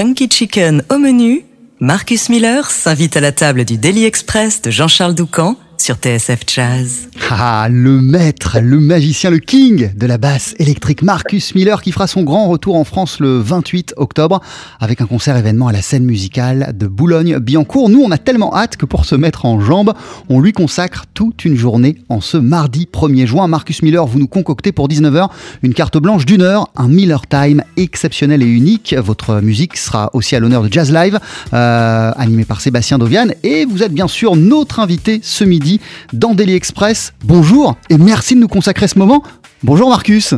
Funky 0.00 0.30
Chicken 0.30 0.82
au 0.88 0.96
menu, 0.96 1.44
Marcus 1.78 2.30
Miller 2.30 2.70
s'invite 2.70 3.18
à 3.18 3.20
la 3.20 3.32
table 3.32 3.66
du 3.66 3.76
Daily 3.76 4.06
Express 4.06 4.62
de 4.62 4.70
Jean-Charles 4.70 5.14
Doucan 5.14 5.56
sur 5.80 5.96
TSF 5.96 6.40
Jazz. 6.46 7.08
Ah, 7.30 7.68
le 7.70 8.00
maître, 8.00 8.58
le 8.60 8.80
magicien, 8.80 9.30
le 9.30 9.38
king 9.38 9.90
de 9.96 10.06
la 10.06 10.18
basse 10.18 10.54
électrique, 10.58 11.02
Marcus 11.02 11.54
Miller, 11.54 11.80
qui 11.80 11.92
fera 11.92 12.06
son 12.06 12.22
grand 12.22 12.48
retour 12.48 12.76
en 12.76 12.84
France 12.84 13.18
le 13.20 13.38
28 13.38 13.94
octobre 13.96 14.40
avec 14.78 15.00
un 15.00 15.06
concert 15.06 15.36
événement 15.36 15.68
à 15.68 15.72
la 15.72 15.80
scène 15.80 16.04
musicale 16.04 16.74
de 16.76 16.86
Boulogne-Billancourt. 16.86 17.88
Nous, 17.88 18.02
on 18.02 18.10
a 18.10 18.18
tellement 18.18 18.54
hâte 18.54 18.76
que 18.76 18.84
pour 18.84 19.06
se 19.06 19.14
mettre 19.14 19.46
en 19.46 19.60
jambes, 19.60 19.94
on 20.28 20.40
lui 20.40 20.52
consacre 20.52 21.04
toute 21.14 21.44
une 21.44 21.56
journée 21.56 21.96
en 22.08 22.20
ce 22.20 22.36
mardi 22.36 22.88
1er 22.92 23.26
juin. 23.26 23.46
Marcus 23.46 23.82
Miller, 23.82 24.04
vous 24.06 24.18
nous 24.18 24.28
concoctez 24.28 24.72
pour 24.72 24.88
19h 24.88 25.28
une 25.62 25.72
carte 25.72 25.96
blanche 25.96 26.26
d'une 26.26 26.42
heure, 26.42 26.68
un 26.76 26.88
Miller 26.88 27.26
Time 27.26 27.62
exceptionnel 27.76 28.42
et 28.42 28.46
unique. 28.46 28.94
Votre 28.98 29.40
musique 29.40 29.76
sera 29.76 30.10
aussi 30.12 30.36
à 30.36 30.40
l'honneur 30.40 30.62
de 30.62 30.72
Jazz 30.72 30.92
Live, 30.92 31.18
euh, 31.54 32.12
animé 32.16 32.44
par 32.44 32.60
Sébastien 32.60 32.98
Dovian. 32.98 33.28
Et 33.44 33.64
vous 33.64 33.82
êtes 33.82 33.92
bien 33.92 34.08
sûr 34.08 34.36
notre 34.36 34.80
invité 34.80 35.20
ce 35.22 35.44
midi 35.44 35.69
dans 36.12 36.34
Daily 36.34 36.54
Express. 36.54 37.12
Bonjour 37.24 37.76
et 37.90 37.98
merci 37.98 38.34
de 38.34 38.40
nous 38.40 38.48
consacrer 38.48 38.88
ce 38.88 38.98
moment. 38.98 39.22
Bonjour 39.62 39.90
Marcus. 39.90 40.34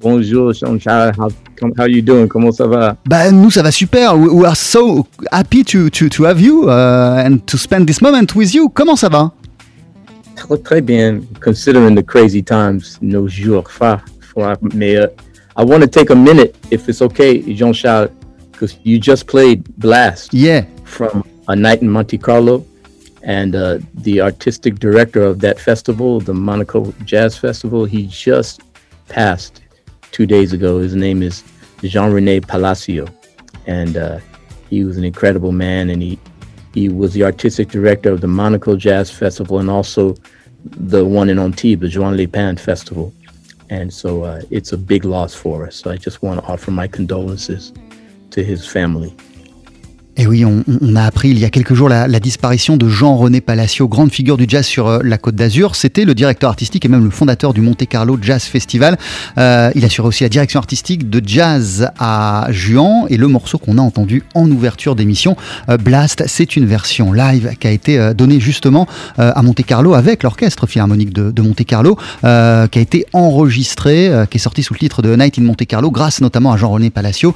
Bonjour 0.00 0.52
Jean-Charles, 0.52 1.14
how, 1.18 1.28
how 1.78 1.86
you 1.86 2.02
doing? 2.02 2.26
Comment 2.28 2.52
ça 2.52 2.66
va? 2.66 2.96
Bah, 3.06 3.30
nous 3.30 3.50
ça 3.50 3.62
va 3.62 3.70
super. 3.70 4.14
We, 4.18 4.44
are 4.44 4.56
so 4.56 5.06
happy 5.32 5.64
to, 5.64 5.88
to, 5.88 6.08
to 6.10 6.24
have 6.24 6.40
you 6.40 6.68
uh, 6.68 7.24
and 7.24 7.38
to 7.46 7.56
spend 7.56 7.86
this 7.86 8.02
moment 8.02 8.34
with 8.34 8.52
you. 8.52 8.68
Comment 8.68 8.96
ça 8.96 9.08
va? 9.08 9.32
Très 10.62 10.82
bien, 10.82 11.20
considering 11.40 11.94
the 11.94 12.02
crazy 12.02 12.42
times, 12.42 12.98
nos 13.00 13.26
jours. 13.26 13.64
Mais 14.74 14.98
uh, 14.98 15.08
I 15.56 15.64
want 15.64 15.80
to 15.80 15.86
take 15.86 16.10
a 16.10 16.14
minute, 16.14 16.54
if 16.70 16.88
it's 16.88 17.00
okay, 17.00 17.42
Jean-Charles, 17.54 18.10
because 18.52 18.76
you 18.84 18.98
just 19.00 19.26
played 19.26 19.64
Blast. 19.78 20.34
Yeah. 20.34 20.66
From 20.84 21.24
A 21.48 21.56
Night 21.56 21.80
in 21.80 21.88
Monte 21.88 22.18
Carlo. 22.18 22.64
And 23.26 23.56
uh, 23.56 23.80
the 23.92 24.20
artistic 24.20 24.78
director 24.78 25.22
of 25.24 25.40
that 25.40 25.58
festival, 25.58 26.20
the 26.20 26.32
Monaco 26.32 26.92
Jazz 27.04 27.36
Festival, 27.36 27.84
he 27.84 28.06
just 28.06 28.62
passed 29.08 29.62
two 30.12 30.26
days 30.26 30.52
ago. 30.52 30.78
His 30.78 30.94
name 30.94 31.24
is 31.24 31.42
Jean 31.82 32.12
Rene 32.12 32.40
Palacio, 32.40 33.08
and 33.66 33.96
uh, 33.96 34.20
he 34.70 34.84
was 34.84 34.96
an 34.96 35.02
incredible 35.02 35.50
man. 35.50 35.90
And 35.90 36.00
he 36.00 36.20
he 36.72 36.88
was 36.88 37.14
the 37.14 37.24
artistic 37.24 37.68
director 37.68 38.12
of 38.12 38.20
the 38.20 38.28
Monaco 38.28 38.76
Jazz 38.76 39.10
Festival 39.10 39.58
and 39.58 39.70
also 39.70 40.14
the 40.64 41.04
one 41.04 41.28
in 41.28 41.40
Antibes, 41.40 41.80
the 41.80 41.88
Joan 41.88 42.16
Le 42.16 42.28
Festival. 42.56 43.12
And 43.70 43.92
so 43.92 44.22
uh, 44.22 44.42
it's 44.50 44.72
a 44.72 44.78
big 44.78 45.04
loss 45.04 45.34
for 45.34 45.66
us. 45.66 45.74
So 45.74 45.90
I 45.90 45.96
just 45.96 46.22
want 46.22 46.40
to 46.40 46.46
offer 46.46 46.70
my 46.70 46.86
condolences 46.86 47.72
to 48.30 48.44
his 48.44 48.68
family. 48.68 49.16
Et 50.18 50.26
oui, 50.26 50.46
on, 50.46 50.64
a 50.96 51.04
appris 51.04 51.28
il 51.28 51.38
y 51.38 51.44
a 51.44 51.50
quelques 51.50 51.74
jours 51.74 51.90
la, 51.90 52.08
disparition 52.20 52.78
de 52.78 52.88
Jean-René 52.88 53.42
Palacio, 53.42 53.86
grande 53.86 54.10
figure 54.10 54.38
du 54.38 54.46
jazz 54.48 54.64
sur 54.64 54.86
euh, 54.86 55.00
la 55.04 55.18
Côte 55.18 55.34
d'Azur. 55.34 55.76
C'était 55.76 56.06
le 56.06 56.14
directeur 56.14 56.48
artistique 56.48 56.86
et 56.86 56.88
même 56.88 57.04
le 57.04 57.10
fondateur 57.10 57.52
du 57.52 57.60
Monte 57.60 57.86
Carlo 57.86 58.16
Jazz 58.22 58.44
Festival. 58.44 58.96
Euh, 59.36 59.70
il 59.74 59.84
assurait 59.84 60.08
aussi 60.08 60.22
la 60.22 60.30
direction 60.30 60.58
artistique 60.58 61.10
de 61.10 61.20
jazz 61.22 61.90
à 61.98 62.46
Juan 62.48 63.04
et 63.10 63.18
le 63.18 63.28
morceau 63.28 63.58
qu'on 63.58 63.76
a 63.76 63.82
entendu 63.82 64.22
en 64.34 64.50
ouverture 64.50 64.96
d'émission, 64.96 65.36
euh, 65.68 65.76
Blast, 65.76 66.24
c'est 66.26 66.56
une 66.56 66.64
version 66.64 67.12
live 67.12 67.50
qui 67.60 67.66
a 67.66 67.70
été 67.70 68.14
donnée 68.14 68.40
justement 68.40 68.86
à 69.18 69.42
Monte 69.42 69.64
Carlo 69.64 69.92
avec 69.92 70.22
l'orchestre 70.22 70.66
philharmonique 70.66 71.12
de, 71.12 71.42
Monte 71.42 71.64
Carlo, 71.64 71.96
qui 72.22 72.26
a 72.26 72.68
été 72.72 73.04
enregistré, 73.12 74.10
qui 74.30 74.38
est 74.38 74.40
sorti 74.40 74.62
sous 74.62 74.72
le 74.72 74.78
titre 74.78 75.02
de 75.02 75.14
Night 75.14 75.38
in 75.38 75.42
Monte 75.42 75.66
Carlo, 75.66 75.90
grâce 75.90 76.20
notamment 76.20 76.52
à 76.52 76.56
Jean-René 76.56 76.90
Palacio. 76.90 77.34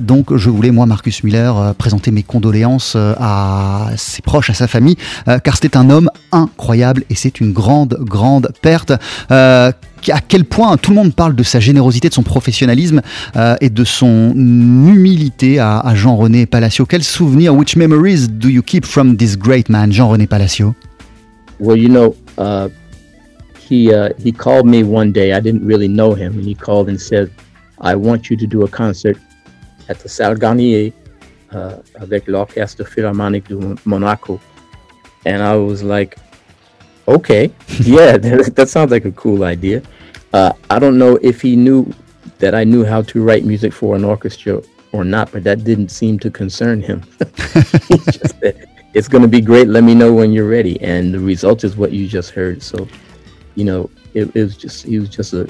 donc 0.00 0.34
je 0.34 0.50
voulais 0.50 0.70
moi, 0.70 0.86
Marcus 0.86 1.22
Miller, 1.22 1.74
présenter 1.74 2.05
mes 2.10 2.22
condoléances 2.22 2.94
euh, 2.96 3.14
à 3.18 3.90
ses 3.96 4.22
proches, 4.22 4.50
à 4.50 4.54
sa 4.54 4.66
famille, 4.66 4.96
euh, 5.28 5.38
car 5.38 5.56
c'était 5.56 5.76
un 5.76 5.90
homme 5.90 6.10
incroyable 6.32 7.04
et 7.10 7.14
c'est 7.14 7.40
une 7.40 7.52
grande, 7.52 7.98
grande 8.00 8.52
perte 8.62 8.92
euh, 9.30 9.70
à 10.08 10.20
quel 10.20 10.44
point 10.44 10.76
tout 10.76 10.92
le 10.92 10.96
monde 10.96 11.14
parle 11.14 11.34
de 11.34 11.42
sa 11.42 11.58
générosité, 11.58 12.08
de 12.08 12.14
son 12.14 12.22
professionnalisme 12.22 13.00
et 13.60 13.70
de 13.70 13.82
son 13.82 14.32
humilité 14.36 15.58
à, 15.58 15.82
Jean-René 15.96 16.46
Palacio. 16.46 16.86
Quels 16.86 17.02
souvenirs, 17.02 17.52
which 17.56 17.74
memories 17.74 18.28
do 18.28 18.48
you 18.48 18.62
keep 18.62 18.84
from 18.84 19.16
this 19.16 19.36
great 19.36 19.68
man, 19.68 19.90
Jean-René 19.90 20.28
Palacio? 20.28 20.76
Well, 21.58 21.76
you 21.76 21.88
know, 21.88 22.14
uh, 22.38 22.68
he 23.68 23.92
uh, 23.92 24.10
he 24.22 24.30
called 24.30 24.66
me 24.66 24.84
one 24.84 25.10
day. 25.10 25.32
I 25.32 25.40
didn't 25.40 25.66
really 25.66 25.88
know 25.88 26.14
him, 26.14 26.34
and 26.34 26.44
he 26.44 26.54
called 26.54 26.88
and 26.88 27.00
said, 27.00 27.32
"I 27.80 27.96
want 27.96 28.30
you 28.30 28.36
to 28.36 28.46
do 28.46 28.62
a 28.62 28.68
concert 28.68 29.16
at 29.88 29.98
the 30.00 30.08
Salle 30.08 30.36
Garnier 30.36 30.92
uh, 31.52 31.76
avec 32.00 32.26
l'Orchestre 32.26 32.84
Philharmonique 32.84 33.48
de 33.48 33.76
Monaco. 33.84 34.40
And 35.24 35.42
I 35.42 35.56
was 35.56 35.82
like, 35.82 36.16
okay, 37.08 37.50
yeah, 37.80 38.16
that, 38.16 38.54
that, 38.56 38.68
sounds 38.68 38.90
like 38.90 39.04
a 39.04 39.12
cool 39.12 39.44
idea. 39.44 39.82
Uh, 40.32 40.52
I 40.70 40.78
don't 40.78 40.98
know 40.98 41.18
if 41.22 41.40
he 41.40 41.56
knew 41.56 41.92
that 42.38 42.54
I 42.54 42.64
knew 42.64 42.84
how 42.84 43.02
to 43.02 43.22
write 43.22 43.44
music 43.44 43.72
for 43.72 43.96
an 43.96 44.04
orchestra 44.04 44.62
or 44.92 45.04
not, 45.04 45.32
but 45.32 45.44
that 45.44 45.64
didn't 45.64 45.90
seem 45.90 46.18
to 46.20 46.30
concern 46.30 46.80
him. 46.80 47.02
it's 48.94 49.08
going 49.08 49.22
to 49.22 49.28
be 49.28 49.40
great. 49.40 49.68
Let 49.68 49.84
me 49.84 49.94
know 49.94 50.12
when 50.12 50.32
you're 50.32 50.48
ready. 50.48 50.80
And 50.80 51.12
the 51.12 51.20
result 51.20 51.64
is 51.64 51.76
what 51.76 51.92
you 51.92 52.08
just 52.08 52.30
heard. 52.30 52.62
So, 52.62 52.88
you 53.54 53.64
know, 53.64 53.90
it, 54.14 54.34
it 54.34 54.42
was 54.42 54.56
just, 54.56 54.84
he 54.84 54.98
was 54.98 55.08
just 55.08 55.32
a, 55.34 55.48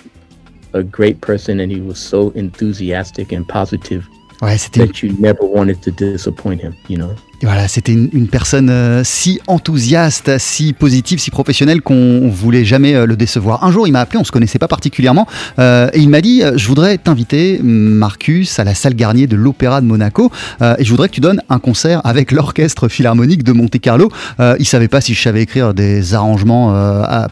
a 0.73 0.83
great 0.83 1.21
person 1.21 1.61
and 1.61 1.71
he 1.71 1.81
was 1.81 1.99
so 1.99 2.31
enthusiastic 2.31 3.33
and 3.33 3.47
positive 3.49 4.07
Ouais, 4.43 4.59
c'était. 4.59 4.87
That 4.87 5.03
you 5.03 5.15
never 5.19 5.43
wanted 5.43 5.81
to 5.83 5.91
disappoint 5.91 6.61
him, 6.61 6.75
you 6.89 6.99
know. 6.99 7.15
Voilà, 7.43 7.69
c'était 7.69 7.93
une, 7.93 8.29
personne 8.29 8.71
euh, 8.71 9.03
si 9.05 9.41
enthousiaste, 9.47 10.39
si 10.39 10.73
positive, 10.73 11.19
si 11.19 11.31
professionnelle 11.31 11.83
qu'on 11.83 12.29
voulait 12.29 12.65
jamais 12.65 12.95
euh, 12.95 13.05
le 13.05 13.17
décevoir. 13.17 13.63
Un 13.65 13.71
jour, 13.71 13.87
il 13.87 13.93
m'a 13.93 14.01
appelé, 14.01 14.19
on 14.19 14.25
se 14.25 14.33
connaissait 14.33 14.59
pas 14.59 14.69
particulièrement, 14.69 15.27
euh, 15.59 15.91
et 15.93 16.01
il 16.01 16.09
m'a 16.09 16.23
dit 16.23 16.43
Je 16.55 16.67
voudrais 16.67 16.97
t'inviter, 16.97 17.61
Marcus, 17.63 18.59
à 18.59 18.65
la 18.65 18.75
salle 18.75 18.95
Garnier 18.95 19.27
de 19.27 19.37
l'Opéra 19.37 19.81
de 19.81 19.87
Monaco, 19.87 20.31
et 20.61 20.85
je 20.85 20.91
voudrais 20.91 21.09
que 21.09 21.15
tu 21.15 21.21
donnes 21.21 21.43
un 21.51 21.59
concert 21.59 22.01
avec 22.05 22.33
l'Orchestre 22.33 22.89
Philharmonique 22.89 23.43
de 23.43 23.53
Monte-Carlo. 23.53 24.11
il 24.59 24.67
savait 24.67 24.89
pas 24.89 25.01
si 25.01 25.15
je 25.15 25.23
savais 25.23 25.43
écrire 25.43 25.75
des 25.75 26.15
arrangements 26.15 26.75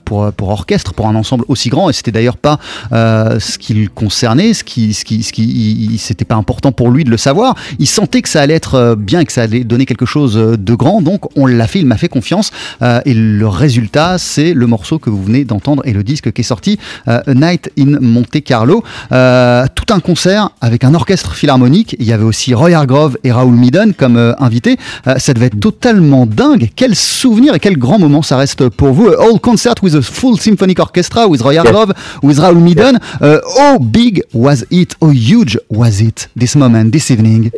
pour, 0.04 0.32
pour 0.32 0.50
orchestre, 0.50 0.92
pour 0.92 1.06
un 1.06 1.14
ensemble 1.14 1.44
aussi 1.48 1.68
grand, 1.68 1.90
et 1.90 1.92
c'était 1.92 2.12
d'ailleurs 2.12 2.36
pas 2.36 2.58
ce 2.90 3.58
qui 3.58 3.74
le 3.74 3.88
concernait, 3.88 4.54
ce 4.54 4.64
qui, 4.64 4.94
ce 4.94 5.04
qui, 5.04 5.22
ce 5.22 5.32
qui, 5.32 5.98
c'était 5.98 6.24
pas 6.24 6.36
important 6.36 6.72
pour 6.72 6.90
lui 6.90 7.04
de 7.04 7.10
le 7.10 7.16
savoir. 7.16 7.54
Il 7.78 7.88
sentait 7.88 8.22
que 8.22 8.28
ça 8.28 8.40
allait 8.40 8.54
être 8.54 8.94
bien 8.98 9.24
que 9.24 9.32
ça 9.32 9.42
allait 9.42 9.64
donner 9.64 9.86
quelque 9.86 9.93
chose 10.04 10.34
de 10.34 10.74
grand, 10.74 11.00
donc 11.00 11.36
on 11.36 11.46
l'a 11.46 11.66
fait, 11.66 11.80
il 11.80 11.86
m'a 11.86 11.96
fait 11.96 12.08
confiance, 12.08 12.50
euh, 12.82 13.00
et 13.04 13.14
le 13.14 13.48
résultat, 13.48 14.18
c'est 14.18 14.54
le 14.54 14.66
morceau 14.66 14.98
que 14.98 15.10
vous 15.10 15.22
venez 15.22 15.44
d'entendre 15.44 15.82
et 15.86 15.92
le 15.92 16.02
disque 16.02 16.32
qui 16.32 16.40
est 16.40 16.44
sorti, 16.44 16.78
euh, 17.08 17.20
A 17.26 17.34
Night 17.34 17.70
in 17.78 17.98
Monte 18.00 18.42
Carlo. 18.44 18.82
Euh, 19.12 19.66
tout 19.74 19.92
un 19.92 20.00
concert 20.00 20.50
avec 20.60 20.84
un 20.84 20.94
orchestre 20.94 21.34
philharmonique, 21.34 21.96
il 21.98 22.06
y 22.06 22.12
avait 22.12 22.24
aussi 22.24 22.54
Roy 22.54 22.72
Hargrove 22.72 23.16
et 23.24 23.32
Raoul 23.32 23.54
Midden 23.54 23.94
comme 23.94 24.34
invités, 24.38 24.76
ça 25.18 25.34
devait 25.34 25.46
être 25.46 25.60
totalement 25.60 26.26
dingue, 26.26 26.70
quel 26.74 26.94
souvenir 26.94 27.54
et 27.54 27.60
quel 27.60 27.78
grand 27.78 27.98
moment 27.98 28.22
ça 28.22 28.36
reste 28.36 28.68
pour 28.68 28.92
vous. 28.92 29.08
A 29.08 29.20
whole 29.20 29.40
concert 29.40 29.74
with 29.82 29.94
a 29.94 30.02
full 30.02 30.38
symphonic 30.38 30.78
orchestra 30.78 31.26
with 31.26 31.42
Roy 31.42 31.58
Hargrove, 31.58 31.92
with 32.22 32.38
Raoul 32.38 32.60
Midden. 32.60 32.98
how 33.20 33.78
big 33.78 34.22
was 34.32 34.64
it? 34.70 34.96
How 35.00 35.10
huge 35.10 35.58
was 35.70 36.00
it 36.00 36.28
this 36.36 36.56
moment, 36.56 36.90
this 36.90 37.10
evening? 37.10 37.50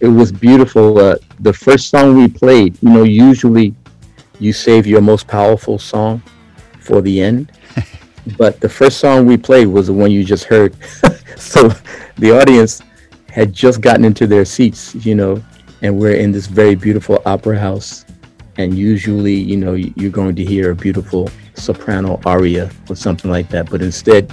It 0.00 0.08
was 0.08 0.30
beautiful. 0.30 0.98
Uh, 0.98 1.16
the 1.40 1.52
first 1.52 1.88
song 1.88 2.16
we 2.16 2.28
played, 2.28 2.76
you 2.82 2.90
know, 2.90 3.02
usually 3.02 3.74
you 4.38 4.52
save 4.52 4.86
your 4.86 5.00
most 5.00 5.26
powerful 5.26 5.78
song 5.78 6.22
for 6.80 7.00
the 7.00 7.20
end, 7.20 7.52
but 8.38 8.60
the 8.60 8.68
first 8.68 8.98
song 8.98 9.26
we 9.26 9.36
played 9.36 9.66
was 9.66 9.88
the 9.88 9.92
one 9.92 10.10
you 10.10 10.24
just 10.24 10.44
heard. 10.44 10.76
so 11.36 11.68
the 12.16 12.30
audience 12.30 12.82
had 13.28 13.52
just 13.52 13.80
gotten 13.80 14.04
into 14.04 14.26
their 14.26 14.44
seats, 14.44 14.94
you 14.94 15.14
know, 15.14 15.42
and 15.82 15.96
we're 15.96 16.16
in 16.16 16.32
this 16.32 16.46
very 16.46 16.74
beautiful 16.74 17.22
opera 17.26 17.58
house. 17.58 18.04
And 18.56 18.76
usually, 18.76 19.34
you 19.34 19.56
know, 19.56 19.74
you're 19.74 20.10
going 20.10 20.34
to 20.34 20.44
hear 20.44 20.72
a 20.72 20.74
beautiful 20.74 21.30
soprano 21.54 22.20
aria 22.24 22.70
or 22.88 22.96
something 22.96 23.30
like 23.30 23.48
that. 23.50 23.70
But 23.70 23.82
instead, 23.82 24.32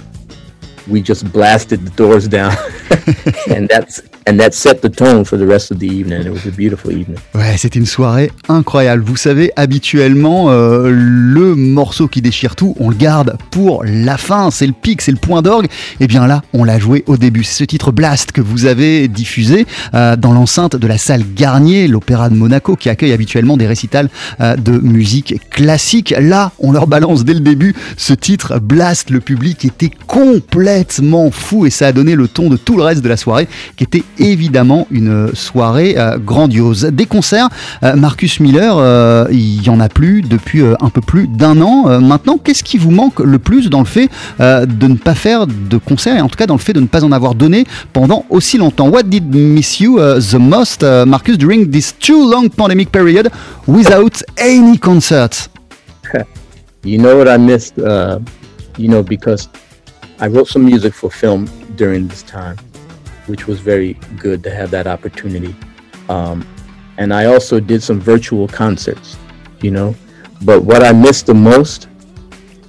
we 0.88 1.02
just 1.02 1.30
blasted 1.32 1.84
the 1.86 1.90
doors 1.90 2.26
down. 2.26 2.56
and 3.50 3.68
that's 3.68 4.00
and 4.26 4.38
that 4.38 4.50
set 4.52 4.80
the 4.80 4.90
tone 4.90 5.24
for 5.24 5.38
the 5.38 5.46
rest 5.46 5.70
of 5.70 5.78
the 5.78 5.86
evening. 5.86 6.20
It 6.22 6.32
was 6.32 6.46
a 6.46 6.50
beautiful 6.50 6.90
evening. 6.90 7.16
Ouais, 7.34 7.56
c'était 7.56 7.78
une 7.78 7.86
soirée 7.86 8.30
incroyable. 8.48 9.02
Vous 9.04 9.16
savez, 9.16 9.52
habituellement, 9.56 10.50
euh, 10.50 10.90
le 10.90 11.54
morceau 11.54 12.08
qui 12.08 12.22
déchire 12.22 12.56
tout, 12.56 12.74
on 12.80 12.90
le 12.90 12.96
garde 12.96 13.36
pour 13.50 13.84
la 13.84 14.16
fin. 14.16 14.50
C'est 14.50 14.66
le 14.66 14.72
pic, 14.72 15.00
c'est 15.00 15.12
le 15.12 15.16
point 15.16 15.42
d'orgue. 15.42 15.66
Et 15.66 16.04
eh 16.04 16.06
bien 16.06 16.26
là, 16.26 16.42
on 16.52 16.64
l'a 16.64 16.78
joué 16.78 17.04
au 17.06 17.16
début. 17.16 17.44
C'est 17.44 17.58
ce 17.58 17.64
titre 17.64 17.92
Blast 17.92 18.32
que 18.32 18.40
vous 18.40 18.66
avez 18.66 19.08
diffusé 19.08 19.66
euh, 19.94 20.16
dans 20.16 20.32
l'enceinte 20.32 20.76
de 20.76 20.86
la 20.86 20.98
salle 20.98 21.22
Garnier, 21.34 21.86
l'Opéra 21.86 22.28
de 22.28 22.34
Monaco, 22.34 22.76
qui 22.76 22.88
accueille 22.88 23.12
habituellement 23.12 23.56
des 23.56 23.66
récitals 23.66 24.08
euh, 24.40 24.56
de 24.56 24.72
musique 24.72 25.48
classique. 25.50 26.14
Là, 26.18 26.52
on 26.58 26.72
leur 26.72 26.86
balance 26.86 27.24
dès 27.24 27.34
le 27.34 27.40
début 27.40 27.74
ce 27.96 28.12
titre 28.12 28.58
Blast. 28.58 29.10
Le 29.10 29.20
public 29.20 29.64
était 29.64 29.90
complètement 30.06 31.30
fou 31.30 31.66
et 31.66 31.70
ça 31.70 31.88
a 31.88 31.92
donné 31.92 32.16
le 32.16 32.26
ton 32.28 32.48
de 32.50 32.56
tout 32.56 32.76
le 32.76 32.82
reste 32.82 33.02
de 33.02 33.08
la 33.08 33.16
soirée, 33.16 33.46
qui 33.76 33.84
était 33.84 34.02
évidemment 34.18 34.86
une 34.90 35.34
soirée 35.34 35.94
euh, 35.96 36.18
grandiose. 36.18 36.84
Des 36.84 37.06
concerts, 37.06 37.48
euh, 37.82 37.94
Marcus 37.96 38.40
Miller, 38.40 38.76
euh, 38.78 39.26
il 39.30 39.62
y 39.62 39.70
en 39.70 39.80
a 39.80 39.88
plus 39.88 40.22
depuis 40.22 40.62
un 40.80 40.90
peu 40.90 41.00
plus 41.00 41.28
d'un 41.28 41.60
an. 41.60 42.00
maintenant, 42.00 42.38
qu'est-ce 42.38 42.64
qui 42.64 42.78
vous 42.78 42.90
manque 42.90 43.20
le 43.20 43.38
plus 43.38 43.70
dans 43.70 43.80
le 43.80 43.86
fait 43.86 44.08
de 44.38 44.86
ne 44.86 44.96
pas 44.96 45.14
faire 45.14 45.46
de 45.46 45.76
concerts 45.78 46.16
et 46.16 46.20
en 46.20 46.28
tout 46.28 46.36
cas 46.36 46.46
dans 46.46 46.54
le 46.54 46.60
fait 46.60 46.72
de 46.72 46.80
ne 46.80 46.86
pas 46.86 47.04
en 47.04 47.12
avoir 47.12 47.34
donné 47.34 47.64
pendant 47.92 48.24
aussi 48.30 48.58
longtemps? 48.58 48.88
What 48.88 49.04
did 49.04 49.34
miss 49.34 49.80
you 49.80 49.98
the 49.98 50.38
most, 50.38 50.82
Marcus, 50.82 51.38
during 51.38 51.70
this 51.70 51.94
too 51.98 52.30
long 52.30 52.48
pandemic 52.48 52.90
period 52.90 53.30
without 53.66 54.22
any 54.38 54.78
concerts? 54.78 55.48
you 56.84 56.98
know 56.98 57.16
what 57.16 57.28
I 57.28 57.38
missed, 57.38 57.78
uh, 57.78 58.18
you 58.78 58.88
know, 58.88 59.02
because 59.02 59.48
I 60.20 60.28
wrote 60.28 60.48
some 60.48 60.64
music 60.64 60.94
for 60.94 61.10
film 61.10 61.48
during 61.76 62.08
this 62.08 62.22
time. 62.22 62.56
Which 63.26 63.46
was 63.46 63.60
very 63.60 63.94
good 64.18 64.42
to 64.44 64.54
have 64.54 64.70
that 64.70 64.86
opportunity. 64.86 65.54
Um, 66.08 66.46
and 66.98 67.12
I 67.12 67.26
also 67.26 67.60
did 67.60 67.82
some 67.82 68.00
virtual 68.00 68.48
concerts, 68.48 69.16
you 69.60 69.70
know. 69.70 69.94
But 70.42 70.64
what 70.64 70.82
I 70.82 70.92
missed 70.92 71.26
the 71.26 71.34
most 71.34 71.88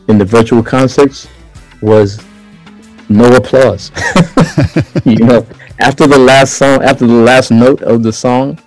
in 0.07 0.17
the 0.17 0.25
virtual 0.25 0.63
concerts 0.63 1.27
was 1.81 2.23
no 3.09 3.35
applause. 3.35 3.91
you 5.05 5.17
know, 5.17 5.45
after 5.79 6.07
the 6.07 6.17
last 6.17 6.53
song, 6.53 6.83
after 6.83 7.05
the 7.05 7.13
last 7.13 7.51
note 7.51 7.81
of 7.81 8.03
the 8.03 8.11
song, 8.11 8.59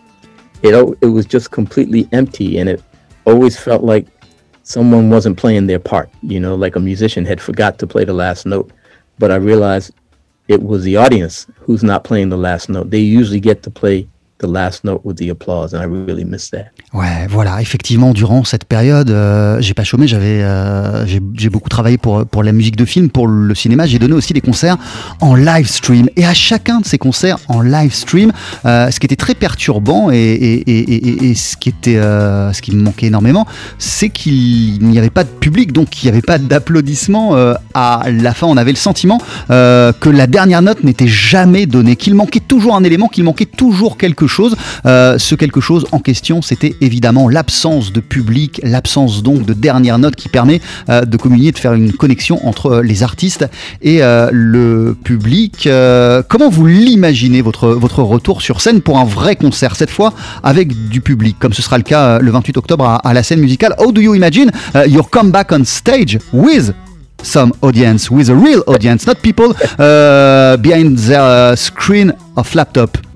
it 0.63 0.75
it 1.01 1.07
was 1.07 1.27
just 1.27 1.51
completely 1.51 2.09
empty, 2.13 2.59
and 2.59 2.69
it 2.69 2.83
always 3.25 3.59
felt 3.59 3.83
like 3.83 4.07
someone 4.63 5.11
wasn't 5.11 5.37
playing 5.37 5.67
their 5.67 5.79
part. 5.79 6.11
You 6.23 6.41
know, 6.41 6.55
like 6.55 6.77
a 6.77 6.81
musician 6.81 7.25
had 7.25 7.41
forgot 7.41 7.79
to 7.81 7.87
play 7.87 8.05
the 8.05 8.13
last 8.13 8.47
note. 8.47 8.71
But 9.19 9.31
I 9.31 9.37
realized 9.37 9.93
it 10.51 10.65
was 10.65 10.83
the 10.83 10.97
audience 10.97 11.47
who's 11.61 11.85
not 11.85 12.03
playing 12.03 12.29
the 12.29 12.37
last 12.37 12.69
note. 12.69 12.91
They 12.91 12.99
usually 12.99 13.39
get 13.39 13.63
to 13.63 13.71
play 13.71 14.09
the 14.41 14.49
last 14.49 14.85
note 14.85 15.03
with 15.05 15.17
the 15.17 15.31
applause, 15.31 15.75
and 15.75 15.81
I 15.81 15.87
really. 15.87 16.21
Ouais, 16.93 17.27
voilà, 17.29 17.61
effectivement, 17.61 18.13
durant 18.13 18.45
cette 18.45 18.65
période, 18.65 19.11
euh, 19.11 19.61
j'ai 19.61 19.75
pas 19.75 19.85
chômé, 19.85 20.07
j'avais, 20.07 20.43
euh, 20.43 21.05
j'ai 21.07 21.49
beaucoup 21.49 21.69
travaillé 21.69 21.99
pour 21.99 22.25
pour 22.27 22.43
la 22.43 22.53
musique 22.53 22.77
de 22.77 22.85
film, 22.85 23.11
pour 23.11 23.27
le 23.27 23.55
cinéma. 23.55 23.87
J'ai 23.87 23.99
donné 23.99 24.15
aussi 24.15 24.33
des 24.33 24.41
concerts 24.41 24.77
en 25.21 25.35
live 25.35 25.67
stream, 25.67 26.09
et 26.17 26.25
à 26.25 26.35
chacun 26.35 26.81
de 26.81 26.87
ces 26.87 26.99
concerts 26.99 27.39
en 27.49 27.61
live 27.63 27.93
stream, 27.93 28.33
euh, 28.65 28.91
ce 28.91 29.01
qui 29.01 29.07
était 29.07 29.17
très 29.17 29.35
perturbant 29.35 30.11
et, 30.11 30.17
et, 30.17 30.61
et, 30.71 31.31
et 31.31 31.35
ce 31.35 31.57
qui 31.57 31.69
était, 31.69 31.97
euh, 31.97 32.53
ce 32.53 32.63
qui 32.63 32.75
me 32.75 32.83
manquait 32.83 33.07
énormément, 33.07 33.47
c'est 33.79 34.11
qu'il 34.11 34.79
n'y 34.81 34.99
avait 34.99 35.11
pas 35.11 35.25
de 35.25 35.29
public, 35.29 35.73
donc 35.73 36.03
il 36.03 36.07
n'y 36.07 36.13
avait 36.13 36.23
pas 36.23 36.39
d'applaudissements 36.39 37.35
à 37.75 38.05
la 38.11 38.35
fin. 38.35 38.47
On 38.47 38.57
avait 38.57 38.73
le 38.73 38.77
sentiment 38.77 39.19
que 39.49 40.09
la 40.09 40.27
dernière 40.27 40.63
note 40.63 40.85
n'était 40.85 41.09
jamais 41.09 41.67
donnée, 41.67 41.97
qu'il 41.97 42.15
manquait 42.15 42.41
toujours 42.41 42.77
un 42.77 42.85
élément, 42.85 43.09
qu'il 43.09 43.25
manquait 43.25 43.47
toujours 43.47 43.97
quelque 43.97 44.27
chose. 44.27 44.30
Ce 44.31 45.35
quelque 45.35 45.61
chose 45.61 45.87
en 45.93 45.99
question, 45.99 46.43
c'était 46.43 46.75
évidemment 46.81 47.29
l'absence 47.29 47.93
de 47.93 48.01
public, 48.01 48.61
l'absence 48.63 49.23
donc 49.23 49.45
de 49.45 49.53
dernière 49.53 49.99
note 49.99 50.17
qui 50.17 50.29
permet 50.29 50.61
euh, 50.89 51.03
de 51.03 51.17
communier, 51.17 51.53
de 51.53 51.59
faire 51.59 51.75
une 51.75 51.93
connexion 51.93 52.47
entre 52.47 52.67
euh, 52.67 52.83
les 52.83 53.03
artistes 53.03 53.47
et 53.83 54.03
euh, 54.03 54.29
le 54.33 54.97
public. 55.03 55.69
comment 56.29 56.49
vous 56.49 56.67
l'imaginez 56.67 57.43
votre, 57.43 57.69
votre 57.69 58.03
retour 58.03 58.43
sur 58.43 58.61
scène 58.61 58.81
pour 58.81 58.99
un 58.99 59.05
vrai 59.05 59.37
concert, 59.37 59.77
cette 59.77 59.91
fois 59.91 60.13
avec 60.43 60.89
du 60.89 61.01
public, 61.01 61.37
comme 61.39 61.53
ce 61.53 61.63
sera 61.63 61.79
le 61.79 61.85
cas 61.85 62.19
le 62.19 62.31
28 62.31 62.57
octobre 62.57 63.01
à, 63.03 63.15
la 63.15 63.23
scène 63.23 63.41
musicale 63.41 63.75
How 63.79 63.93
do 63.93 64.01
you 64.01 64.15
imagine 64.15 64.51
your 64.87 65.09
comeback 65.09 65.53
on 65.53 65.65
stage 65.65 66.19
with 66.33 66.73
some 67.23 67.53
audience, 67.63 68.11
with 68.11 68.29
a 68.31 68.35
real 68.35 68.63
audience, 68.67 69.07
not 69.07 69.17
people 69.17 69.49
behind 69.79 70.99
their 70.99 71.57
screen 71.57 72.13
of 72.37 72.55
laptop? 72.55 73.10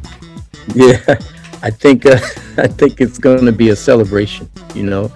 Yeah. 0.75 1.19
I 1.63 1.71
think 1.71 2.05
uh, 2.07 2.19
I 2.59 2.69
think 2.69 3.01
it's 3.01 3.19
going 3.19 3.47
to 3.47 3.53
be 3.53 3.71
a 3.71 3.77
celebration, 3.77 4.51
you 4.75 4.85
know, 4.85 5.11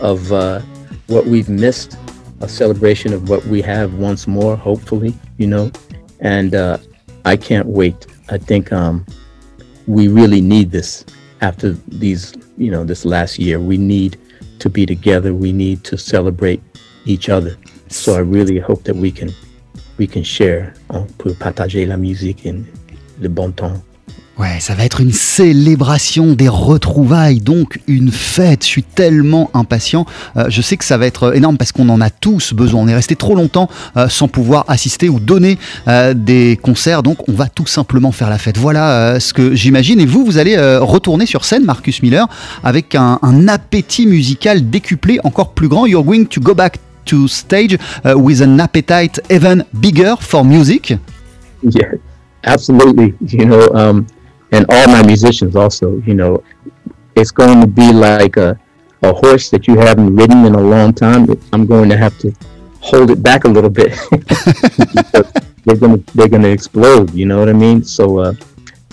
of 0.00 0.32
uh, 0.32 0.60
what 1.06 1.26
we've 1.26 1.48
missed, 1.48 1.96
a 2.40 2.48
celebration 2.48 3.12
of 3.12 3.28
what 3.28 3.44
we 3.46 3.62
have 3.62 3.94
once 3.94 4.26
more, 4.26 4.56
hopefully, 4.56 5.14
you 5.38 5.46
know, 5.46 5.70
and 6.20 6.54
uh, 6.54 6.78
I 7.24 7.36
can't 7.36 7.68
wait. 7.68 8.06
I 8.30 8.38
think 8.38 8.72
um, 8.72 9.06
we 9.86 10.08
really 10.08 10.40
need 10.40 10.72
this 10.72 11.04
after 11.40 11.70
these, 11.88 12.34
you 12.58 12.70
know, 12.70 12.84
this 12.84 13.04
last 13.04 13.38
year. 13.38 13.60
We 13.60 13.78
need 13.78 14.18
to 14.58 14.68
be 14.68 14.86
together. 14.86 15.34
We 15.34 15.52
need 15.52 15.84
to 15.84 15.96
celebrate 15.96 16.62
each 17.04 17.28
other. 17.28 17.56
So 17.88 18.14
I 18.14 18.20
really 18.20 18.58
hope 18.58 18.82
that 18.84 18.96
we 18.96 19.12
can 19.12 19.30
we 19.98 20.06
can 20.06 20.24
share, 20.24 20.74
on 20.90 21.06
peut 21.18 21.34
partager 21.34 21.86
la 21.86 21.96
musique 21.96 22.44
et 22.46 22.54
le 23.20 23.28
bon 23.28 23.52
temps. 23.52 23.82
Ouais, 24.38 24.60
ça 24.60 24.74
va 24.74 24.84
être 24.84 25.02
une 25.02 25.12
célébration 25.12 26.32
des 26.32 26.48
retrouvailles, 26.48 27.40
donc 27.40 27.80
une 27.86 28.10
fête. 28.10 28.64
Je 28.64 28.68
suis 28.68 28.82
tellement 28.82 29.50
impatient. 29.52 30.06
Euh, 30.38 30.46
je 30.48 30.62
sais 30.62 30.78
que 30.78 30.86
ça 30.86 30.96
va 30.96 31.06
être 31.06 31.36
énorme 31.36 31.58
parce 31.58 31.70
qu'on 31.70 31.90
en 31.90 32.00
a 32.00 32.08
tous 32.08 32.54
besoin. 32.54 32.80
On 32.80 32.88
est 32.88 32.94
resté 32.94 33.14
trop 33.14 33.34
longtemps 33.34 33.68
euh, 33.98 34.08
sans 34.08 34.28
pouvoir 34.28 34.64
assister 34.68 35.10
ou 35.10 35.20
donner 35.20 35.58
euh, 35.86 36.14
des 36.14 36.58
concerts, 36.60 37.02
donc 37.02 37.28
on 37.28 37.32
va 37.32 37.48
tout 37.48 37.66
simplement 37.66 38.10
faire 38.10 38.30
la 38.30 38.38
fête. 38.38 38.56
Voilà 38.56 39.20
ce 39.20 39.34
que 39.34 39.54
j'imagine. 39.54 40.00
Et 40.00 40.06
vous, 40.06 40.24
vous 40.24 40.38
allez 40.38 40.56
retourner 40.78 41.26
sur 41.26 41.44
scène, 41.44 41.64
Marcus 41.64 42.02
Miller, 42.02 42.26
avec 42.64 42.94
un, 42.94 43.18
un, 43.20 43.48
appétit 43.48 44.06
musical 44.06 44.70
décuplé, 44.70 45.18
encore 45.24 45.52
plus 45.52 45.68
grand. 45.68 45.84
You're 45.84 46.04
going 46.04 46.24
to 46.24 46.40
go 46.40 46.54
back 46.54 46.78
to 47.04 47.28
stage 47.28 47.76
with 48.04 48.40
an 48.40 48.58
appetite 48.60 49.20
even 49.30 49.64
bigger 49.74 50.14
for 50.18 50.42
music. 50.42 50.94
Yeah, 51.62 51.92
absolutely. 52.44 53.14
You 53.20 53.44
know. 53.44 53.68
Um... 53.74 54.06
and 54.52 54.66
all 54.68 54.86
my 54.86 55.04
musicians 55.04 55.56
also, 55.56 55.96
you 56.02 56.14
know, 56.14 56.42
it's 57.16 57.30
going 57.30 57.60
to 57.60 57.66
be 57.66 57.92
like 57.92 58.36
a, 58.36 58.58
a 59.02 59.12
horse 59.12 59.50
that 59.50 59.66
you 59.66 59.76
haven't 59.78 60.14
ridden 60.14 60.44
in 60.44 60.54
a 60.54 60.60
long 60.60 60.92
time. 60.92 61.26
I'm 61.52 61.66
going 61.66 61.88
to 61.88 61.96
have 61.96 62.16
to 62.18 62.32
hold 62.80 63.10
it 63.10 63.22
back 63.22 63.44
a 63.44 63.48
little 63.48 63.70
bit. 63.70 63.92
they're 65.64 65.76
gonna 65.76 65.98
they're 66.14 66.28
gonna 66.28 66.48
explode. 66.48 67.12
You 67.14 67.26
know 67.26 67.38
what 67.38 67.48
I 67.48 67.52
mean? 67.52 67.84
So 67.84 68.18
uh, 68.18 68.34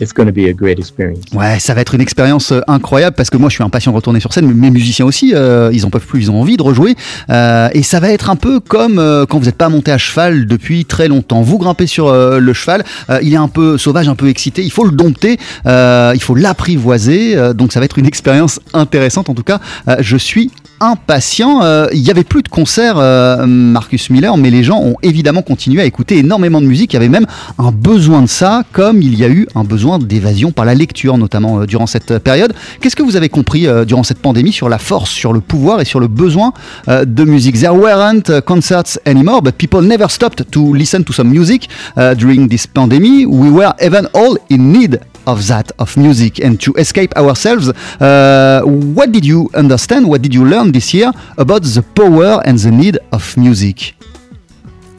It's 0.02 0.14
gonna 0.14 0.32
be 0.32 0.48
a 0.50 0.54
great 0.54 0.80
experience. 0.80 1.26
Ouais, 1.34 1.60
ça 1.60 1.74
va 1.74 1.82
être 1.82 1.94
une 1.94 2.02
expérience 2.02 2.54
euh, 2.54 2.62
incroyable 2.68 3.16
parce 3.18 3.30
que 3.30 3.36
moi 3.36 3.50
je 3.50 3.56
suis 3.56 3.64
impatient 3.64 3.92
de 3.92 3.98
retourner 3.98 4.22
sur 4.22 4.32
scène, 4.32 4.46
mais 4.48 4.54
mes 4.54 4.72
musiciens 4.72 5.06
aussi, 5.06 5.34
euh, 5.36 5.70
ils 5.74 5.86
en 5.86 5.90
peuvent 5.90 6.06
plus, 6.06 6.22
ils 6.22 6.32
ont 6.32 6.40
envie 6.40 6.56
de 6.56 6.64
rejouer. 6.64 6.96
Euh, 7.30 7.68
et 7.74 7.84
ça 7.84 8.00
va 8.00 8.10
être 8.10 8.30
un 8.30 8.38
peu 8.38 8.62
comme 8.62 8.96
quand 9.28 9.40
vous 9.40 9.46
n'êtes 9.46 9.58
pas 9.58 9.70
monté 9.70 9.92
à 9.92 9.98
cheval 9.98 10.46
depuis 10.46 10.86
très 10.86 11.08
longtemps. 11.08 11.42
Vous 11.42 11.58
grimpez 11.58 11.88
sur 11.88 12.14
le 12.14 12.54
cheval, 12.54 12.84
il 13.22 13.34
est 13.34 13.38
un 13.38 13.48
peu 13.48 13.78
sauvage, 13.78 14.08
un 14.08 14.16
peu 14.16 14.30
excité, 14.30 14.64
il 14.64 14.72
faut 14.72 14.86
le 14.86 14.92
dompter, 14.92 15.38
il 15.66 16.22
faut 16.22 16.36
l'apprivoiser. 16.36 17.54
donc 17.54 17.74
ça 17.74 17.80
va 17.80 17.86
être 17.86 17.98
une 17.98 18.06
expérience 18.10 18.60
intéressante. 18.74 19.30
En 19.30 19.34
tout 19.34 19.44
cas, 19.44 19.60
je 20.00 20.18
suis 20.18 20.52
impatient. 20.80 21.62
Euh, 21.64 21.88
il 21.94 22.02
n'y 22.02 22.10
avait 22.10 22.24
plus 22.24 22.42
de 22.42 22.48
concerts, 22.48 22.98
euh, 22.98 23.46
Marcus 23.46 24.10
Miller, 24.10 24.38
mais 24.38 24.50
les 24.50 24.64
gens 24.64 24.80
ont 24.80 24.96
évidemment 25.04 25.42
continué 25.42 25.82
à 25.82 25.86
écouter 25.86 26.18
énormément 26.18 26.62
de 26.62 26.66
musique. 26.66 26.94
Il 26.94 26.96
y 26.96 26.98
avait 26.98 27.10
même 27.10 27.26
un 27.58 27.72
besoin 27.72 28.22
de 28.22 28.28
ça, 28.28 28.64
comme 28.72 29.02
il 29.02 29.18
y 29.18 29.24
a 29.24 29.30
eu 29.30 29.48
un 29.56 29.64
besoin 29.64 30.00
d'évasion 30.00 30.52
par 30.52 30.66
la 30.66 30.76
lecture, 30.76 31.18
notamment 31.18 31.62
euh, 31.62 31.66
durant 31.66 31.88
cette 31.88 32.20
période. 32.20 32.54
Qu'est-ce 32.82 32.96
que 32.96 33.04
vous 33.04 33.16
avez 33.16 33.30
compris 33.30 33.68
durant 33.86 34.04
cette 34.04 34.20
pandémie 34.20 34.52
sur 34.52 34.70
la 34.70 34.78
force, 34.78 35.10
sur 35.10 35.34
le 35.34 35.42
pouvoir 35.42 35.82
et 35.82 35.86
sur 35.86 36.00
le 36.00 36.08
besoin 36.08 36.54
de 36.88 37.24
musique? 37.24 37.60
There 37.60 37.74
weren't 37.74 38.42
concerts 38.42 39.00
anymore, 39.06 39.42
but 39.42 39.54
people 39.54 39.82
never 39.82 40.08
stopped 40.10 40.50
to 40.52 40.74
listen 40.74 41.04
to 41.04 41.14
some 41.14 41.30
music 41.30 41.70
during 42.18 42.48
this 42.48 42.68
pandemic. 42.68 43.28
We 43.28 43.50
were 43.50 43.74
even 43.82 44.08
all 44.14 44.38
in 44.50 44.72
need 44.72 45.00
of 45.28 45.48
that, 45.48 45.72
of 45.80 45.96
music, 45.98 46.40
and 46.40 46.60
to 46.62 46.74
escape 46.74 47.16
ourselves. 47.16 47.70
Uh, 48.00 48.62
what 48.66 49.12
did 49.12 49.26
you 49.26 49.50
understand? 49.54 50.08
What 50.08 50.22
did 50.22 50.34
you 50.34 50.46
learn 50.46 50.72
this 50.72 50.94
year 50.94 51.12
about 51.38 51.64
the 51.64 51.84
power 51.96 52.42
and 52.46 52.58
the 52.58 52.72
need 52.72 52.98
of 53.12 53.36
music? 53.38 53.96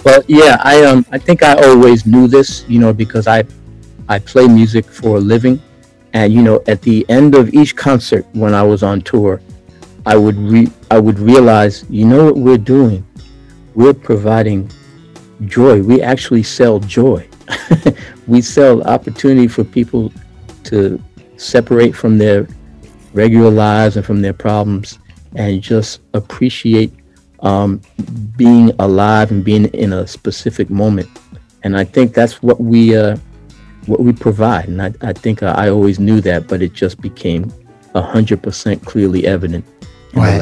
Well, 0.04 0.22
yeah, 0.28 0.56
I 0.62 0.82
um, 0.84 1.04
I 1.12 1.18
think 1.18 1.42
I 1.42 1.54
always 1.54 2.06
knew 2.06 2.26
this, 2.26 2.64
you 2.68 2.78
know, 2.78 2.92
because 2.92 3.26
I, 3.26 3.44
I 4.08 4.18
play 4.18 4.48
music 4.48 4.86
for 4.86 5.18
a 5.18 5.20
living, 5.20 5.60
and 6.14 6.32
you 6.32 6.42
know, 6.42 6.62
at 6.66 6.80
the 6.82 7.04
end 7.10 7.34
of 7.34 7.52
each 7.52 7.76
concert 7.76 8.26
when 8.32 8.54
I 8.54 8.62
was 8.62 8.82
on 8.82 9.02
tour, 9.02 9.42
I 10.06 10.16
would 10.16 10.36
re- 10.36 10.72
I 10.90 10.98
would 10.98 11.18
realize, 11.18 11.84
you 11.90 12.06
know, 12.06 12.26
what 12.26 12.36
we're 12.36 12.58
doing, 12.58 13.06
we're 13.74 13.94
providing 13.94 14.70
joy. 15.44 15.82
We 15.82 16.00
actually 16.00 16.44
sell 16.44 16.80
joy. 16.80 17.29
we 18.26 18.40
sell 18.40 18.82
opportunity 18.82 19.48
for 19.48 19.64
people 19.64 20.12
to 20.64 21.02
separate 21.36 21.94
from 21.94 22.18
their 22.18 22.46
regular 23.12 23.50
lives 23.50 23.96
and 23.96 24.04
from 24.04 24.22
their 24.22 24.32
problems 24.32 24.98
and 25.34 25.62
just 25.62 26.00
appreciate 26.14 26.92
um, 27.40 27.80
being 28.36 28.72
alive 28.78 29.30
and 29.30 29.44
being 29.44 29.66
in 29.66 29.92
a 29.92 30.06
specific 30.06 30.70
moment. 30.70 31.08
And 31.62 31.76
I 31.76 31.84
think 31.84 32.14
that's 32.14 32.42
what 32.42 32.60
we 32.60 32.96
uh, 32.96 33.16
what 33.86 34.00
we 34.00 34.12
provide. 34.12 34.68
And 34.68 34.82
I, 34.82 34.92
I 35.00 35.12
think 35.12 35.42
I 35.42 35.68
always 35.68 35.98
knew 35.98 36.20
that, 36.22 36.48
but 36.48 36.62
it 36.62 36.72
just 36.72 37.00
became 37.00 37.52
hundred 37.94 38.42
percent 38.42 38.84
clearly 38.84 39.26
evident 39.26 39.64
Ouais. 40.14 40.40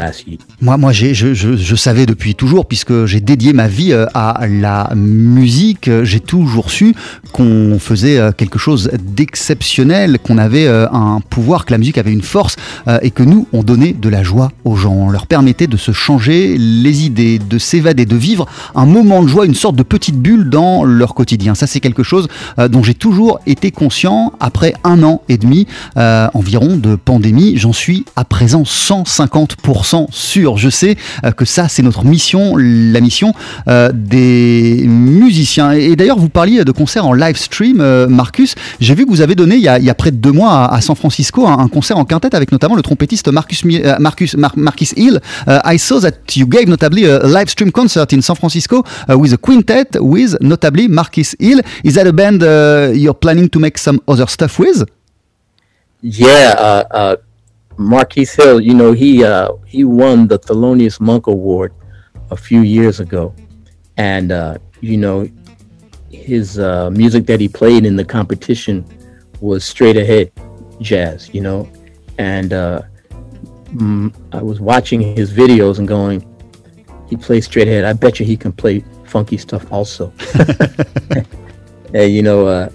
Moi, 0.63 0.79
moi 0.79 0.93
je, 0.93 1.13
je, 1.13 1.35
je, 1.35 1.75
savais 1.77 2.07
depuis 2.07 2.35
toujours, 2.35 2.67
puisque 2.67 3.05
j'ai 3.05 3.21
dédié 3.21 3.53
ma 3.53 3.69
vie 3.69 3.93
euh, 3.93 4.07
à 4.15 4.47
la 4.49 4.91
musique, 4.95 5.91
j'ai 6.05 6.21
toujours 6.21 6.71
su 6.71 6.95
qu'on 7.33 7.79
faisait 7.79 8.19
euh, 8.19 8.33
quelque 8.33 8.59
chose 8.59 8.91
d'exceptionnel, 8.99 10.19
qu'on 10.21 10.39
avait 10.39 10.67
euh, 10.67 10.89
un 10.91 11.21
pouvoir, 11.21 11.67
que 11.67 11.73
la 11.73 11.79
musique 11.79 11.99
avait 11.99 12.13
une 12.13 12.23
force, 12.23 12.57
et 13.03 13.11
que 13.11 13.23
nous, 13.23 13.47
on 13.53 13.63
donnait 13.63 13.93
de 13.93 14.09
la 14.09 14.23
joie 14.23 14.51
aux 14.65 14.77
gens. 14.77 14.93
On 14.93 15.11
leur 15.11 15.27
permettait 15.27 15.67
de 15.67 15.77
se 15.77 15.93
changer 15.93 16.57
les 16.57 17.05
idées, 17.05 17.39
de 17.39 17.59
s'évader, 17.59 18.07
de 18.07 18.17
vivre 18.17 18.47
un 18.75 18.87
moment 18.87 19.23
de 19.23 19.29
joie, 19.29 19.45
une 19.45 19.55
sorte 19.55 19.77
de 19.77 19.83
petite 19.83 20.17
bulle 20.17 20.49
dans 20.49 20.85
leur 20.85 21.15
quotidien. 21.15 21.55
Ça, 21.55 21.67
c'est 21.67 21.81
quelque 21.81 22.03
chose 22.03 22.29
dont 22.57 22.83
j'ai 22.83 22.95
toujours 22.95 23.41
été 23.47 23.71
conscient 23.71 24.33
après 24.41 24.73
un 24.85 25.03
an 25.03 25.23
et 25.29 25.37
demi 25.37 25.67
environ 25.97 26.77
de 26.77 26.97
pandémie. 26.97 27.57
J'en 27.57 27.73
suis 27.73 28.05
à 28.17 28.25
présent 28.25 28.65
150 28.65 29.58
sûr. 30.11 30.57
Je 30.57 30.71
sais 30.71 30.97
euh, 31.25 31.33
que 31.33 31.45
ça, 31.45 31.69
c'est 31.69 31.83
notre 31.83 32.05
mission, 32.05 32.57
la 32.57 33.01
mission 33.01 33.33
euh, 33.69 33.91
des 33.93 34.85
musiciens. 34.87 35.73
Et, 35.73 35.97
d'ailleurs, 35.97 36.19
vous 36.19 36.29
parliez 36.29 36.65
de 36.65 36.73
concerts 36.73 37.07
en 37.07 37.13
live 37.13 37.37
stream, 37.37 37.81
euh, 37.81 38.07
Marcus. 38.09 38.55
J'ai 38.81 38.95
vu 38.95 39.05
que 39.05 39.11
vous 39.11 39.21
avez 39.21 39.35
donné 39.35 39.57
il 39.57 39.63
y 39.63 39.69
a, 39.69 39.95
près 39.95 40.11
de 40.11 40.17
deux 40.17 40.33
mois 40.33 40.73
à, 40.73 40.81
San 40.81 40.97
Francisco 40.97 41.47
un, 41.47 41.69
concert 41.69 41.99
en 41.99 42.05
quintette 42.05 42.35
avec 42.35 42.53
notamment 42.53 42.77
le 42.77 42.83
trompettiste 42.83 43.29
Marcus, 43.29 43.65
Marcus 43.99 44.37
Marcus 44.37 44.93
Hill. 44.97 45.21
I 45.47 45.79
saw 45.79 46.01
that 46.01 46.37
you 46.37 46.47
gave 46.47 46.69
notably 46.69 47.05
a 47.07 47.19
live 47.27 47.49
stream 47.49 47.71
concert 47.71 48.13
in 48.13 48.23
San 48.23 48.37
Francisco 48.37 48.83
uh, 49.09 49.19
with 49.19 49.33
a 49.33 49.37
quintet 49.37 49.99
with 50.01 50.37
notably 50.41 50.89
Marcus 50.89 51.35
Hill. 51.39 51.61
Is 51.85 51.95
that 51.95 52.07
a 52.07 52.13
band 52.13 52.43
uh, 52.43 52.93
you're 52.95 53.15
planning 53.15 53.49
to 53.51 53.59
make 53.59 53.79
some 53.79 54.01
other 54.07 54.27
stuff 54.27 54.59
with? 54.59 54.85
Yeah, 56.01 56.55
uh, 56.59 56.85
uh 56.91 57.17
Marquise 57.79 58.35
Hill, 58.35 58.61
you 58.61 58.75
know, 58.75 58.93
he 58.93 59.25
uh, 59.25 59.53
he 59.65 59.85
won 59.85 60.27
the 60.27 60.39
Thelonious 60.39 61.01
Monk 61.01 61.29
Award 61.29 61.73
a 62.31 62.37
few 62.37 62.63
years 62.63 62.99
ago, 62.99 63.33
and 63.97 64.33
uh, 64.33 64.59
you 64.81 64.97
know, 64.97 65.29
his 66.11 66.59
uh, 66.59 66.91
music 66.91 67.25
that 67.27 67.41
he 67.41 67.49
played 67.49 67.87
in 67.87 67.95
the 67.95 68.05
competition 68.05 68.85
was 69.41 69.65
straight 69.65 69.97
ahead 69.97 70.33
jazz, 70.81 71.33
you 71.33 71.41
know, 71.41 71.71
and 72.19 72.53
uh, 72.53 72.83
mm, 73.67 74.13
I 74.33 74.43
was 74.43 74.61
watching 74.61 75.01
his 75.01 75.33
videos 75.33 75.79
and 75.79 75.87
going, 75.87 76.25
he 77.09 77.17
plays 77.17 77.45
straight 77.45 77.69
ahead. 77.69 77.85
I 77.85 77.93
bet 77.93 78.19
you 78.19 78.27
he 78.27 78.37
can 78.37 78.53
play 78.53 78.85
funky 79.05 79.39
stuff 79.39 79.71
also. 79.73 80.13
and 81.95 82.13
you 82.13 82.23
know, 82.23 82.47
uh, 82.47 82.71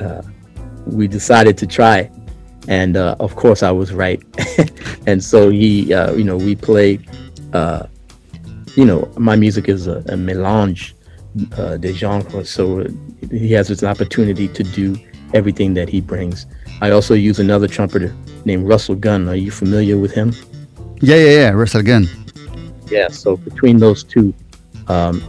uh, 0.00 0.22
we 0.86 1.08
decided 1.08 1.56
to 1.58 1.66
try 1.66 2.10
and 2.68 2.96
uh, 2.96 3.16
of 3.18 3.34
course 3.34 3.62
I 3.62 3.72
was 3.72 3.92
right. 3.92 4.22
and 5.06 5.24
so 5.24 5.50
he, 5.50 5.92
uh, 5.92 6.12
you 6.12 6.22
know, 6.22 6.36
we 6.36 6.54
play. 6.54 7.00
Uh, 7.52 7.86
you 8.76 8.84
know, 8.84 9.10
my 9.16 9.34
music 9.34 9.68
is 9.68 9.88
a, 9.88 10.04
a 10.08 10.16
melange 10.16 10.94
uh, 11.56 11.78
de 11.78 11.92
genres, 11.92 12.48
so 12.48 12.86
he 13.30 13.52
has 13.52 13.68
this 13.68 13.82
opportunity 13.82 14.46
to 14.48 14.62
do 14.62 14.96
everything 15.34 15.74
that 15.74 15.88
he 15.88 16.00
brings. 16.00 16.46
I 16.80 16.90
also 16.90 17.14
use 17.14 17.40
another 17.40 17.66
trumpeter 17.66 18.14
named 18.44 18.68
Russell 18.68 18.94
Gunn. 18.94 19.28
Are 19.28 19.34
you 19.34 19.50
familiar 19.50 19.98
with 19.98 20.12
him? 20.12 20.32
Yeah, 21.00 21.16
yeah, 21.16 21.30
yeah, 21.30 21.50
Russell 21.50 21.82
Gunn. 21.82 22.06
Yeah, 22.88 23.08
so 23.08 23.36
between 23.36 23.78
those 23.78 24.04
two, 24.04 24.32
um, 24.86 25.22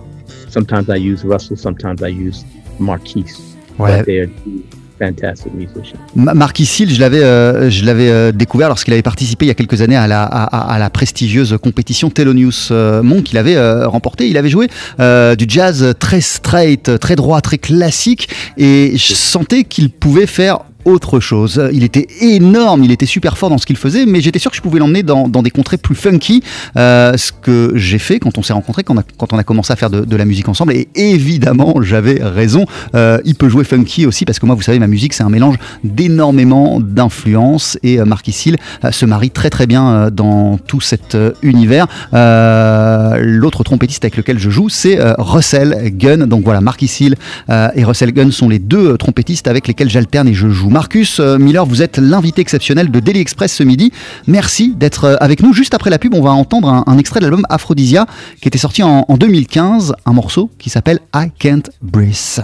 sometimes 0.50 0.90
I 0.90 0.96
use 0.96 1.24
Russell, 1.24 1.56
sometimes 1.56 2.04
I 2.04 2.08
use 2.08 2.44
Marquise. 2.80 3.40
Ouais. 3.78 3.98
But 3.98 4.06
they 4.06 4.18
are 4.18 4.28
two 4.28 4.64
fantastic 5.00 5.54
musician. 5.54 5.98
Marquis 6.16 6.70
Hill, 6.80 6.94
je 6.94 7.00
l'avais, 7.00 7.24
euh, 7.24 7.70
je 7.70 7.86
l'avais 7.86 8.10
euh, 8.10 8.32
découvert 8.32 8.68
lorsqu'il 8.68 8.94
avait 8.94 9.02
participé 9.02 9.46
il 9.46 9.48
y 9.48 9.52
a 9.52 9.56
quelques 9.56 9.82
années 9.82 9.96
à 9.96 10.08
la, 10.08 10.90
prestigieuse 10.92 11.58
compétition 11.62 12.10
Thelonious 12.10 12.70
euh, 12.72 13.02
Monk. 13.02 13.32
Il 13.32 13.38
avait 13.38 13.60
remporté, 13.86 14.28
il 14.28 14.38
avait 14.38 14.50
joué 14.50 14.68
du 14.68 15.46
jazz 15.48 15.94
très 16.00 16.22
straight, 16.22 17.00
très 17.00 17.16
droit, 17.16 17.42
très 17.42 17.58
classique, 17.58 18.30
et 18.58 18.94
je 18.96 19.14
sentais 19.14 19.64
qu'il 19.64 19.90
pouvait 19.90 20.28
faire 20.28 20.60
autre 20.86 21.20
chose. 21.20 21.62
Il 21.74 21.84
était 21.84 22.08
énorme, 22.22 22.84
il 22.84 22.92
était 22.92 23.06
super 23.06 23.38
fort 23.38 23.50
dans 23.50 23.58
ce 23.58 23.66
qu'il 23.66 23.78
faisait, 23.78 24.06
mais 24.06 24.22
j'étais 24.22 24.40
sûr 24.40 24.52
que 24.52 24.58
je 24.58 24.62
pouvais 24.62 24.80
l'emmener 24.80 25.04
dans, 25.04 25.28
des 25.28 25.52
contrées 25.52 25.78
plus 25.78 25.96
funky, 25.96 26.44
euh, 26.78 27.18
ce 27.18 27.32
que 27.32 27.74
j'ai 27.76 28.00
fait 28.00 28.20
quand 28.20 28.38
on 28.38 28.44
s'est 28.44 28.54
rencontrés, 28.54 28.84
quand, 28.84 28.96
on 29.34 29.38
a 29.38 29.44
commencé 29.44 29.74
à 29.74 29.76
faire 29.76 29.90
de, 29.90 30.16
la 30.16 30.26
musique 30.26 30.50
ensemble. 30.50 30.74
Et 30.74 30.90
évidemment, 30.96 31.82
j'avais 31.82 32.20
raison. 32.24 32.66
Euh, 32.96 33.20
il 33.26 33.36
peut 33.36 33.50
jouer 33.50 33.64
funky 33.64 34.06
aussi, 34.06 34.26
parce 34.26 34.40
que 34.40 34.46
moi, 34.46 34.56
vous 34.56 34.62
savez, 34.62 34.80
ma 34.80 34.88
musique, 34.88 35.14
c'est 35.14 35.24
un 35.24 35.30
mélange 35.30 35.56
d'énormément 35.84 36.80
d'influences. 36.80 37.78
Et 37.84 38.00
euh, 38.00 38.06
Marquis 38.06 38.36
Hill 38.46 38.58
se 38.92 39.06
marie 39.06 39.32
très 39.32 39.50
très 39.50 39.68
bien 39.68 40.10
dans 40.12 40.58
tout 40.58 40.82
cet 40.82 41.18
univers. 41.42 41.88
L'autre 42.12 43.64
trompettiste 43.64 44.06
avec 44.06 44.18
lequel 44.18 44.40
je 44.40 44.50
joue, 44.50 44.70
c'est 44.70 44.98
Russell 45.18 45.92
Gunn. 45.94 46.26
Donc 46.26 46.44
voilà, 46.44 46.62
Marquis 46.62 46.92
Hill 47.00 47.16
et 47.50 47.84
Russell 47.84 48.14
Gunn 48.14 48.32
sont 48.32 48.50
les 48.50 48.60
deux 48.60 48.98
trompettistes 48.98 49.48
avec 49.48 49.68
lesquels 49.68 49.90
j'alterne 49.90 50.28
et 50.28 50.34
je 50.34 50.50
joue. 50.50 50.69
Marcus 50.70 51.20
euh, 51.20 51.40
Miller, 51.40 51.66
vous 51.66 51.82
êtes 51.82 51.98
l'invité 51.98 52.42
exceptionnel 52.42 52.92
de 52.92 53.00
Daily 53.00 53.20
Express 53.20 53.54
ce 53.54 53.64
midi. 53.64 53.92
Merci 54.28 54.74
d'être 54.76 55.06
euh, 55.06 55.16
avec 55.20 55.42
nous. 55.42 55.52
Juste 55.52 55.74
après 55.74 55.90
la 55.90 55.98
pub, 55.98 56.14
on 56.14 56.22
va 56.22 56.30
entendre 56.30 56.84
un, 56.86 56.98
extrait 57.00 57.20
de 57.20 57.26
l'album 57.26 57.44
Aphrodisia 57.50 58.06
qui 58.40 58.48
était 58.48 58.60
sorti 58.60 58.84
en, 58.84 59.04
en 59.08 59.18
2015, 59.18 59.96
un 60.06 60.14
morceau 60.14 60.52
qui 60.60 60.70
s'appelle 60.70 61.00
I 61.16 61.32
Can't 61.40 61.72
Breathe. 61.82 62.44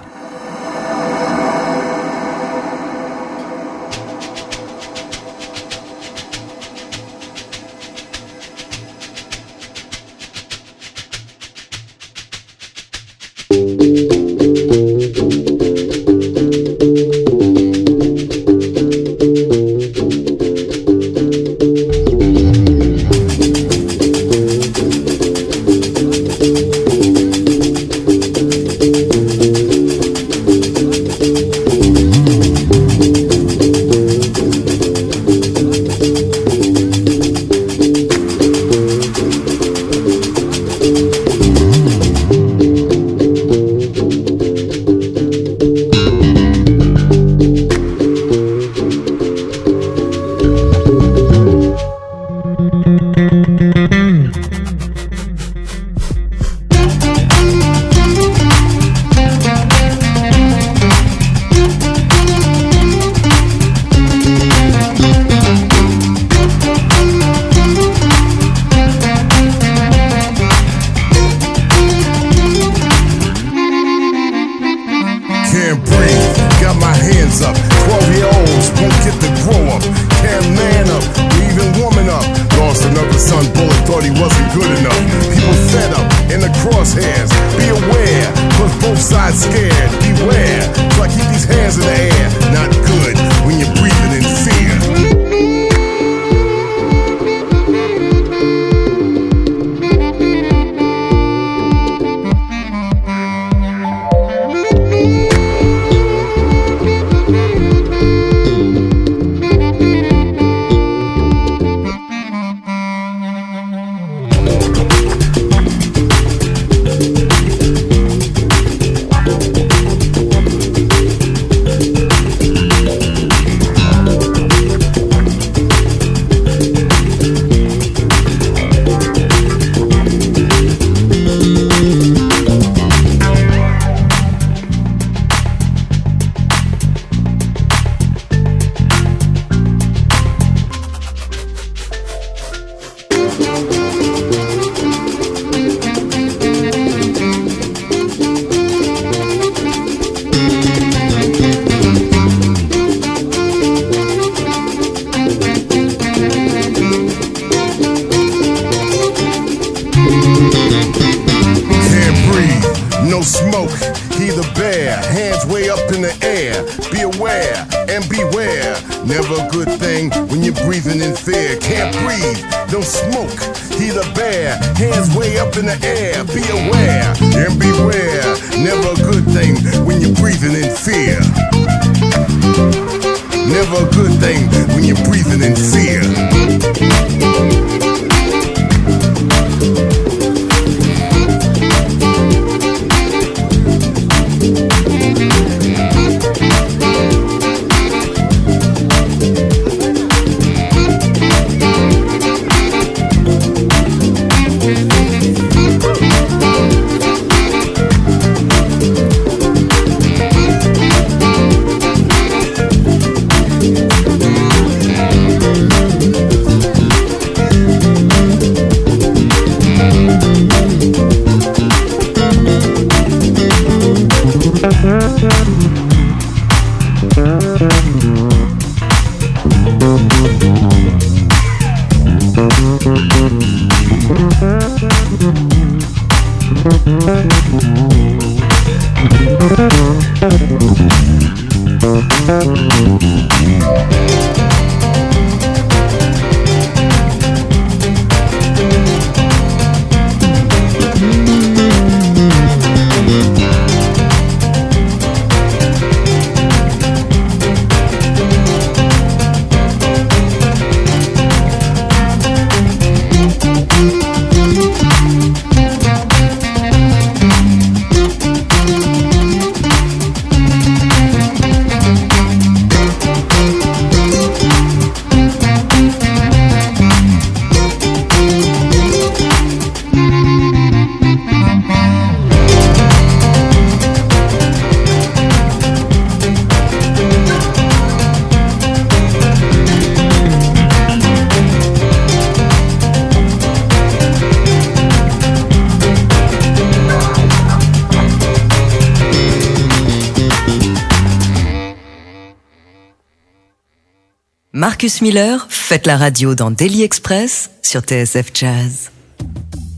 Marcus 304.58 305.02
Miller, 305.02 305.48
faites 305.50 305.86
la 305.86 305.98
radio 305.98 306.34
dans 306.34 306.50
Daily 306.50 306.84
Express 306.84 307.52
sur 307.62 307.82
TSF 307.82 308.32
Jazz. 308.34 308.90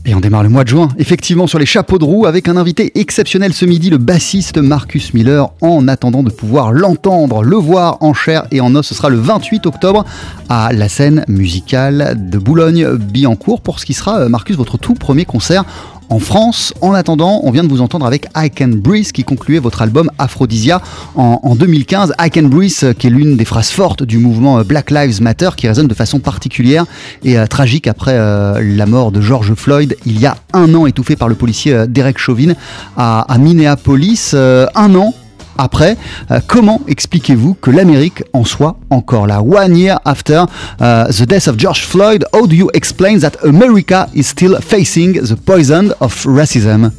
Et 0.06 0.14
on 0.14 0.20
démarre 0.20 0.44
le 0.44 0.50
mois 0.50 0.62
de 0.62 0.68
juin, 0.68 0.88
effectivement, 0.98 1.48
sur 1.48 1.58
les 1.58 1.66
chapeaux 1.66 1.98
de 1.98 2.04
roue, 2.04 2.26
avec 2.26 2.46
un 2.46 2.56
invité 2.56 2.92
exceptionnel 2.94 3.52
ce 3.52 3.64
midi, 3.64 3.90
le 3.90 3.98
bassiste 3.98 4.58
Marcus 4.58 5.14
Miller, 5.14 5.50
en 5.62 5.88
attendant 5.88 6.22
de 6.22 6.30
pouvoir 6.30 6.70
l'entendre, 6.70 7.42
le 7.42 7.56
voir 7.56 7.98
en 8.04 8.14
chair 8.14 8.46
et 8.52 8.60
en 8.60 8.72
os. 8.76 8.86
Ce 8.86 8.94
sera 8.94 9.08
le 9.08 9.16
28 9.16 9.66
octobre 9.66 10.04
à 10.48 10.72
la 10.72 10.88
scène 10.88 11.24
musicale 11.26 12.14
de 12.16 12.38
Boulogne-Billancourt, 12.38 13.62
pour 13.62 13.80
ce 13.80 13.84
qui 13.84 13.94
sera, 13.94 14.20
euh, 14.20 14.28
Marcus, 14.28 14.56
votre 14.56 14.78
tout 14.78 14.94
premier 14.94 15.24
concert 15.24 15.64
en 16.10 16.18
France. 16.18 16.72
En 16.80 16.92
attendant, 16.92 17.40
on 17.44 17.50
vient 17.50 17.64
de 17.64 17.68
vous 17.68 17.80
entendre 17.80 18.06
avec 18.06 18.26
I 18.36 18.50
Can 18.50 18.68
Breathe 18.68 19.12
qui 19.12 19.24
concluait 19.24 19.58
votre 19.58 19.82
album 19.82 20.10
Aphrodisia 20.18 20.80
en, 21.14 21.54
2015. 21.54 22.14
I 22.20 22.30
Can 22.30 22.44
Breathe 22.44 22.72
euh, 22.82 22.92
qui 22.92 23.06
est 23.06 23.10
l'une 23.10 23.36
des 23.36 23.44
phrases 23.44 23.70
fortes 23.70 24.02
du 24.02 24.18
mouvement 24.18 24.58
euh, 24.58 24.64
Black 24.64 24.90
Lives 24.90 25.22
Matter 25.22 25.50
qui 25.56 25.68
résonne 25.68 25.88
de 25.88 25.94
façon 25.94 26.18
particulière 26.18 26.84
et 27.24 27.38
euh, 27.38 27.46
tragique 27.46 27.86
après 27.86 28.16
la 28.60 28.86
mort 28.86 29.12
de 29.12 29.20
George 29.20 29.54
Floyd 29.54 29.96
il 30.06 30.20
y 30.20 30.26
a 30.26 30.36
un 30.52 30.74
an 30.74 30.86
étouffé 30.86 31.16
par 31.16 31.28
le 31.28 31.34
policier 31.34 31.86
Derek 31.88 32.18
Chauvin 32.18 32.52
à, 32.96 33.20
à 33.32 33.38
Minneapolis. 33.38 34.34
un 34.34 34.94
an 34.94 35.14
après. 35.58 35.96
Euh, 36.30 36.40
comment 36.46 36.80
expliquez-vous 36.86 37.54
que 37.54 37.70
l'Amérique 37.70 38.22
en 38.32 38.44
soit 38.44 38.78
encore 38.90 39.26
là? 39.26 39.42
One 39.42 39.76
year 39.76 39.98
after 40.04 40.44
uh, 40.80 41.10
the 41.10 41.26
death 41.26 41.48
of 41.48 41.58
George 41.58 41.84
Floyd, 41.84 42.24
how 42.32 42.46
do 42.46 42.56
you 42.56 42.70
explain 42.74 43.18
that 43.18 43.36
America 43.44 44.08
is 44.14 44.24
still 44.24 44.58
facing 44.60 45.20
the 45.20 45.36
poison 45.36 45.92
of 46.00 46.14
racism? 46.24 46.92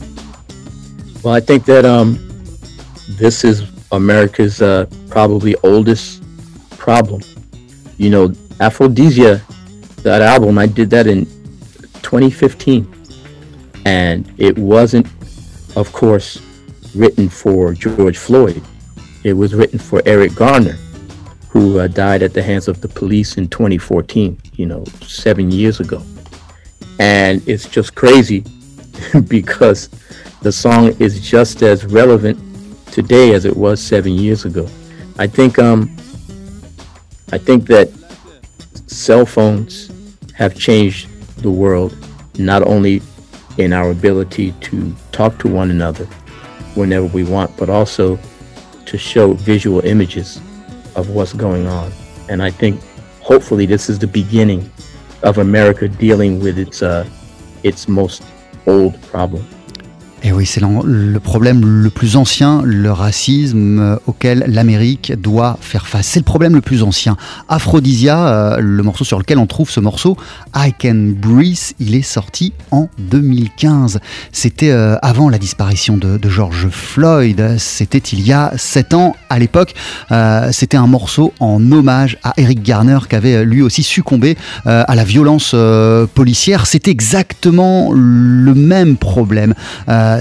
Well, 1.23 1.33
I 1.33 1.41
think 1.41 1.65
that 1.65 1.85
um, 1.85 2.17
this 3.17 3.43
is 3.43 3.63
America's 3.91 4.61
uh, 4.61 4.85
probably 5.09 5.55
oldest 5.63 6.23
problem. 6.77 7.21
You 7.97 8.09
know, 8.09 8.33
Aphrodisia, 8.59 9.41
that 10.03 10.21
album, 10.21 10.57
I 10.57 10.67
did 10.67 10.89
that 10.91 11.07
in 11.07 11.25
2015. 12.01 12.87
And 13.85 14.31
it 14.37 14.57
wasn't, 14.57 15.07
of 15.75 15.91
course, 15.93 16.41
written 16.95 17.29
for 17.29 17.73
George 17.73 18.17
Floyd. 18.17 18.61
It 19.23 19.33
was 19.33 19.53
written 19.53 19.79
for 19.79 20.01
Eric 20.05 20.35
Garner, 20.35 20.77
who 21.49 21.79
uh, 21.79 21.87
died 21.87 22.23
at 22.23 22.33
the 22.33 22.43
hands 22.43 22.67
of 22.67 22.81
the 22.81 22.87
police 22.87 23.37
in 23.37 23.47
2014, 23.47 24.37
you 24.53 24.65
know, 24.65 24.83
seven 25.01 25.51
years 25.51 25.79
ago. 25.79 26.01
And 26.99 27.45
it's 27.47 27.67
just 27.67 27.95
crazy 27.95 28.43
because 29.27 29.89
the 30.41 30.51
song 30.51 30.95
is 30.99 31.19
just 31.21 31.61
as 31.61 31.85
relevant 31.85 32.39
today 32.91 33.33
as 33.33 33.45
it 33.45 33.55
was 33.55 33.81
seven 33.81 34.13
years 34.13 34.45
ago. 34.45 34.67
I 35.17 35.27
think 35.27 35.59
um, 35.59 35.95
I 37.31 37.37
think 37.37 37.67
that 37.67 37.89
cell 38.87 39.25
phones 39.25 39.91
have 40.33 40.55
changed 40.55 41.07
the 41.37 41.51
world, 41.51 41.95
not 42.37 42.63
only 42.63 43.01
in 43.57 43.73
our 43.73 43.91
ability 43.91 44.53
to 44.61 44.95
talk 45.11 45.37
to 45.39 45.47
one 45.47 45.69
another, 45.69 46.07
whenever 46.79 47.05
we 47.07 47.23
want, 47.23 47.55
but 47.57 47.69
also 47.69 48.17
to 48.85 48.97
show 48.97 49.33
visual 49.33 49.81
images 49.85 50.37
of 50.95 51.09
what's 51.09 51.33
going 51.33 51.67
on. 51.67 51.91
And 52.29 52.41
I 52.41 52.49
think 52.49 52.81
hopefully 53.19 53.65
this 53.65 53.89
is 53.89 53.99
the 53.99 54.07
beginning 54.07 54.71
of 55.23 55.37
America 55.37 55.87
dealing 55.87 56.39
with 56.39 56.57
its 56.57 56.81
uh, 56.81 57.07
its 57.63 57.87
most 57.87 58.23
old 58.65 58.99
problem. 59.03 59.45
Et 60.21 60.33
oui, 60.33 60.45
c'est 60.45 60.59
le 60.61 61.19
problème 61.19 61.65
le 61.65 61.89
plus 61.89 62.17
ancien, 62.17 62.61
le 62.65 62.91
racisme 62.91 63.79
euh, 63.79 63.95
auquel 64.05 64.43
l'Amérique 64.47 65.13
doit 65.13 65.57
faire 65.61 65.87
face. 65.87 66.07
C'est 66.07 66.19
le 66.19 66.25
problème 66.25 66.55
le 66.55 66.61
plus 66.61 66.83
ancien. 66.83 67.15
Aphrodisia, 67.47 68.27
euh, 68.27 68.57
le 68.59 68.83
morceau 68.83 69.05
sur 69.05 69.17
lequel 69.17 69.37
on 69.37 69.47
trouve 69.47 69.69
ce 69.69 69.79
morceau, 69.79 70.17
I 70.53 70.73
Can 70.77 71.13
Breathe, 71.15 71.73
il 71.79 71.95
est 71.95 72.01
sorti 72.01 72.51
en 72.71 72.89
2015. 72.97 73.99
C'était 74.33 74.71
euh, 74.71 74.97
avant 75.01 75.29
la 75.29 75.37
disparition 75.37 75.95
de, 75.95 76.19
George 76.29 76.67
Floyd. 76.69 77.55
C'était 77.57 77.97
il 77.97 78.21
y 78.21 78.33
a 78.33 78.51
sept 78.57 78.93
ans. 78.93 79.15
À 79.29 79.39
l'époque, 79.39 79.73
c'était 80.51 80.77
un 80.77 80.85
morceau 80.85 81.33
en 81.39 81.71
hommage 81.71 82.17
à 82.23 82.33
Eric 82.37 82.61
Garner 82.61 82.99
qui 83.09 83.15
avait 83.15 83.43
lui 83.45 83.61
aussi 83.61 83.81
succombé 83.81 84.37
à 84.65 84.93
la 84.93 85.03
violence 85.03 85.55
policière. 86.13 86.67
C'est 86.67 86.87
exactement 86.87 87.91
le 87.93 88.53
même 88.53 88.97
problème. 88.97 89.55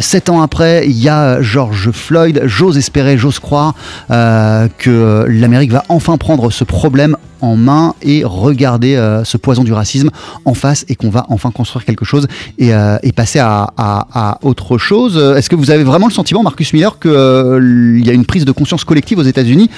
Sept 0.01 0.29
ans 0.29 0.43
après, 0.43 0.87
il 0.87 0.99
y 0.99 1.09
a 1.09 1.41
George 1.43 1.91
Floyd. 1.91 2.43
J'ose 2.45 2.79
espérer, 2.79 3.19
j'ose 3.19 3.39
croire 3.39 3.75
que 4.09 5.27
l'Amérique 5.29 5.73
va 5.73 5.85
enfin 5.89 6.17
prendre 6.17 6.51
ce 6.51 6.65
problème 6.65 7.17
en 7.41 7.57
main 7.57 7.95
et 8.03 8.25
regarder 8.25 8.97
euh, 8.97 9.25
ce 9.25 9.37
poison 9.37 9.65
du 9.65 9.73
racisme 9.73 10.11
en 10.45 10.55
face 10.55 10.85
et 10.89 10.95
qu'on 10.95 11.11
va 11.11 11.27
enfin 11.29 11.51
construire 11.51 11.85
quelque 11.85 12.05
chose 12.05 12.27
et, 12.59 12.75
euh, 12.75 12.97
passer 13.15 13.41
à, 13.41 14.39
autre 14.43 14.79
chose. 14.79 15.17
Est-ce 15.37 15.51
que 15.51 15.57
vous 15.57 15.73
avez 15.73 15.83
vraiment 15.83 16.07
le 16.07 16.13
sentiment, 16.13 16.43
Marcus 16.45 16.73
Miller, 16.73 17.01
qu'il 17.01 17.11
euh, 17.11 18.01
y 18.01 18.09
a 18.09 18.13
une 18.13 18.25
prise 18.25 18.45
de 18.45 18.53
conscience 18.53 18.85
collective 18.85 19.19
aux 19.19 19.23
États-Unis 19.23 19.71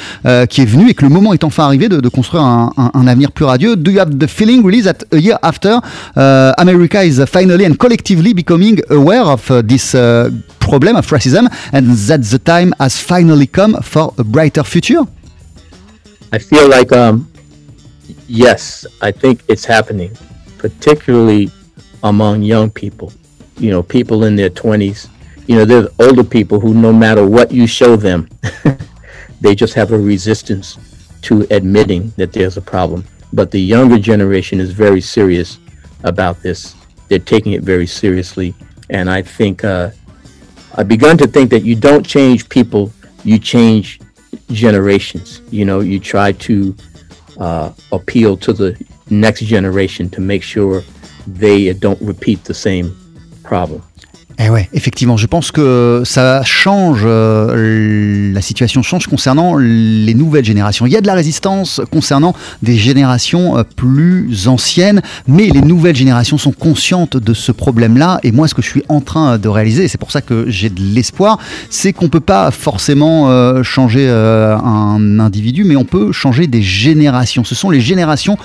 qui 0.51 0.61
est 0.61 0.67
venue 0.67 0.91
et 0.91 0.95
que 0.95 1.05
le 1.05 1.09
moment 1.09 1.33
est 1.33 1.43
enfin 1.43 1.65
arrivé 1.65 1.89
de, 1.89 2.09
construire 2.09 2.43
un, 2.43 3.07
avenir 3.07 3.33
plus 3.33 3.47
radieux? 3.47 3.77
Do 3.77 3.91
you 3.91 4.01
have 4.01 4.19
the 4.19 4.27
feeling, 4.27 4.63
really, 4.63 4.83
that 4.83 5.05
a 5.13 5.17
year 5.17 5.39
after, 5.43 5.79
America 6.17 7.03
is 7.03 7.25
finally 7.27 7.65
and 7.65 7.77
collectively 7.77 8.35
becoming 8.35 8.81
aware 8.91 9.25
of 9.25 9.51
this 9.67 9.95
problem 10.59 10.97
of 10.97 11.07
racism 11.07 11.49
and 11.73 11.85
that 12.09 12.23
the 12.23 12.39
time 12.39 12.73
has 12.79 13.01
finally 13.01 13.47
come 13.47 13.75
for 13.83 14.15
a 14.19 14.25
brighter 14.25 14.63
future? 14.63 15.05
I 16.33 16.39
feel 16.39 16.69
like 16.69 16.93
um, 16.93 17.31
yes, 18.29 18.87
I 19.01 19.11
think 19.11 19.43
it's 19.49 19.65
happening, 19.65 20.17
particularly 20.59 21.51
among 22.03 22.43
young 22.43 22.71
people. 22.71 23.13
You 23.59 23.71
know, 23.71 23.83
people 23.83 24.25
in 24.25 24.37
their 24.37 24.51
20s. 24.51 25.09
You 25.47 25.57
know, 25.57 25.65
there's 25.65 25.89
older 25.99 26.25
people 26.25 26.61
who, 26.61 26.73
no 26.73 26.93
matter 26.93 27.27
what 27.27 27.51
you 27.51 27.67
show 27.67 27.97
them, 27.97 28.29
they 29.41 29.55
just 29.55 29.75
have 29.75 29.93
a 29.93 29.99
resistance 29.99 30.79
to 31.23 31.47
admitting 31.51 32.13
that 32.17 32.33
there's 32.33 32.57
a 32.57 32.61
problem. 32.63 33.05
But 33.33 33.51
the 33.51 33.61
younger 33.61 33.99
generation 33.99 34.61
is 34.61 34.71
very 34.73 35.01
serious 35.01 35.59
about 36.05 36.41
this. 36.43 36.75
They're 37.09 37.19
taking 37.19 37.53
it 37.53 37.63
very 37.63 37.87
seriously. 37.87 38.55
And 38.91 39.09
I 39.09 39.23
think, 39.23 39.65
uh, 39.65 39.91
I've 40.75 40.89
begun 40.89 41.17
to 41.19 41.27
think 41.27 41.51
that 41.51 41.65
you 41.65 41.75
don't 41.75 42.05
change 42.05 42.49
people, 42.49 42.93
you 43.25 43.39
change 43.39 44.01
generations. 44.53 45.41
You 45.51 45.65
know, 45.65 45.81
you 45.81 45.99
try 45.99 46.33
to 46.33 46.77
uh, 47.39 47.73
appeal 47.93 48.37
to 48.39 48.53
the 48.53 48.87
next 49.09 49.43
generation 49.43 50.11
to 50.11 50.21
make 50.21 50.43
sure 50.43 50.83
they 51.27 51.73
don't 51.73 52.01
repeat 52.01 52.45
the 52.45 52.55
same 52.55 52.97
problem. 53.43 53.83
Eh 54.43 54.49
ouais, 54.49 54.71
effectivement, 54.73 55.19
je 55.19 55.27
pense 55.27 55.53
que 55.53 56.01
ça 56.07 56.43
change, 56.45 57.03
euh, 57.05 58.33
la 58.33 58.41
situation 58.41 58.83
change 58.83 59.07
concernant 59.07 59.55
les 59.59 60.15
nouvelles 60.15 60.47
générations. 60.47 60.87
Il 60.87 60.93
y 60.93 60.97
a 60.97 61.03
de 61.03 61.07
la 61.07 61.13
résistance 61.13 61.83
concernant 61.91 62.35
des 62.63 62.79
générations 62.79 63.59
euh, 63.59 63.65
plus 63.77 64.49
anciennes, 64.49 65.03
mais 65.29 65.49
les 65.49 65.61
nouvelles 65.61 65.95
générations 65.95 66.39
sont 66.39 66.53
conscientes 66.53 67.19
de 67.19 67.35
ce 67.35 67.53
problème-là. 67.53 68.19
Et 68.23 68.33
moi, 68.33 68.49
ce 68.49 68.55
que 68.55 68.63
je 68.63 68.69
suis 68.69 68.83
en 68.89 69.03
train 69.03 69.37
de 69.37 69.47
réaliser, 69.47 69.85
et 69.85 69.89
c'est 69.89 69.99
pour 69.99 70.11
ça 70.11 70.23
que 70.23 70.47
j'ai 70.49 70.71
de 70.71 70.81
l'espoir, 70.81 71.39
c'est 71.69 71.93
qu'on 71.93 72.09
peut 72.09 72.19
pas 72.19 72.51
forcément 72.51 73.29
euh, 73.29 73.63
changer 73.63 74.09
un 74.09 75.21
individu, 75.21 75.65
mais 75.65 75.77
on 75.77 75.85
peut 75.85 76.13
changer 76.13 76.47
des 76.47 76.63
générations. 76.63 77.45
Ce 77.45 77.55
sont 77.55 77.69
les 77.69 77.83
générations 77.83 78.39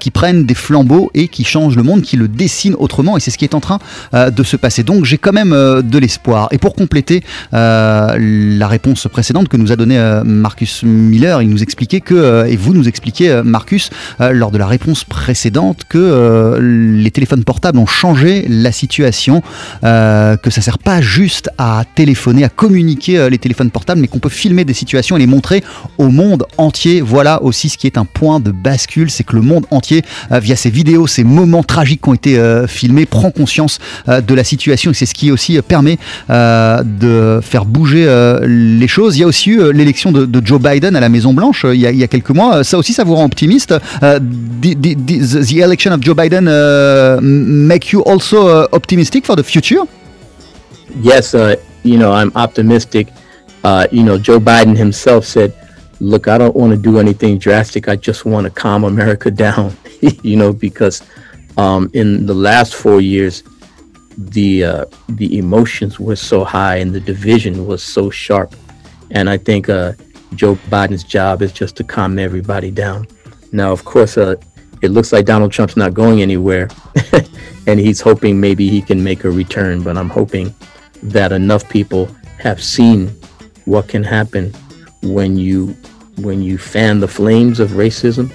qui 0.00 0.10
prennent 0.10 0.44
des 0.44 0.54
flambeaux 0.54 1.10
et 1.14 1.28
qui 1.28 1.44
changent 1.44 1.76
le 1.76 1.82
monde, 1.82 2.02
qui 2.02 2.16
le 2.16 2.26
dessinent 2.26 2.76
autrement. 2.78 3.16
Et 3.16 3.20
c'est 3.20 3.30
ce 3.30 3.38
qui 3.38 3.44
est 3.44 3.54
en 3.54 3.60
train 3.60 3.78
de 4.12 4.42
se 4.42 4.56
passer. 4.56 4.82
Donc, 4.82 5.04
j'ai 5.04 5.18
comme 5.18 5.35
même 5.36 5.52
euh, 5.52 5.82
de 5.82 5.98
l'espoir. 5.98 6.48
Et 6.50 6.56
pour 6.56 6.74
compléter 6.74 7.22
euh, 7.52 8.16
la 8.18 8.68
réponse 8.68 9.06
précédente 9.12 9.48
que 9.48 9.58
nous 9.58 9.70
a 9.70 9.76
donnée 9.76 9.98
euh, 9.98 10.24
Marcus 10.24 10.82
Miller, 10.82 11.42
il 11.42 11.50
nous 11.50 11.62
expliquait 11.62 12.00
que, 12.00 12.46
et 12.48 12.56
vous 12.56 12.72
nous 12.72 12.88
expliquez, 12.88 13.42
Marcus, 13.44 13.90
lors 14.18 14.50
de 14.50 14.58
la 14.58 14.66
réponse 14.66 15.04
précédente, 15.04 15.82
que 15.88 16.58
les 16.60 17.10
téléphones 17.10 17.44
portables 17.44 17.78
ont 17.78 17.86
changé 17.86 18.46
la 18.48 18.72
situation, 18.72 19.42
que 19.82 20.50
ça 20.50 20.60
sert 20.60 20.78
pas 20.78 21.00
juste 21.00 21.50
à 21.58 21.84
téléphoner, 21.94 22.44
à 22.44 22.48
communiquer 22.48 23.28
les 23.28 23.38
téléphones 23.38 23.70
portables, 23.70 24.00
mais 24.00 24.08
qu'on 24.08 24.18
peut 24.18 24.28
filmer 24.28 24.64
des 24.64 24.74
situations 24.74 25.16
et 25.16 25.20
les 25.20 25.26
montrer 25.26 25.62
au 25.98 26.08
monde 26.08 26.44
entier. 26.56 27.00
Voilà 27.00 27.42
aussi 27.42 27.68
ce 27.68 27.76
qui 27.76 27.86
est 27.86 27.98
un 27.98 28.04
point 28.04 28.40
de 28.40 28.52
bascule, 28.52 29.10
c'est 29.10 29.24
que 29.24 29.36
le 29.36 29.42
monde 29.42 29.66
entier, 29.70 30.02
via 30.30 30.56
ces 30.56 30.70
vidéos, 30.70 31.06
ces 31.06 31.24
moments 31.24 31.62
tragiques 31.62 32.02
qui 32.02 32.08
ont 32.08 32.14
été 32.14 32.64
filmés, 32.66 33.06
prend 33.06 33.30
conscience 33.30 33.78
de 34.06 34.34
la 34.34 34.44
situation 34.44 34.86
et 34.90 34.94
c'est 34.94 35.06
ce 35.06 35.14
qui 35.16 35.32
aussi 35.32 35.60
permet 35.62 35.98
euh, 36.30 36.82
de 36.84 37.40
faire 37.42 37.64
bouger 37.64 38.04
euh, 38.06 38.46
les 38.46 38.88
choses. 38.88 39.16
Il 39.16 39.20
y 39.20 39.24
a 39.24 39.26
aussi 39.26 39.50
eu 39.50 39.60
euh, 39.60 39.72
l'élection 39.72 40.12
de, 40.12 40.28
Joe 40.44 40.60
Biden 40.60 40.94
à 40.94 41.00
la 41.00 41.08
Maison 41.08 41.32
Blanche 41.32 41.64
il 41.72 41.80
y, 41.80 42.04
a, 42.04 42.06
quelques 42.06 42.30
mois. 42.30 42.62
Ça 42.62 42.78
aussi, 42.78 42.92
ça 42.92 43.02
vous 43.04 43.14
rend 43.14 43.24
optimiste. 43.24 43.74
The, 44.00 45.56
election 45.56 45.92
of 45.92 46.02
Joe 46.02 46.14
Biden 46.14 46.46
uh, 46.46 47.18
make 47.20 47.90
you 47.92 48.02
also 48.02 48.48
uh, 48.48 48.66
optimistic 48.72 49.24
for 49.24 49.34
the 49.34 49.42
future? 49.42 49.82
Yes, 51.02 51.34
uh, 51.34 51.56
you 51.82 51.98
know, 51.98 52.12
I'm 52.12 52.30
optimistic. 52.34 53.08
Uh, 53.64 53.86
you 53.90 54.02
know, 54.04 54.18
Joe 54.18 54.38
Biden 54.38 54.76
himself 54.76 55.24
said, 55.24 55.52
look, 56.00 56.28
I 56.28 56.38
don't 56.38 56.54
want 56.54 56.72
to 56.72 56.76
do 56.76 56.98
anything 56.98 57.38
drastic. 57.38 57.88
I 57.88 57.96
just 57.96 58.24
want 58.24 58.44
to 58.44 58.50
calm 58.50 58.84
America 58.84 59.30
down, 59.46 59.72
you 60.22 60.36
know, 60.36 60.52
because 60.52 61.02
um, 61.56 61.90
in 61.94 62.26
the 62.26 62.34
last 62.34 62.74
four 62.74 63.00
years, 63.00 63.42
the 64.16 64.64
uh, 64.64 64.84
the 65.10 65.38
emotions 65.38 66.00
were 66.00 66.16
so 66.16 66.44
high 66.44 66.76
and 66.76 66.94
the 66.94 67.00
division 67.00 67.66
was 67.66 67.82
so 67.82 68.10
sharp. 68.10 68.54
And 69.10 69.28
I 69.30 69.36
think 69.36 69.68
uh, 69.68 69.92
Joe 70.34 70.56
Biden's 70.68 71.04
job 71.04 71.42
is 71.42 71.52
just 71.52 71.76
to 71.76 71.84
calm 71.84 72.18
everybody 72.18 72.70
down. 72.70 73.06
Now, 73.52 73.72
of 73.72 73.84
course, 73.84 74.18
uh, 74.18 74.36
it 74.82 74.90
looks 74.90 75.12
like 75.12 75.24
Donald 75.26 75.52
Trump's 75.52 75.76
not 75.76 75.94
going 75.94 76.20
anywhere, 76.22 76.68
and 77.66 77.78
he's 77.78 78.00
hoping 78.00 78.40
maybe 78.40 78.68
he 78.68 78.82
can 78.82 79.02
make 79.02 79.24
a 79.24 79.30
return. 79.30 79.82
But 79.82 79.96
I'm 79.96 80.10
hoping 80.10 80.54
that 81.02 81.32
enough 81.32 81.68
people 81.68 82.06
have 82.38 82.62
seen 82.62 83.08
what 83.64 83.88
can 83.88 84.02
happen 84.02 84.52
when 85.02 85.36
you 85.36 85.76
when 86.18 86.42
you 86.42 86.58
fan 86.58 87.00
the 87.00 87.08
flames 87.08 87.60
of 87.60 87.70
racism, 87.70 88.32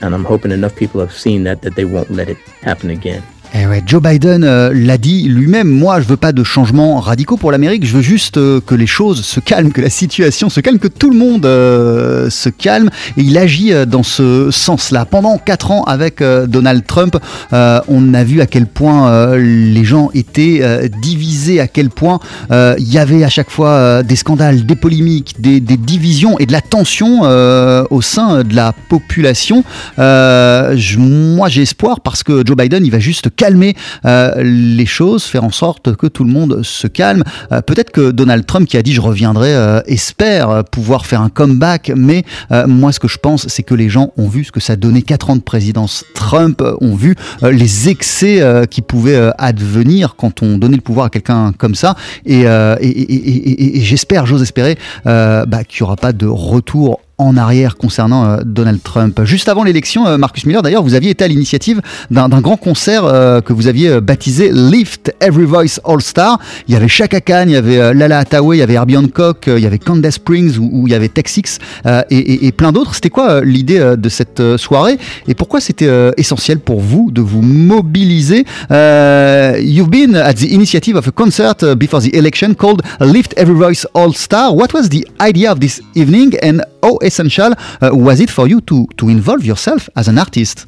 and 0.00 0.14
I'm 0.14 0.24
hoping 0.24 0.50
enough 0.50 0.76
people 0.76 1.00
have 1.00 1.14
seen 1.14 1.44
that 1.44 1.62
that 1.62 1.74
they 1.74 1.84
won't 1.84 2.10
let 2.10 2.28
it 2.28 2.38
happen 2.60 2.90
again. 2.90 3.22
Eh 3.54 3.66
ouais, 3.66 3.82
Joe 3.84 4.00
Biden 4.00 4.44
euh, 4.44 4.70
l'a 4.72 4.96
dit 4.96 5.24
lui-même, 5.24 5.68
moi 5.68 6.00
je 6.00 6.06
veux 6.06 6.16
pas 6.16 6.32
de 6.32 6.42
changements 6.42 7.00
radicaux 7.00 7.36
pour 7.36 7.52
l'Amérique, 7.52 7.84
je 7.84 7.92
veux 7.92 8.00
juste 8.00 8.38
euh, 8.38 8.62
que 8.64 8.74
les 8.74 8.86
choses 8.86 9.22
se 9.26 9.40
calment, 9.40 9.72
que 9.72 9.82
la 9.82 9.90
situation 9.90 10.48
se 10.48 10.60
calme, 10.60 10.78
que 10.78 10.88
tout 10.88 11.10
le 11.10 11.18
monde 11.18 11.44
euh, 11.44 12.30
se 12.30 12.48
calme. 12.48 12.88
Et 13.18 13.20
il 13.20 13.36
agit 13.36 13.72
dans 13.86 14.02
ce 14.02 14.50
sens-là. 14.50 15.04
Pendant 15.04 15.36
quatre 15.36 15.70
ans 15.70 15.84
avec 15.84 16.22
Donald 16.22 16.86
Trump, 16.86 17.18
on 17.52 18.14
a 18.14 18.24
vu 18.24 18.40
à 18.40 18.46
quel 18.46 18.66
point 18.66 19.36
les 19.36 19.84
gens 19.84 20.10
étaient 20.14 20.88
divisés, 21.02 21.60
à 21.60 21.68
quel 21.68 21.90
point 21.90 22.20
il 22.50 22.92
y 22.92 22.98
avait 22.98 23.24
à 23.24 23.28
chaque 23.28 23.50
fois 23.50 24.02
des 24.02 24.16
scandales, 24.16 24.64
des 24.64 24.76
polémiques, 24.76 25.40
des, 25.40 25.60
divisions 25.60 26.38
et 26.38 26.46
de 26.46 26.52
la 26.52 26.60
tension 26.60 27.22
au 27.22 28.02
sein 28.02 28.42
de 28.44 28.54
la 28.54 28.72
population. 28.88 29.64
Moi 29.98 31.48
j'ai 31.48 31.62
espoir 31.62 32.00
parce 32.00 32.22
que 32.22 32.42
Joe 32.46 32.56
Biden 32.56 32.84
il 32.84 32.90
va 32.90 33.00
juste 33.00 33.28
euh, 34.04 34.42
les 34.42 34.86
choses, 34.86 35.24
faire 35.24 35.44
en 35.44 35.50
sorte 35.50 35.96
que 35.96 36.06
tout 36.06 36.24
le 36.24 36.30
monde 36.30 36.62
se 36.62 36.86
calme. 36.86 37.24
Euh, 37.50 37.60
peut-être 37.60 37.90
que 37.90 38.10
Donald 38.10 38.46
Trump, 38.46 38.68
qui 38.68 38.76
a 38.76 38.82
dit 38.82 38.92
je 38.92 39.00
reviendrai, 39.00 39.54
euh, 39.54 39.80
espère 39.86 40.64
pouvoir 40.70 41.06
faire 41.06 41.20
un 41.20 41.28
comeback, 41.28 41.92
mais 41.96 42.24
moi 42.66 42.92
ce 42.92 43.00
que 43.00 43.08
je 43.08 43.18
pense, 43.18 43.48
c'est 43.48 43.62
que 43.62 43.74
les 43.74 43.88
gens 43.88 44.12
ont 44.16 44.28
vu 44.28 44.44
ce 44.44 44.52
que 44.52 44.60
ça 44.60 44.76
donnait 44.76 45.02
4 45.02 45.30
ans 45.30 45.36
de 45.36 45.42
présidence 45.42 46.04
Trump, 46.14 46.62
ont 46.80 46.94
vu 46.94 47.16
les 47.42 47.88
excès 47.88 48.42
qui 48.70 48.82
pouvaient 48.82 49.30
advenir 49.38 50.14
quand 50.16 50.42
on 50.42 50.58
donnait 50.58 50.76
le 50.76 50.82
pouvoir 50.82 51.06
à 51.06 51.10
quelqu'un 51.10 51.52
comme 51.56 51.74
ça, 51.74 51.96
et, 52.24 52.44
j'espère, 53.80 54.26
j'ose 54.26 54.42
espérer, 54.42 54.78
bah, 55.04 55.64
qu'il 55.66 55.82
n'y 55.82 55.86
aura 55.86 55.96
pas 55.96 56.12
de 56.12 56.26
retour 56.26 57.00
en 57.18 57.36
arrière 57.36 57.76
concernant 57.76 58.24
euh, 58.24 58.38
Donald 58.44 58.82
Trump. 58.82 59.22
Juste 59.24 59.48
avant 59.48 59.64
l'élection, 59.64 60.06
euh, 60.06 60.18
Marcus 60.18 60.46
Miller, 60.46 60.62
d'ailleurs, 60.62 60.82
vous 60.82 60.94
aviez 60.94 61.10
été 61.10 61.24
à 61.24 61.28
l'initiative 61.28 61.80
d'un 62.10 62.28
grand 62.28 62.56
concert 62.56 63.04
euh, 63.04 63.40
que 63.40 63.52
vous 63.52 63.66
aviez 63.68 64.00
baptisé 64.00 64.50
Lift 64.52 65.14
Every 65.20 65.44
Voice 65.44 65.80
All 65.84 66.00
Star. 66.00 66.38
Il 66.68 66.74
y 66.74 66.76
avait 66.76 66.88
Chaka 66.88 67.20
Khan, 67.20 67.44
il 67.46 67.52
y 67.52 67.56
avait 67.56 67.94
Lala 67.94 68.20
Hathaway, 68.20 68.56
il 68.56 68.60
y 68.60 68.62
avait 68.62 68.74
Herbie 68.74 68.96
Hancock, 68.96 69.44
il 69.46 69.62
y 69.62 69.66
avait 69.66 69.78
Candace 69.78 70.14
Springs 70.14 70.56
où, 70.58 70.86
il 70.86 70.92
y 70.92 70.94
avait 70.94 71.08
Texix 71.08 71.58
et, 72.10 72.52
plein 72.52 72.72
d'autres. 72.72 72.94
C'était 72.94 73.10
quoi 73.10 73.42
l'idée 73.42 73.94
de 73.96 74.08
cette 74.08 74.56
soirée 74.56 74.98
et 75.26 75.34
pourquoi 75.34 75.60
c'était 75.60 75.90
essentiel 76.16 76.58
pour 76.58 76.80
vous 76.80 77.10
de 77.10 77.20
vous 77.20 77.42
mobiliser? 77.42 78.44
You've 78.70 79.90
been 79.90 80.16
at 80.16 80.34
the 80.34 80.52
initiative 80.52 80.96
of 80.96 81.06
a 81.06 81.12
concert 81.12 81.64
before 81.76 82.00
the 82.00 82.14
election 82.14 82.54
called 82.54 82.82
Lift 83.00 83.34
Every 83.36 83.54
Voice 83.54 83.86
All 83.94 84.12
Star. 84.14 84.52
What 84.54 84.72
was 84.74 84.88
the 84.88 85.06
idea 85.20 85.52
of 85.52 85.60
this 85.60 85.80
evening 85.94 86.34
and 86.42 86.62
how 86.82 86.98
essential 87.02 87.52
uh, 87.80 87.90
was 87.92 88.20
it 88.20 88.30
for 88.30 88.46
you 88.48 88.60
to 88.62 88.86
to 88.96 89.08
involve 89.08 89.44
yourself 89.44 89.88
as 89.96 90.08
an 90.08 90.18
artist? 90.18 90.66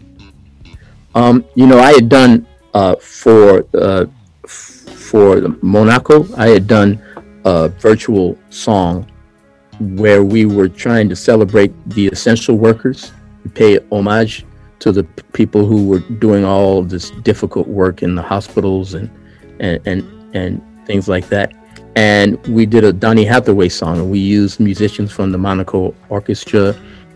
Um, 1.14 1.44
you 1.54 1.66
know, 1.66 1.78
I 1.78 1.92
had 1.92 2.08
done 2.08 2.46
uh, 2.74 2.96
for 2.96 3.64
uh, 3.74 4.06
for 4.46 5.40
Monaco. 5.62 6.26
I 6.36 6.48
had 6.48 6.66
done 6.66 7.00
a 7.44 7.68
virtual 7.68 8.36
song 8.50 9.06
where 9.80 10.24
we 10.24 10.44
were 10.44 10.68
trying 10.68 11.08
to 11.08 11.16
celebrate 11.16 11.72
the 11.90 12.08
essential 12.08 12.56
workers, 12.56 13.12
pay 13.54 13.78
homage 13.90 14.44
to 14.80 14.92
the 14.92 15.04
people 15.32 15.66
who 15.66 15.86
were 15.86 16.00
doing 16.18 16.44
all 16.44 16.82
this 16.82 17.10
difficult 17.22 17.68
work 17.68 18.02
in 18.02 18.14
the 18.14 18.22
hospitals 18.22 18.94
and 18.94 19.08
and 19.60 19.80
and 19.86 20.02
and 20.34 20.60
things 20.86 21.08
like 21.08 21.28
that. 21.28 21.52
And 21.96 22.44
we 22.46 22.66
did 22.66 22.84
a 22.84 22.92
Donny 22.92 23.24
Hathaway 23.24 23.68
song, 23.68 23.98
and 23.98 24.10
we 24.10 24.18
used 24.18 24.58
musicians 24.58 25.12
from 25.12 25.30
the 25.30 25.38
Monaco 25.38 25.94
Orchestra 26.08 26.74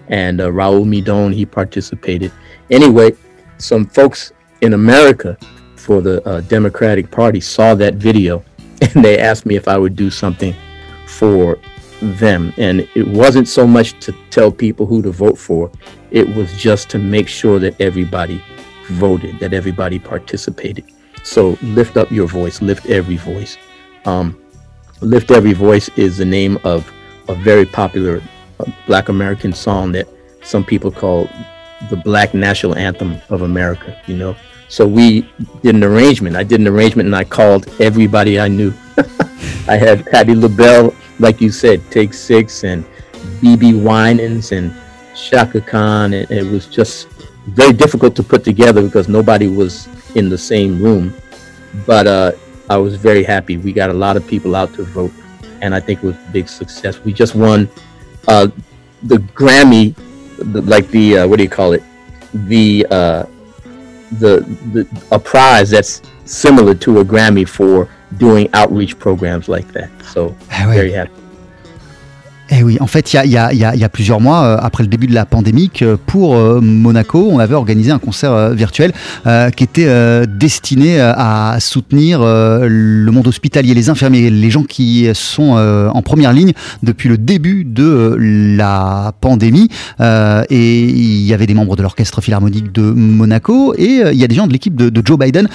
and 0.09 0.41
uh, 0.41 0.49
Raul 0.49 0.85
Midon, 0.85 1.35
he 1.35 1.45
participated. 1.45 2.33
Anyway, 2.71 3.13
some 3.59 3.87
folks 3.87 4.33
in 4.61 4.75
America 4.75 5.37
for 5.77 6.01
the 6.01 6.27
uh, 6.27 6.41
Democratic 6.43 7.11
Party 7.11 7.41
saw 7.41 7.75
that 7.75 7.95
video 7.95 8.45
and 8.83 9.05
they 9.05 9.19
asked 9.19 9.47
me 9.47 9.57
if 9.57 9.69
I 9.69 9.77
would 9.77 9.97
do 9.97 10.11
something 10.11 10.55
for 11.07 11.59
them. 12.01 12.53
And 12.59 12.89
it 12.95 13.07
wasn't 13.09 13.49
so 13.49 13.67
much 13.67 13.99
to 14.01 14.15
tell 14.31 14.53
people 14.53 14.87
who 14.87 15.03
to 15.03 15.11
vote 15.11 15.39
for, 15.39 15.71
it 16.11 16.29
was 16.37 16.53
just 16.57 16.89
to 16.91 16.99
make 16.99 17.29
sure 17.29 17.59
that 17.59 17.81
everybody 17.81 18.43
voted, 18.91 19.39
that 19.41 19.53
everybody 19.53 19.99
participated. 19.99 20.85
So 21.25 21.59
lift 21.63 21.97
up 21.97 22.11
your 22.11 22.29
voice, 22.29 22.63
lift 22.63 22.87
every 22.87 23.17
voice. 23.17 23.59
Um, 24.05 24.41
lift 25.01 25.31
every 25.31 25.53
voice 25.53 25.89
is 25.97 26.19
the 26.19 26.25
name 26.25 26.59
of 26.65 26.91
a 27.29 27.35
very 27.35 27.65
popular 27.65 28.23
uh, 28.61 28.65
Black 28.87 29.09
American 29.09 29.53
song 29.53 29.93
that 29.93 30.09
some 30.43 30.65
people 30.65 30.91
call 30.91 31.29
the 31.91 31.97
Black 31.97 32.35
National 32.35 32.77
Anthem 32.77 33.19
of 33.29 33.43
America. 33.43 34.01
You 34.07 34.17
know, 34.17 34.37
so 34.69 34.87
we 34.87 35.23
did 35.63 35.75
an 35.75 35.85
arrangement. 35.85 36.37
I 36.37 36.43
did 36.43 36.61
an 36.61 36.69
arrangement, 36.69 37.07
and 37.07 37.17
I 37.17 37.25
called 37.25 37.69
everybody 37.81 38.41
I 38.41 38.49
knew. 38.49 38.73
I 39.69 39.77
had 39.77 40.07
Patti 40.07 40.35
LaBelle, 40.35 40.95
like 41.19 41.41
you 41.41 41.51
said, 41.51 41.83
Take 41.91 42.15
Six, 42.15 42.65
and 42.65 42.85
BB 43.41 43.83
Winans 43.83 44.53
and 44.53 44.75
Shaka 45.15 45.61
Khan. 45.61 46.13
And 46.13 46.31
it 46.31 46.51
was 46.51 46.67
just 46.67 47.09
very 47.49 47.73
difficult 47.73 48.17
to 48.17 48.23
put 48.23 48.45
together 48.45 48.83
because 48.83 49.09
nobody 49.09 49.47
was 49.47 49.89
in 50.15 50.29
the 50.29 50.39
same 50.39 50.83
room. 50.83 51.15
But 51.87 52.07
uh, 52.07 52.33
I 52.71 52.77
was 52.77 52.97
very 52.97 53.25
happy. 53.25 53.57
We 53.57 53.73
got 53.73 53.91
a 53.91 53.95
lot 53.95 54.17
of 54.17 54.27
people 54.27 54.55
out 54.55 54.75
to 54.75 54.85
vote, 54.85 55.13
and 55.61 55.75
I 55.75 55.81
think 55.81 56.03
it 56.03 56.07
was 56.07 56.17
a 56.17 56.31
big 56.33 56.49
success. 56.49 57.03
We 57.05 57.13
just 57.13 57.35
won 57.35 57.69
uh, 58.27 58.49
the 59.03 59.17
Grammy, 59.17 59.95
the, 60.39 60.63
like 60.63 60.89
the 60.89 61.19
uh, 61.19 61.29
what 61.29 61.37
do 61.37 61.43
you 61.43 61.49
call 61.49 61.73
it? 61.73 61.83
The 62.33 62.87
uh, 62.91 63.25
the 64.19 64.41
the 64.73 65.05
a 65.13 65.19
prize 65.19 65.71
that's 65.71 66.03
similar 66.25 66.75
to 66.75 67.01
a 67.01 67.05
Grammy 67.05 67.49
for 67.49 67.89
doing 68.17 68.49
outreach 68.53 68.99
programs 68.99 69.49
like 69.49 69.69
that. 69.73 69.91
So 70.05 70.29
very 70.49 70.93
happy. 70.93 71.18
Eh 72.51 72.63
oui, 72.63 72.79
en 72.81 72.87
fait, 72.87 73.13
il 73.13 73.17
y 73.31 73.37
a, 73.37 73.53
y 73.53 73.57
y 73.57 73.79
y 73.79 73.85
a 73.85 73.89
plusieurs 73.89 74.21
mois, 74.21 74.45
euh, 74.45 74.57
après 74.61 74.83
le 74.83 74.89
début 74.89 75.07
de 75.07 75.15
la 75.15 75.27
pandémie, 75.27 75.71
pour 76.07 76.35
euh, 76.35 76.61
Monaco, 76.63 77.29
on 77.31 77.39
avait 77.39 77.55
organisé 77.55 77.91
un 77.91 77.99
concert 77.99 78.33
euh, 78.33 78.55
virtuel 78.55 78.93
qui 79.57 79.65
était 79.65 80.27
destiné 80.27 81.01
à 81.01 81.59
soutenir 81.61 82.21
le 82.23 83.11
monde 83.11 83.27
hospitalier, 83.27 83.75
les 83.75 83.91
infirmiers, 83.91 84.31
les 84.31 84.51
gens 84.51 84.63
qui 84.63 85.09
sont 85.13 85.53
en 85.53 86.03
première 86.03 86.33
ligne 86.33 86.53
depuis 86.83 87.09
le 87.09 87.19
début 87.19 87.65
de 87.65 88.17
la 88.19 89.13
pandémie. 89.21 89.69
Et 90.01 90.83
il 90.85 91.27
y 91.27 91.35
avait 91.35 91.47
des 91.47 91.55
membres 91.55 91.77
de 91.77 91.83
l'orchestre 91.83 92.21
philharmonique 92.21 92.73
de 92.73 92.83
Monaco 92.83 93.75
et 93.77 94.03
il 94.11 94.19
y 94.19 94.25
a 94.25 94.29
des 94.29 94.35
gens 94.35 94.47
de 94.47 94.53
l'équipe 94.53 94.75
de, 94.75 94.89
de 94.89 95.03
Joe 95.05 95.19
Biden 95.19 95.49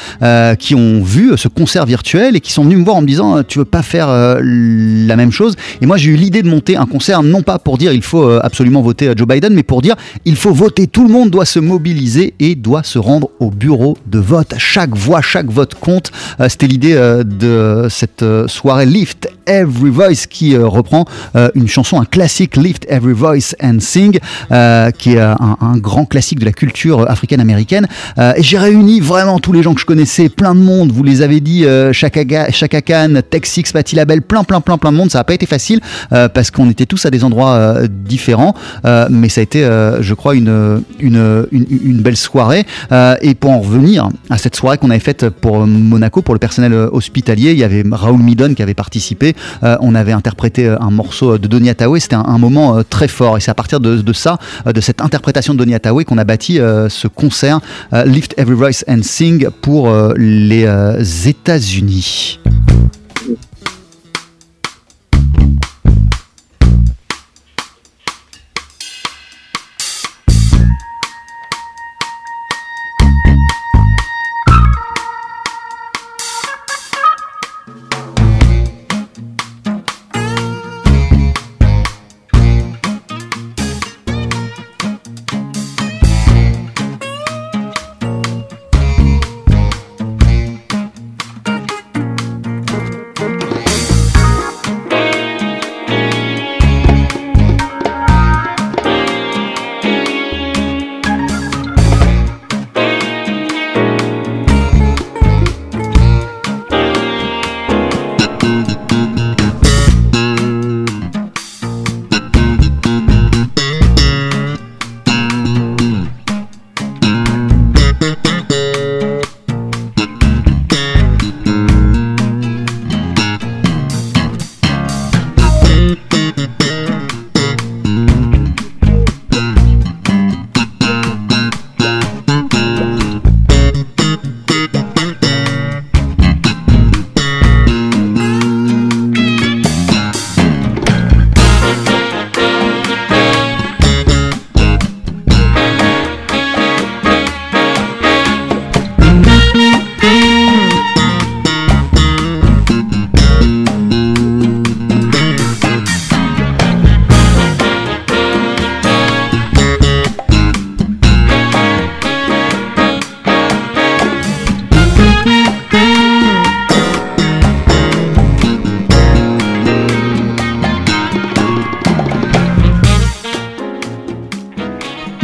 qui 0.60 0.76
ont 0.76 1.02
vu 1.02 1.38
ce 1.38 1.48
concert 1.48 1.86
virtuel 1.86 2.36
et 2.36 2.42
qui 2.42 2.54
sont 2.54 2.64
venus 2.64 2.78
me 2.78 2.84
voir 2.84 2.98
en 2.98 3.02
me 3.02 3.08
disant 3.08 3.44
tu 3.44 3.60
veux 3.60 3.66
pas 3.66 3.84
faire 3.84 4.08
la 4.08 5.16
même 5.16 5.32
chose? 5.32 5.56
Et 5.82 5.86
moi 5.86 5.98
j'ai 5.98 6.12
eu 6.12 6.16
l'idée 6.16 6.44
de 6.44 6.50
monter 6.50 6.76
un 6.76 6.83
concert 6.86 7.24
non 7.24 7.42
pas 7.42 7.60
pour 7.60 7.78
dire 7.78 7.94
il 7.94 8.02
faut 8.02 8.24
euh, 8.24 8.40
absolument 8.44 8.82
voter 8.82 9.10
à 9.10 9.16
Joe 9.16 9.28
Biden 9.28 9.54
mais 9.54 9.64
pour 9.64 9.82
dire 9.82 9.96
il 10.26 10.36
faut 10.36 10.54
voter. 10.54 10.88
Tout 10.88 11.08
le 11.08 11.14
monde 11.14 11.30
doit 11.30 11.46
se 11.46 11.60
mobiliser 11.60 12.34
et 12.40 12.56
doit 12.56 12.84
se 12.84 13.00
rendre 13.00 13.30
au 13.40 13.50
bureau 13.50 13.98
de 14.06 14.20
vote. 14.20 14.54
Chaque 14.58 14.96
voix 14.96 15.22
chaque 15.22 15.50
vote 15.50 15.76
compte. 15.76 16.12
Euh, 16.40 16.50
c'était 16.50 16.68
l'idée 16.68 16.94
euh, 16.94 17.24
de 17.24 17.88
cette 17.90 18.26
soirée 18.48 18.86
Lift 18.86 19.30
Every 19.46 19.90
Voice 19.90 20.28
qui 20.30 20.56
reprend 20.56 21.06
une 21.56 21.68
chanson 21.68 22.00
un 22.00 22.06
classique 22.06 22.56
Lift 22.56 22.86
Every 22.90 23.14
Voice 23.14 23.56
and 23.62 23.80
Sing 23.80 24.18
qui 24.98 25.14
est 25.14 25.20
un, 25.20 25.58
un 25.60 25.78
grand 25.78 26.06
classique 26.06 26.40
de 26.40 26.46
la 26.46 26.54
culture 26.54 27.10
africaine-américaine. 27.10 27.88
Et 28.18 28.42
j'ai 28.42 28.58
réuni 28.58 29.00
vraiment 29.02 29.40
tous 29.40 29.52
les 29.52 29.62
gens 29.62 29.74
que 29.74 29.82
je 29.82 29.86
connaissais 29.86 30.30
plein 30.30 30.56
de 30.56 30.62
monde. 30.62 30.92
Vous 30.92 31.04
les 31.04 31.22
avez 31.22 31.42
dit 31.42 31.66
Chaka, 31.92 32.24
Khan 32.82 33.22
Texix 33.30 33.72
Patti 33.74 33.96
LaBelle 33.96 34.22
plein 34.22 34.44
plein 34.44 34.62
plein 34.62 34.78
plein 34.78 34.92
de 34.92 34.98
monde. 34.98 35.12
Ça 35.12 35.20
n'a 35.20 35.24
pas 35.24 35.34
été 35.34 35.46
facile 35.46 35.82
parce 36.10 36.52
qu'on 36.52 36.70
était 36.74 36.86
tous 36.86 37.06
à 37.06 37.10
des 37.10 37.24
endroits 37.24 37.54
euh, 37.54 37.88
différents 37.90 38.54
euh, 38.86 39.08
mais 39.10 39.30
ça 39.30 39.42
a 39.42 39.44
été 39.44 39.64
euh, 39.64 40.02
je 40.02 40.14
crois 40.14 40.36
une, 40.36 40.84
une, 41.00 41.48
une, 41.52 42.02
belle 42.02 42.18
soirée. 42.18 42.66
Et 43.22 43.36
pour 43.36 43.52
en 43.52 43.60
revenir 43.60 44.10
à 44.30 44.38
cette 44.38 44.56
soirée 44.56 44.78
qu'on 44.78 44.90
avait 44.90 45.00
faite 45.00 45.30
pour 45.30 45.66
Monaco 45.66 46.22
pour 46.22 46.34
le 46.34 46.40
personnel 46.40 46.74
hospitalier 46.74 47.52
il 47.52 47.60
y 47.60 47.64
avait 47.64 47.84
Raoul 47.90 48.22
Midon 48.22 48.54
qui 48.54 48.62
avait 48.62 48.74
participé. 48.74 49.36
On 49.62 49.96
avait 49.96 50.12
interprété 50.12 50.68
un 50.68 50.92
morceau 50.92 51.38
de 51.38 51.48
Donia 51.48 51.76
Tawe 51.76 52.00
c'était 52.00 52.16
un, 52.16 52.26
un 52.26 52.38
moment 52.38 52.82
très 52.90 53.08
fort. 53.08 53.38
Et 53.38 53.40
c'est 53.40 53.52
à 53.52 53.56
partir 53.56 53.80
de, 53.80 53.98
de 53.98 54.14
ça 54.14 54.38
de 54.66 54.82
cette 54.82 55.02
interprétation 55.02 55.54
de 55.54 55.60
Donia 55.60 55.80
Tawe 55.80 56.04
qu'on 56.04 56.18
a 56.18 56.24
bâti 56.24 56.56
ce 56.56 57.08
concert 57.08 57.60
Lift 58.06 58.34
Every 58.38 58.56
Voice 58.56 58.84
and 58.88 59.04
Sing 59.04 59.48
pour 59.62 59.92
les 60.18 60.68
États-Unis. 61.28 62.40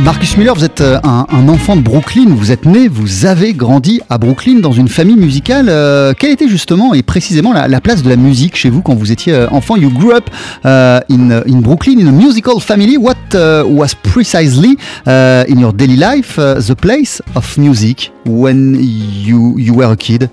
Marcus 0.10 0.38
Miller, 0.38 0.56
vous 0.56 0.66
êtes 0.66 0.82
euh, 0.82 0.98
un, 1.04 1.48
enfant 1.50 1.76
de 1.76 1.82
Brooklyn, 1.82 2.30
vous 2.30 2.52
êtes 2.52 2.66
né, 2.66 2.88
vous 2.88 3.28
avez 3.28 3.54
grandi 3.54 4.02
à 4.10 4.18
Brooklyn 4.18 4.56
dans 4.56 4.72
une 4.72 4.88
famille 4.88 5.16
musicale. 5.16 5.68
Euh, 5.70 6.14
quelle 6.18 6.32
était 6.32 6.48
justement 6.48 6.96
et 6.96 7.04
précisément 7.04 7.54
la, 7.54 7.68
la 7.68 7.80
place 7.80 8.02
de 8.02 8.10
la 8.10 8.16
musique 8.16 8.56
chez 8.56 8.72
vous 8.72 8.82
quand 8.82 8.96
vous 8.96 9.12
étiez 9.12 9.36
euh, 9.36 9.48
enfant? 9.52 9.76
You 9.76 9.92
grew 9.92 10.16
up 10.16 10.28
uh, 10.66 11.02
in, 11.12 11.30
in 11.46 11.62
Brooklyn 11.62 12.00
in 12.00 12.08
a 12.08 12.12
musical 12.12 12.60
family. 12.60 12.98
What 12.98 13.18
uh, 13.36 13.64
was 13.68 13.94
precisely 13.94 14.80
uh, 15.06 15.44
in 15.48 15.60
your 15.60 15.74
daily 15.74 15.96
life 15.96 16.40
uh, 16.40 16.56
the 16.56 16.76
place 16.76 17.22
of 17.36 17.56
music 17.60 18.12
when 18.26 18.80
you, 18.82 19.60
you 19.60 19.76
were 19.76 19.92
a 19.92 19.96
kid? 19.96 20.28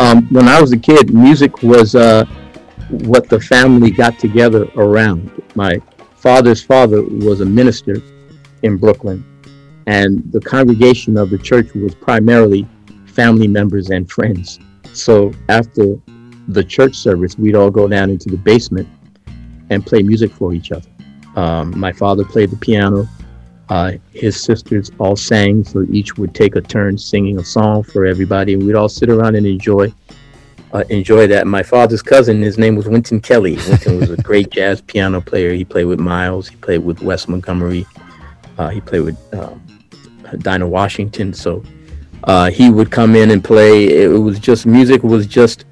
Um, 0.00 0.26
when 0.30 0.48
I 0.48 0.58
was 0.58 0.72
a 0.72 0.78
kid, 0.78 1.12
music 1.12 1.62
was 1.62 1.94
uh, 1.94 2.24
what 2.88 3.28
the 3.28 3.40
family 3.40 3.90
got 3.90 4.18
together 4.18 4.66
around. 4.74 5.30
My 5.54 5.82
father's 6.16 6.62
father 6.62 7.02
was 7.02 7.42
a 7.42 7.44
minister 7.44 8.00
in 8.62 8.76
Brooklyn, 8.76 9.24
and 9.86 10.22
the 10.32 10.40
congregation 10.40 11.16
of 11.16 11.30
the 11.30 11.38
church 11.38 11.72
was 11.74 11.94
primarily 11.94 12.66
family 13.06 13.48
members 13.48 13.90
and 13.90 14.10
friends. 14.10 14.58
So 14.92 15.32
after 15.48 15.98
the 16.48 16.64
church 16.64 16.96
service, 16.96 17.36
we'd 17.36 17.54
all 17.54 17.70
go 17.70 17.88
down 17.88 18.10
into 18.10 18.28
the 18.28 18.36
basement 18.36 18.88
and 19.70 19.84
play 19.84 20.02
music 20.02 20.32
for 20.32 20.52
each 20.54 20.72
other. 20.72 20.88
Um, 21.36 21.78
my 21.78 21.92
father 21.92 22.24
played 22.24 22.50
the 22.50 22.56
piano. 22.56 23.08
Uh, 23.68 23.92
his 24.12 24.40
sisters 24.40 24.90
all 24.98 25.14
sang, 25.14 25.62
so 25.62 25.86
each 25.90 26.16
would 26.16 26.34
take 26.34 26.56
a 26.56 26.60
turn 26.60 26.96
singing 26.96 27.38
a 27.38 27.44
song 27.44 27.82
for 27.82 28.06
everybody, 28.06 28.54
and 28.54 28.64
we'd 28.64 28.74
all 28.74 28.88
sit 28.88 29.10
around 29.10 29.36
and 29.36 29.46
enjoy 29.46 29.92
uh, 30.72 30.84
enjoy 30.90 31.26
that. 31.26 31.46
My 31.46 31.62
father's 31.62 32.02
cousin, 32.02 32.42
his 32.42 32.58
name 32.58 32.76
was 32.76 32.86
Wynton 32.86 33.20
Kelly. 33.20 33.56
Wynton 33.56 34.00
was 34.00 34.10
a 34.10 34.16
great 34.16 34.50
jazz 34.52 34.80
piano 34.80 35.20
player. 35.20 35.52
He 35.52 35.64
played 35.64 35.84
with 35.84 36.00
Miles. 36.00 36.48
He 36.48 36.56
played 36.56 36.84
with 36.84 37.02
Wes 37.02 37.28
Montgomery. 37.28 37.86
Uh, 38.58 38.68
he 38.68 38.80
played 38.80 39.00
with 39.00 39.34
um, 39.34 39.64
Dinah 40.38 40.68
Washington. 40.68 41.32
So 41.32 41.62
uh, 42.24 42.50
he 42.50 42.70
would 42.70 42.90
come 42.90 43.14
in 43.14 43.30
and 43.30 43.42
play. 43.42 43.86
It 43.86 44.08
was 44.08 44.38
just 44.38 44.66
music 44.66 45.02
was 45.02 45.26
just 45.26 45.64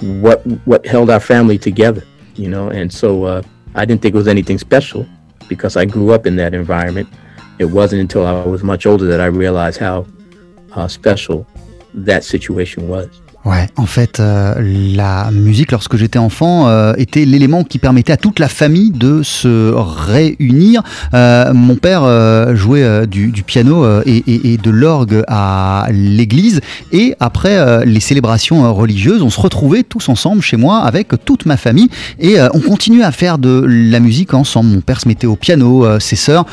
what 0.00 0.44
what 0.66 0.84
held 0.84 1.08
our 1.10 1.20
family 1.20 1.58
together, 1.58 2.02
you 2.34 2.48
know. 2.48 2.68
And 2.68 2.92
so 2.92 3.24
uh, 3.24 3.42
I 3.74 3.84
didn't 3.84 4.02
think 4.02 4.14
it 4.14 4.18
was 4.18 4.28
anything 4.28 4.58
special 4.58 5.06
because 5.48 5.76
I 5.76 5.84
grew 5.84 6.12
up 6.12 6.26
in 6.26 6.36
that 6.36 6.54
environment. 6.54 7.08
It 7.58 7.66
wasn't 7.66 8.02
until 8.02 8.26
I 8.26 8.44
was 8.44 8.62
much 8.62 8.84
older 8.84 9.06
that 9.06 9.20
I 9.20 9.26
realized 9.26 9.78
how 9.78 10.06
uh, 10.72 10.88
special 10.88 11.46
that 11.94 12.24
situation 12.24 12.88
was. 12.88 13.22
Ouais, 13.46 13.68
en 13.76 13.86
fait, 13.86 14.18
euh, 14.18 14.54
la 14.60 15.30
musique, 15.30 15.70
lorsque 15.70 15.94
j'étais 15.94 16.18
enfant, 16.18 16.66
euh, 16.66 16.94
était 16.98 17.24
l'élément 17.24 17.62
qui 17.62 17.78
permettait 17.78 18.12
à 18.12 18.16
toute 18.16 18.40
la 18.40 18.48
famille 18.48 18.90
de 18.90 19.22
se 19.22 19.72
réunir. 19.72 20.82
Euh, 21.14 21.54
mon 21.54 21.76
père 21.76 22.56
jouait 22.56 23.06
du, 23.06 23.30
piano 23.44 23.84
et, 24.04 24.58
de 24.60 24.70
l'orgue 24.70 25.22
à 25.28 25.86
l'église. 25.92 26.60
Et 26.90 27.14
après 27.20 27.86
les 27.86 28.00
célébrations 28.00 28.74
religieuses, 28.74 29.22
on 29.22 29.30
se 29.30 29.40
retrouvait 29.40 29.84
tous 29.84 30.08
ensemble 30.08 30.42
chez 30.42 30.56
moi 30.56 30.80
avec 30.80 31.12
toute 31.24 31.46
ma 31.46 31.56
famille. 31.56 31.88
Et 32.18 32.38
on 32.52 32.60
continuait 32.60 33.04
à 33.04 33.12
faire 33.12 33.38
de 33.38 33.64
la 33.64 34.00
musique 34.00 34.34
ensemble. 34.34 34.70
Mon 34.70 34.80
père 34.80 35.00
se 35.00 35.06
mettait 35.06 35.28
au 35.28 35.36
piano, 35.36 35.86
ses 36.00 36.16
sœurs 36.16 36.46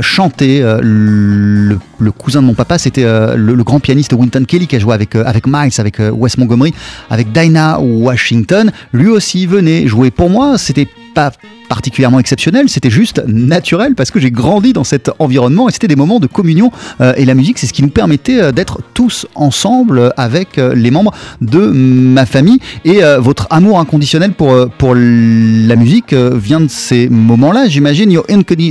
chantaient. 0.00 0.60
Le, 0.82 1.78
cousin 2.18 2.42
de 2.42 2.46
mon 2.46 2.54
papa, 2.54 2.78
c'était 2.78 3.04
le, 3.04 3.62
grand 3.62 3.78
pianiste 3.78 4.12
Winton 4.12 4.44
Kelly 4.44 4.66
qui 4.66 4.74
a 4.74 4.78
joué 4.80 4.94
avec, 4.94 5.14
avec 5.14 5.46
Miles, 5.46 5.72
avec 5.78 6.00
Montgomery 6.38 6.72
avec 7.10 7.32
Dinah 7.32 7.80
Washington. 7.80 8.70
Lui 8.92 9.08
aussi 9.08 9.46
venait 9.46 9.86
jouer. 9.86 10.10
Pour 10.10 10.30
moi, 10.30 10.58
c'était 10.58 10.88
pas 11.14 11.32
particulièrement 11.72 12.18
exceptionnel, 12.18 12.68
c'était 12.68 12.90
juste 12.90 13.22
naturel 13.26 13.94
parce 13.94 14.10
que 14.10 14.20
j'ai 14.20 14.30
grandi 14.30 14.74
dans 14.74 14.84
cet 14.84 15.10
environnement 15.18 15.70
et 15.70 15.72
c'était 15.72 15.88
des 15.88 15.96
moments 15.96 16.20
de 16.20 16.26
communion 16.26 16.70
euh, 17.00 17.14
et 17.16 17.24
la 17.24 17.34
musique 17.34 17.58
c'est 17.58 17.66
ce 17.66 17.72
qui 17.72 17.82
nous 17.82 17.88
permettait 17.88 18.42
euh, 18.42 18.52
d'être 18.52 18.80
tous 18.92 19.26
ensemble 19.34 20.12
avec 20.18 20.58
euh, 20.58 20.74
les 20.74 20.90
membres 20.90 21.12
de 21.40 21.60
ma 21.60 22.26
famille 22.26 22.58
et 22.84 23.00
votre 23.18 23.46
amour 23.48 23.80
inconditionnel 23.80 24.32
pour, 24.32 24.68
pour 24.76 24.94
la 24.94 25.76
musique 25.76 26.12
vient 26.12 26.60
de 26.60 26.68
ces 26.68 27.08
moments-là 27.08 27.68
j'imagine 27.68 28.10
your, 28.10 28.26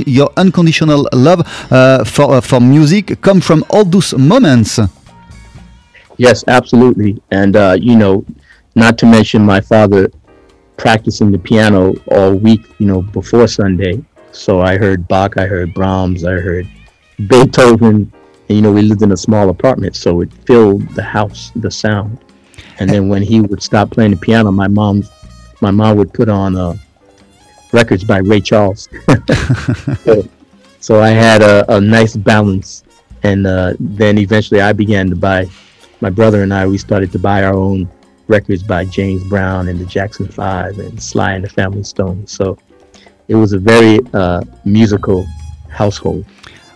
your, 0.06 0.30
unconditional 0.36 1.02
love 1.12 1.42
for, 2.04 2.40
for 2.42 2.60
music 2.60 3.20
come 3.20 3.40
from 3.40 3.64
all 3.70 3.84
those 3.88 4.14
moments 4.16 4.80
Yes, 6.16 6.44
absolutely. 6.48 7.20
And, 7.30 7.56
uh, 7.56 7.76
you 7.80 7.96
know, 7.96 8.24
not 8.74 8.98
to 8.98 9.06
mention 9.06 9.44
my 9.44 9.60
father 9.60 10.10
practicing 10.76 11.30
the 11.30 11.38
piano 11.38 11.94
all 12.10 12.34
week, 12.34 12.62
you 12.78 12.86
know, 12.86 13.02
before 13.02 13.46
Sunday. 13.46 14.04
So 14.32 14.60
I 14.60 14.78
heard 14.78 15.06
Bach, 15.08 15.36
I 15.36 15.46
heard 15.46 15.74
Brahms, 15.74 16.24
I 16.24 16.32
heard 16.32 16.66
Beethoven. 17.26 18.12
And, 18.48 18.56
you 18.56 18.62
know, 18.62 18.72
we 18.72 18.82
lived 18.82 19.02
in 19.02 19.12
a 19.12 19.16
small 19.16 19.48
apartment, 19.50 19.94
so 19.94 20.20
it 20.22 20.32
filled 20.46 20.88
the 20.90 21.02
house, 21.02 21.52
the 21.56 21.70
sound. 21.70 22.18
And 22.78 22.90
then 22.90 23.08
when 23.08 23.22
he 23.22 23.40
would 23.40 23.62
stop 23.62 23.90
playing 23.90 24.12
the 24.12 24.16
piano, 24.16 24.50
my 24.50 24.68
mom, 24.68 25.04
my 25.60 25.70
mom 25.70 25.96
would 25.98 26.12
put 26.12 26.28
on 26.28 26.56
uh, 26.56 26.74
records 27.72 28.04
by 28.04 28.18
Ray 28.18 28.40
Charles. 28.40 28.88
so, 30.04 30.28
so, 30.80 31.00
I 31.00 31.10
had 31.10 31.42
a, 31.42 31.76
a 31.76 31.80
nice 31.80 32.16
balance. 32.16 32.82
And 33.22 33.46
uh, 33.46 33.74
then 33.78 34.18
eventually 34.18 34.60
I 34.60 34.72
began 34.72 35.08
to 35.10 35.16
buy 35.16 35.48
my 36.02 36.10
brother 36.10 36.42
and 36.42 36.52
I, 36.52 36.66
we 36.66 36.78
started 36.78 37.12
to 37.12 37.18
buy 37.18 37.44
our 37.44 37.54
own 37.54 37.88
records 38.26 38.64
by 38.64 38.84
James 38.84 39.22
Brown 39.28 39.68
and 39.68 39.78
the 39.78 39.86
Jackson 39.86 40.26
Five 40.26 40.80
and 40.80 41.00
Sly 41.00 41.34
and 41.34 41.44
the 41.44 41.48
Family 41.48 41.84
Stone. 41.84 42.26
So 42.26 42.58
it 43.28 43.36
was 43.36 43.52
a 43.52 43.58
very 43.58 44.00
uh, 44.12 44.42
musical 44.64 45.24
household. 45.70 46.26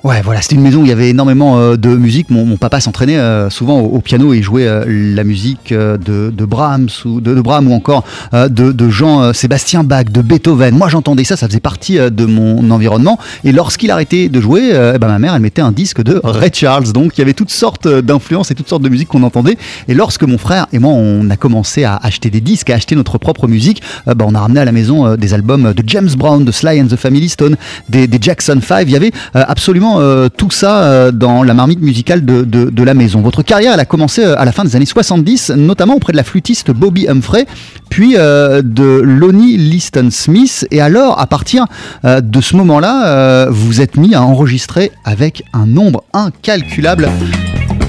Ouais, 0.06 0.22
voilà, 0.22 0.40
c'était 0.40 0.54
une 0.54 0.60
maison 0.60 0.82
où 0.82 0.84
il 0.84 0.88
y 0.88 0.92
avait 0.92 1.08
énormément 1.08 1.58
euh, 1.58 1.76
de 1.76 1.88
musique. 1.88 2.30
Mon, 2.30 2.56
papa 2.56 2.78
s'entraînait 2.78 3.18
euh, 3.18 3.50
souvent 3.50 3.80
au, 3.80 3.98
piano 3.98 4.32
et 4.32 4.40
jouait 4.40 4.68
euh, 4.68 4.84
la 4.86 5.24
musique 5.24 5.74
de, 5.74 6.44
Brahms 6.44 6.90
ou 7.04 7.20
de, 7.20 7.34
Brahms 7.40 7.66
ou 7.66 7.74
encore 7.74 8.04
de, 8.32 8.88
Jean-Sébastien 8.88 9.82
Bach, 9.82 10.04
de 10.04 10.22
Beethoven. 10.22 10.76
Moi, 10.76 10.88
j'entendais 10.90 11.24
ça, 11.24 11.36
ça 11.36 11.48
faisait 11.48 11.58
partie 11.58 11.98
de 11.98 12.24
mon 12.24 12.70
environnement. 12.70 13.18
Et 13.42 13.50
lorsqu'il 13.50 13.90
arrêtait 13.90 14.28
de 14.28 14.40
jouer, 14.40 14.70
eh 14.94 14.96
ben, 15.00 15.08
ma 15.08 15.18
mère, 15.18 15.34
elle 15.34 15.42
mettait 15.42 15.60
un 15.60 15.72
disque 15.72 16.02
de 16.02 16.20
Ray 16.22 16.50
Charles. 16.52 16.92
Donc, 16.92 17.18
il 17.18 17.20
y 17.20 17.22
avait 17.22 17.34
toutes 17.34 17.50
sortes 17.50 17.88
d'influences 17.88 18.52
et 18.52 18.54
toutes 18.54 18.68
sortes 18.68 18.82
de 18.82 18.88
musique 18.88 19.08
qu'on 19.08 19.24
entendait. 19.24 19.58
Et 19.88 19.94
lorsque 19.94 20.22
mon 20.22 20.38
frère 20.38 20.68
et 20.72 20.78
moi, 20.78 20.92
on 20.92 21.28
a 21.30 21.36
commencé 21.36 21.82
à 21.82 21.96
acheter 21.96 22.30
des 22.30 22.40
disques, 22.40 22.70
à 22.70 22.76
acheter 22.76 22.94
notre 22.94 23.18
propre 23.18 23.48
musique, 23.48 23.82
ben, 24.06 24.24
on 24.24 24.36
a 24.36 24.40
ramené 24.40 24.60
à 24.60 24.64
la 24.64 24.72
maison 24.72 25.16
des 25.16 25.34
albums 25.34 25.72
de 25.72 25.82
James 25.84 26.10
Brown, 26.16 26.44
de 26.44 26.52
Sly 26.52 26.80
and 26.80 26.86
the 26.86 26.96
Family 26.96 27.28
Stone, 27.28 27.56
des, 27.88 28.08
Jackson 28.20 28.60
5. 28.62 28.86
Il 28.86 28.92
y 28.92 28.96
avait 28.96 29.12
absolument 29.34 29.95
euh, 29.98 30.28
tout 30.28 30.50
ça 30.50 30.82
euh, 30.82 31.10
dans 31.10 31.42
la 31.42 31.54
marmite 31.54 31.80
musicale 31.80 32.24
de, 32.24 32.82
la 32.82 32.94
maison. 32.94 33.20
Votre 33.20 33.42
carrière, 33.42 33.74
elle 33.74 33.80
a 33.80 33.84
commencé 33.84 34.24
euh, 34.24 34.38
à 34.38 34.44
la 34.44 34.52
fin 34.52 34.64
des 34.64 34.76
années 34.76 34.86
70, 34.86 35.50
notamment 35.56 35.94
auprès 35.94 36.12
de 36.12 36.16
la 36.16 36.24
flûtiste 36.24 36.70
Bobby 36.70 37.08
Humphrey, 37.08 37.46
puis 37.88 38.14
de 38.14 39.00
Lonnie 39.00 39.56
Liston 39.56 40.08
Smith. 40.10 40.66
Et 40.70 40.80
alors, 40.80 41.18
à 41.18 41.26
partir 41.26 41.66
de 42.04 42.40
ce 42.40 42.56
moment-là, 42.56 43.48
vous 43.50 43.80
êtes 43.80 43.96
mis 43.96 44.14
à 44.14 44.22
enregistrer 44.22 44.92
avec 45.04 45.42
un 45.52 45.66
nombre 45.66 46.04
incalculable. 46.12 47.08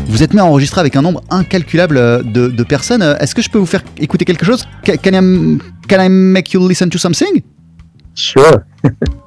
Vous 0.08 0.24
êtes 0.24 0.34
mis 0.34 0.40
à 0.40 0.46
enregistrer 0.46 0.82
avec 0.82 0.96
un 0.96 1.02
nombre 1.02 1.22
incalculable 1.30 1.96
de, 2.32 2.64
personnes. 2.64 3.04
Est-ce 3.20 3.36
que 3.36 3.42
je 3.42 3.50
peux 3.50 3.60
vous 3.60 3.66
faire 3.66 3.84
écouter 4.00 4.26
quelque 4.26 4.46
chose? 4.46 4.66
Can 4.86 4.94
I, 4.94 5.60
can 5.88 6.04
I 6.04 6.10
make 6.10 6.54
you 6.54 6.68
listen 6.68 6.90
to 6.90 6.98
something? 6.98 7.42
Sure. 8.16 8.64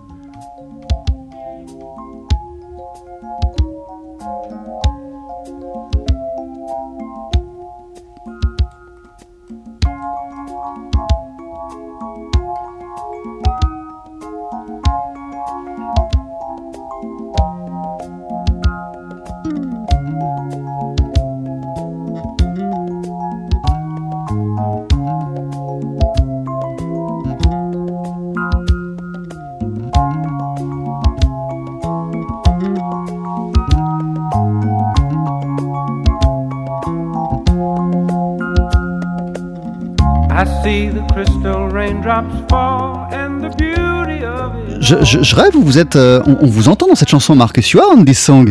Je, 44.81 45.35
rêve 45.35 45.57
ou 45.57 45.63
vous 45.63 45.79
êtes, 45.79 45.97
euh, 45.97 46.21
on, 46.27 46.47
vous 46.47 46.69
entend 46.69 46.87
dans 46.87 46.95
cette 46.95 47.09
chanson, 47.09 47.35
Marcus. 47.35 47.71
You 47.71 47.81
are 47.81 47.91
on 47.97 48.05
this 48.05 48.19
song. 48.19 48.51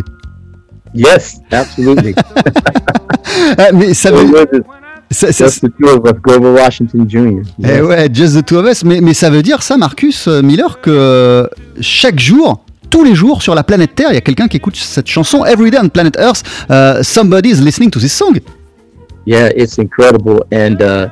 Yes, 0.94 1.40
absolutely. 1.52 2.14
Ah, 3.56 3.70
mais 3.72 3.94
ça 3.94 4.10
veut. 4.10 4.26
just 5.10 5.60
the 5.60 5.68
two 5.78 5.88
of 5.88 6.04
us, 6.04 6.20
Grover 6.20 6.52
Washington 6.52 7.08
Jr. 7.08 7.42
Eh 7.64 7.80
ouais, 7.80 8.08
just 8.12 8.36
the 8.36 8.44
two 8.44 8.58
of 8.58 8.66
us. 8.66 8.84
Mais, 8.84 9.00
mais 9.00 9.14
ça 9.14 9.30
veut 9.30 9.42
dire 9.42 9.62
ça, 9.62 9.76
Marcus 9.76 10.26
euh, 10.26 10.42
Miller, 10.42 10.80
que 10.80 10.90
euh, 10.90 11.46
chaque 11.80 12.18
jour, 12.18 12.64
tous 12.90 13.04
les 13.04 13.14
jours 13.14 13.40
sur 13.40 13.54
la 13.54 13.62
planète 13.62 13.94
Terre, 13.94 14.08
il 14.10 14.14
y 14.14 14.18
a 14.18 14.20
quelqu'un 14.20 14.48
qui 14.48 14.56
écoute 14.56 14.76
cette 14.76 15.06
chanson. 15.06 15.44
Every 15.44 15.70
day 15.70 15.78
on 15.80 15.88
planet 15.88 16.16
Earth, 16.18 16.42
uh, 16.68 17.02
somebody 17.02 17.50
is 17.50 17.62
listening 17.62 17.90
to 17.90 18.00
this 18.00 18.12
song. 18.12 18.38
Yeah, 19.26 19.50
it's 19.54 19.78
incredible. 19.78 20.44
And 20.52 20.82
uh, 20.82 21.10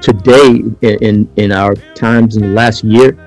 today, 0.00 0.62
in, 0.82 1.28
in 1.36 1.52
our 1.52 1.74
times 1.94 2.36
in 2.36 2.42
the 2.42 2.48
last 2.48 2.84
year, 2.84 3.18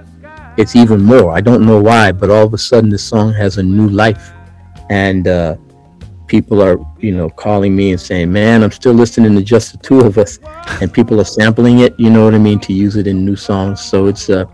it's 0.57 0.75
even 0.75 1.01
more. 1.01 1.31
I 1.31 1.41
don't 1.41 1.65
know 1.65 1.81
why, 1.81 2.11
but 2.11 2.29
all 2.29 2.45
of 2.45 2.53
a 2.53 2.57
sudden 2.57 2.89
this 2.89 3.03
song 3.03 3.33
has 3.33 3.57
a 3.57 3.63
new 3.63 3.87
life, 3.87 4.31
and 4.89 5.27
uh, 5.27 5.55
people 6.27 6.61
are, 6.61 6.77
you 6.99 7.15
know, 7.15 7.29
calling 7.29 7.75
me 7.75 7.91
and 7.91 7.99
saying, 7.99 8.31
"Man, 8.31 8.63
I'm 8.63 8.71
still 8.71 8.93
listening 8.93 9.35
to 9.35 9.41
just 9.41 9.71
the 9.71 9.77
two 9.77 10.01
of 10.01 10.17
us," 10.17 10.39
and 10.81 10.91
people 10.93 11.19
are 11.21 11.25
sampling 11.25 11.79
it. 11.79 11.97
You 11.97 12.09
know 12.09 12.25
what 12.25 12.35
I 12.35 12.39
mean 12.39 12.59
to 12.61 12.73
use 12.73 12.97
it 12.97 13.07
in 13.07 13.23
new 13.23 13.35
songs. 13.35 13.79
So 13.81 14.07
it's 14.07 14.29
a 14.29 14.49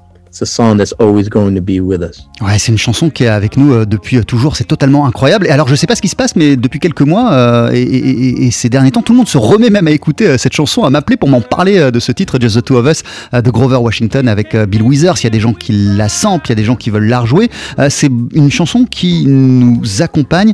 c'est 2.57 2.71
une 2.71 2.77
chanson 2.77 3.09
qui 3.09 3.23
est 3.23 3.29
avec 3.29 3.55
nous 3.55 3.73
euh, 3.73 3.85
depuis 3.85 4.17
euh, 4.17 4.23
toujours, 4.23 4.57
c'est 4.57 4.65
totalement 4.65 5.05
incroyable. 5.05 5.47
Et 5.47 5.49
alors, 5.49 5.67
je 5.69 5.75
sais 5.75 5.87
pas 5.87 5.95
ce 5.95 6.01
qui 6.01 6.09
se 6.09 6.15
passe, 6.15 6.35
mais 6.35 6.57
depuis 6.57 6.79
quelques 6.79 7.01
mois 7.01 7.31
euh, 7.31 7.71
et, 7.73 8.51
ces 8.51 8.69
derniers 8.69 8.91
temps, 8.91 9.01
tout 9.01 9.13
le 9.13 9.17
monde 9.17 9.29
se 9.29 9.37
remet 9.37 9.69
même 9.69 9.87
à 9.87 9.91
écouter 9.91 10.37
cette 10.37 10.53
chanson, 10.53 10.83
à 10.83 10.89
m'appeler 10.89 11.17
pour 11.17 11.29
m'en 11.29 11.41
parler 11.41 11.91
de 11.91 11.99
ce 11.99 12.11
titre, 12.11 12.37
Just 12.39 12.57
the 12.57 12.63
Two 12.63 12.75
of 12.75 12.85
Us, 12.89 13.03
de 13.33 13.49
Grover 13.49 13.77
Washington 13.77 14.27
avec 14.27 14.55
Bill 14.55 14.81
Withers. 14.81 15.13
Il 15.21 15.23
y 15.23 15.27
a 15.27 15.29
des 15.29 15.39
gens 15.39 15.53
qui 15.53 15.71
la 15.71 16.09
samplent, 16.09 16.47
il 16.47 16.49
y 16.49 16.53
a 16.53 16.55
des 16.55 16.63
gens 16.63 16.75
qui 16.75 16.89
veulent 16.89 17.07
la 17.07 17.21
rejouer. 17.21 17.49
C'est 17.89 18.09
une 18.33 18.51
chanson 18.51 18.85
qui 18.85 19.25
nous 19.25 20.01
accompagne 20.01 20.53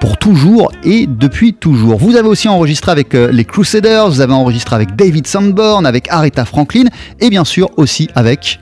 pour 0.00 0.16
toujours 0.18 0.72
et 0.84 1.06
depuis 1.06 1.52
toujours. 1.52 1.98
Vous 1.98 2.16
avez 2.16 2.28
aussi 2.28 2.48
enregistré 2.48 2.90
avec 2.90 3.12
les 3.12 3.44
Crusaders, 3.44 4.08
vous 4.08 4.20
avez 4.20 4.32
enregistré 4.32 4.74
avec 4.74 4.96
David 4.96 5.26
Sanborn, 5.26 5.86
avec 5.86 6.08
Aretha 6.10 6.44
Franklin, 6.44 6.84
et 7.20 7.30
bien 7.30 7.44
sûr 7.44 7.70
aussi 7.76 8.08
avec... 8.14 8.58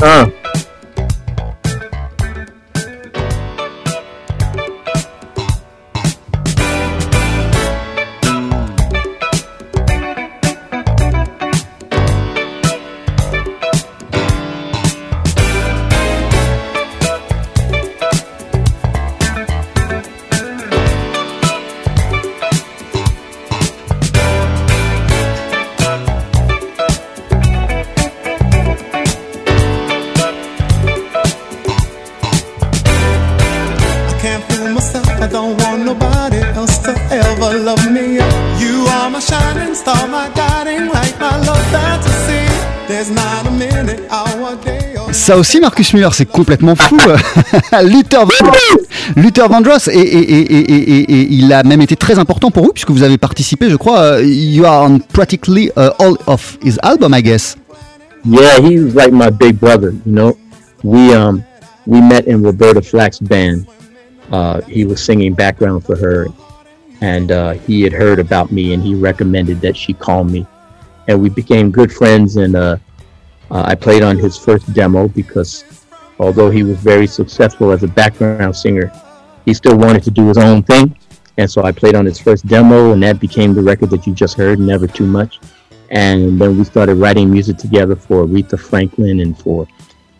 Uh, 0.00 0.28
Ça 45.24 45.38
aussi, 45.38 45.58
Marcus 45.58 45.94
Miller, 45.94 46.12
c'est 46.12 46.26
complètement 46.26 46.74
fou. 46.74 46.98
Luther, 47.82 48.26
Vandross, 48.26 48.76
Luther 49.16 49.48
Vandross, 49.48 49.88
et, 49.88 49.92
et, 49.92 50.20
et, 50.20 51.00
et, 51.00 51.28
il 51.30 51.50
a 51.50 51.62
même 51.62 51.80
été 51.80 51.96
très 51.96 52.18
important 52.18 52.50
pour 52.50 52.64
vous, 52.64 52.72
puisque 52.74 52.90
vous 52.90 53.02
avez 53.02 53.16
participé, 53.16 53.70
je 53.70 53.76
crois, 53.76 54.00
euh, 54.00 54.22
you 54.22 54.66
are 54.66 54.82
on 54.82 54.98
practically 54.98 55.70
uh, 55.78 55.92
all 55.98 56.18
of 56.26 56.58
his 56.62 56.76
album, 56.82 57.14
I 57.14 57.22
guess. 57.22 57.56
yeah, 58.26 58.60
he 58.60 58.78
was 58.78 58.94
like 58.94 59.14
my 59.14 59.30
big 59.30 59.58
brother. 59.58 59.92
You 60.04 60.12
know, 60.12 60.36
we 60.82 61.14
um 61.14 61.42
we 61.86 62.02
met 62.02 62.26
in 62.26 62.42
Roberta 62.42 62.82
Flack's 62.82 63.18
band. 63.18 63.66
Uh, 64.30 64.60
he 64.68 64.84
was 64.84 65.02
singing 65.02 65.32
background 65.32 65.86
for 65.86 65.96
her, 65.96 66.26
and 67.00 67.32
uh, 67.32 67.52
he 67.66 67.80
had 67.80 67.94
heard 67.94 68.18
about 68.18 68.52
me, 68.52 68.74
and 68.74 68.82
he 68.82 68.94
recommended 68.94 69.62
that 69.62 69.74
she 69.74 69.94
call 69.94 70.24
me, 70.24 70.46
and 71.08 71.18
we 71.18 71.30
became 71.30 71.70
good 71.70 71.90
friends. 71.90 72.36
And 72.36 72.54
uh, 73.50 73.62
I 73.66 73.74
played 73.74 74.02
on 74.02 74.16
his 74.16 74.36
first 74.36 74.72
demo 74.72 75.08
because, 75.08 75.64
although 76.18 76.50
he 76.50 76.62
was 76.62 76.78
very 76.78 77.06
successful 77.06 77.70
as 77.70 77.82
a 77.82 77.88
background 77.88 78.56
singer, 78.56 78.92
he 79.44 79.54
still 79.54 79.76
wanted 79.76 80.02
to 80.04 80.10
do 80.10 80.26
his 80.28 80.38
own 80.38 80.62
thing. 80.62 80.96
And 81.36 81.50
so 81.50 81.64
I 81.64 81.72
played 81.72 81.94
on 81.94 82.06
his 82.06 82.18
first 82.18 82.46
demo, 82.46 82.92
and 82.92 83.02
that 83.02 83.20
became 83.20 83.54
the 83.54 83.62
record 83.62 83.90
that 83.90 84.06
you 84.06 84.14
just 84.14 84.36
heard, 84.36 84.58
Never 84.58 84.86
Too 84.86 85.06
Much. 85.06 85.40
And 85.90 86.40
then 86.40 86.56
we 86.56 86.64
started 86.64 86.94
writing 86.94 87.30
music 87.30 87.58
together 87.58 87.96
for 87.96 88.24
Aretha 88.24 88.58
Franklin 88.58 89.20
and 89.20 89.36
for 89.38 89.66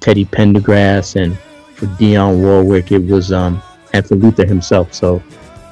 Teddy 0.01 0.25
Pendergrass 0.25 1.17
and 1.17 1.39
for 1.75 1.87
Dionne 1.87 2.43
Warwick. 2.43 2.93
It 2.93 2.99
was, 2.99 3.33
um, 3.33 3.63
and 3.93 4.07
for 4.07 4.17
Luther 4.17 4.45
himself. 4.45 4.93
So 4.93 5.23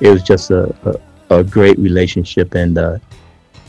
it 0.00 0.08
was 0.08 0.22
just 0.22 0.50
a, 0.50 0.74
a, 1.30 1.38
a 1.40 1.44
great 1.44 1.78
relationship. 1.78 2.54
And 2.54 2.78
uh, 2.78 2.98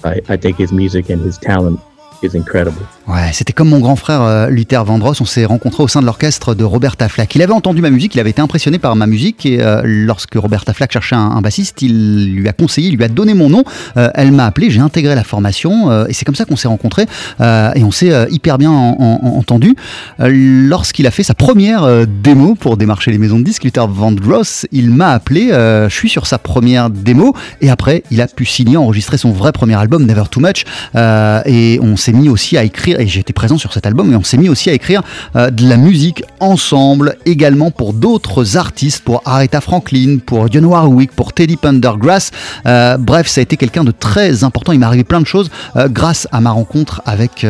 I, 0.04 0.22
I 0.30 0.38
think 0.38 0.58
his 0.58 0.72
music 0.72 1.10
and 1.10 1.22
his 1.22 1.38
talent 1.38 1.80
is 2.22 2.36
incredible. 2.36 2.88
Ouais, 3.06 3.32
c'était 3.34 3.52
comme 3.52 3.68
mon 3.68 3.80
grand 3.80 3.98
frère 3.98 4.22
euh, 4.22 4.48
Luther 4.48 4.82
Vandross. 4.86 5.20
On 5.20 5.26
s'est 5.26 5.44
rencontrés 5.44 5.84
au 5.84 5.90
sein 5.90 6.00
de 6.00 6.06
l'orchestre 6.06 6.56
de 6.56 6.64
Roberta 6.64 7.10
Flack. 7.10 7.36
Il 7.36 7.42
avait 7.42 7.52
entendu 7.52 7.82
ma 7.82 7.90
musique, 7.90 8.16
il 8.16 8.20
avait 8.22 8.30
été 8.30 8.42
impressionné 8.42 8.80
par 8.80 8.96
ma 8.96 9.08
musique 9.08 9.46
et 9.46 9.62
euh, 9.62 9.82
lorsque 9.84 10.36
Roberta 10.36 10.74
Flack 10.74 10.94
cherchait 10.94 11.16
un, 11.18 11.42
bassiste, 11.42 11.82
il 11.82 12.34
lui 12.34 12.48
a 12.48 12.54
conseillé, 12.54 12.88
il 12.92 12.96
lui 12.96 13.04
a 13.04 13.10
donné 13.10 13.34
mon 13.34 13.50
nom. 13.50 13.66
Euh, 13.98 14.10
elle 14.16 14.32
m'a 14.32 14.46
appelé, 14.46 14.70
j'ai 14.70 14.80
intégré 14.80 15.16
la 15.16 15.26
formation 15.26 15.74
et 16.08 16.14
c'est 16.14 16.24
comme 16.24 16.36
ça 16.36 16.46
qu'on 16.46 16.56
s'est 16.56 16.70
rencontrés 16.70 17.06
et 17.42 17.84
on 17.84 17.92
s'est 17.92 18.28
hyper 18.32 18.58
bien 18.58 18.72
en- 18.72 18.96
en- 18.98 19.38
entendu. 19.38 19.76
Lorsqu'il 20.20 21.06
a 21.06 21.12
fait 21.12 21.24
sa 21.24 21.34
première 21.34 22.08
démo 22.08 22.56
pour 22.56 22.78
démarcher 22.78 23.12
les 23.12 23.18
maisons 23.18 23.38
de 23.40 23.44
disques, 23.44 23.66
Luther 23.66 23.88
Vandross, 23.88 24.66
il 24.72 24.90
m'a 24.92 25.10
appelé. 25.10 25.50
je 25.50 25.88
suis 25.94 26.10
sur 26.10 26.26
sa 26.26 26.38
première 26.38 26.90
démo 26.90 27.36
et 27.60 27.70
après 27.70 28.04
il 28.12 28.22
a 28.22 28.28
pu 28.28 28.46
signer, 28.46 28.78
enregistrer 28.78 29.18
son 29.18 29.32
vrai 29.32 29.52
premier 29.52 29.76
album 29.76 30.06
Never 30.06 30.24
Too 30.32 30.40
Much 30.40 30.64
et 30.96 31.80
on 31.82 31.98
s'est 31.98 32.14
mis 32.14 32.30
aussi 32.30 32.58
à 32.58 32.64
écrire 32.64 32.93
et 33.00 33.08
j'étais 33.08 33.34
présent 33.34 33.58
sur 33.58 33.74
cet 33.74 33.86
album 33.86 34.12
et 34.12 34.16
on 34.16 34.24
s'est 34.24 34.38
mis 34.38 34.50
aussi 34.50 34.70
à 34.70 34.74
écrire 34.74 35.02
euh, 35.36 35.50
de 35.50 35.68
la 35.68 35.78
musique 35.78 36.24
ensemble 36.40 37.16
également 37.26 37.72
pour 37.72 37.94
d'autres 37.94 38.58
artistes 38.58 39.04
pour 39.04 39.22
Aretha 39.26 39.62
Franklin 39.62 40.18
pour 40.26 40.50
Dionne 40.50 40.66
Warwick 40.66 41.12
pour 41.12 41.34
Teddy 41.34 41.58
Pendergrass. 41.58 42.32
Euh, 42.66 42.98
bref 42.98 43.28
ça 43.28 43.42
a 43.42 43.44
été 43.44 43.58
quelqu'un 43.58 43.84
de 43.84 43.92
très 43.92 44.44
important. 44.44 44.72
Il 44.72 44.80
m'est 44.80 44.86
arrivé 44.86 45.04
plein 45.04 45.22
de 45.22 45.28
choses 45.28 45.50
euh, 45.76 45.88
grâce 45.90 46.28
à 46.32 46.42
ma 46.42 46.52
rencontre 46.52 47.02
avec 47.06 47.46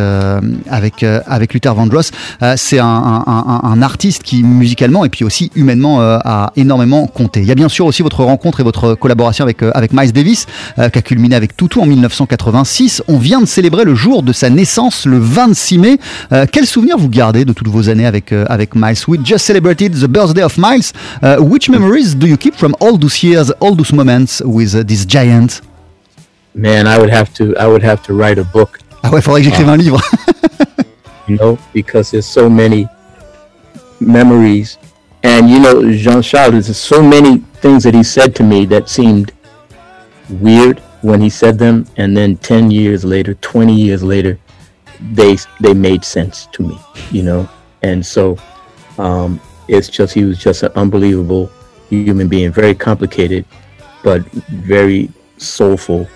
avec 0.69 1.03
avec 1.03 1.53
Luther 1.53 1.73
Vandross. 1.73 2.11
C'est 2.55 2.79
un, 2.79 3.81
artiste 3.81 4.23
qui 4.23 4.43
musicalement 4.43 5.05
et 5.05 5.09
puis 5.09 5.23
aussi 5.25 5.51
humainement 5.55 5.99
a 6.01 6.51
énormément 6.55 7.07
compté. 7.07 7.41
Il 7.41 7.47
y 7.47 7.51
a 7.51 7.55
bien 7.55 7.69
sûr 7.69 7.85
aussi 7.85 8.01
votre 8.01 8.23
rencontre 8.23 8.59
et 8.59 8.63
votre 8.63 8.95
collaboration 8.95 9.43
avec 9.43 9.61
avec 9.61 9.93
Miles 9.93 10.13
Davis 10.13 10.45
qui 10.77 10.81
a 10.99 11.01
culminé 11.01 11.35
avec 11.35 11.55
Tutu 11.57 11.79
en 11.79 11.85
1986 11.85 13.03
on 13.07 13.17
vient 13.17 13.41
de 13.41 13.45
célébrer 13.45 13.83
le 13.83 13.95
jour 13.95 14.23
de 14.23 14.33
sa 14.33 14.49
naissance 14.49 15.05
le 15.05 15.17
26 15.33 15.77
mai. 15.77 15.97
Euh, 16.31 16.45
quel 16.51 16.65
souvenir 16.65 16.97
vous 16.97 17.09
gardez 17.09 17.43
de 17.45 17.53
toutes 17.53 17.67
vos 17.67 17.89
années 17.89 18.05
avec 18.05 18.31
euh, 18.31 18.45
avec 18.47 18.75
Miles? 18.75 18.97
We 19.07 19.19
just 19.23 19.45
celebrated 19.45 19.93
the 19.93 20.07
birthday 20.07 20.43
of 20.43 20.57
Miles. 20.57 20.93
Uh, 21.21 21.37
which 21.41 21.69
memories 21.69 22.15
do 22.15 22.27
you 22.27 22.37
keep 22.37 22.55
from 22.55 22.75
all 22.79 22.97
those 22.97 23.23
years 23.23 23.51
all 23.59 23.75
those 23.75 23.93
moments 23.93 24.41
with 24.45 24.75
uh, 24.75 24.83
this 24.83 25.05
giant? 25.05 25.61
Man, 26.55 26.87
I 26.87 26.97
would 26.97 27.11
have 27.11 27.33
to 27.33 27.55
I 27.57 27.67
would 27.67 27.83
have 27.83 28.01
to 28.03 28.13
write 28.13 28.39
a 28.39 28.45
book. 28.45 28.79
Ah 29.03 29.09
ouais 29.11 29.21
faudrait 29.21 29.41
que 29.41 29.49
j'écrive 29.49 29.69
un 29.69 29.77
livre. 29.77 29.99
You 31.27 31.37
know, 31.37 31.57
because 31.73 32.11
there's 32.11 32.25
so 32.25 32.49
many 32.49 32.85
memories. 34.01 34.77
And, 35.23 35.49
you 35.49 35.59
know, 35.59 35.89
Jean 35.93 36.21
Charles, 36.21 36.65
there's 36.67 36.77
so 36.77 37.01
many 37.01 37.37
things 37.61 37.83
that 37.83 37.93
he 37.93 38.03
said 38.03 38.35
to 38.35 38.43
me 38.43 38.65
that 38.65 38.89
seemed 38.89 39.31
weird 40.29 40.79
when 41.01 41.21
he 41.21 41.29
said 41.29 41.57
them. 41.57 41.85
And 41.95 42.15
then 42.15 42.35
10 42.37 42.71
years 42.71 43.05
later, 43.05 43.35
20 43.35 43.73
years 43.73 44.03
later, 44.03 44.37
they, 45.15 45.35
they 45.61 45.73
made 45.73 46.03
sense 46.03 46.47
to 46.53 46.63
me, 46.63 46.75
you 47.11 47.23
know? 47.23 47.47
And 47.83 48.01
so, 48.03 48.37
um, 48.97 49.39
it's 49.67 49.89
just, 49.89 50.13
he 50.13 50.23
was 50.23 50.37
just 50.37 50.63
an 50.63 50.71
unbelievable 50.75 51.49
human 51.89 52.27
being, 52.27 52.51
very 52.51 52.75
complicated, 52.75 53.45
but 54.03 54.21
very 54.49 55.09
soulful 55.37 56.07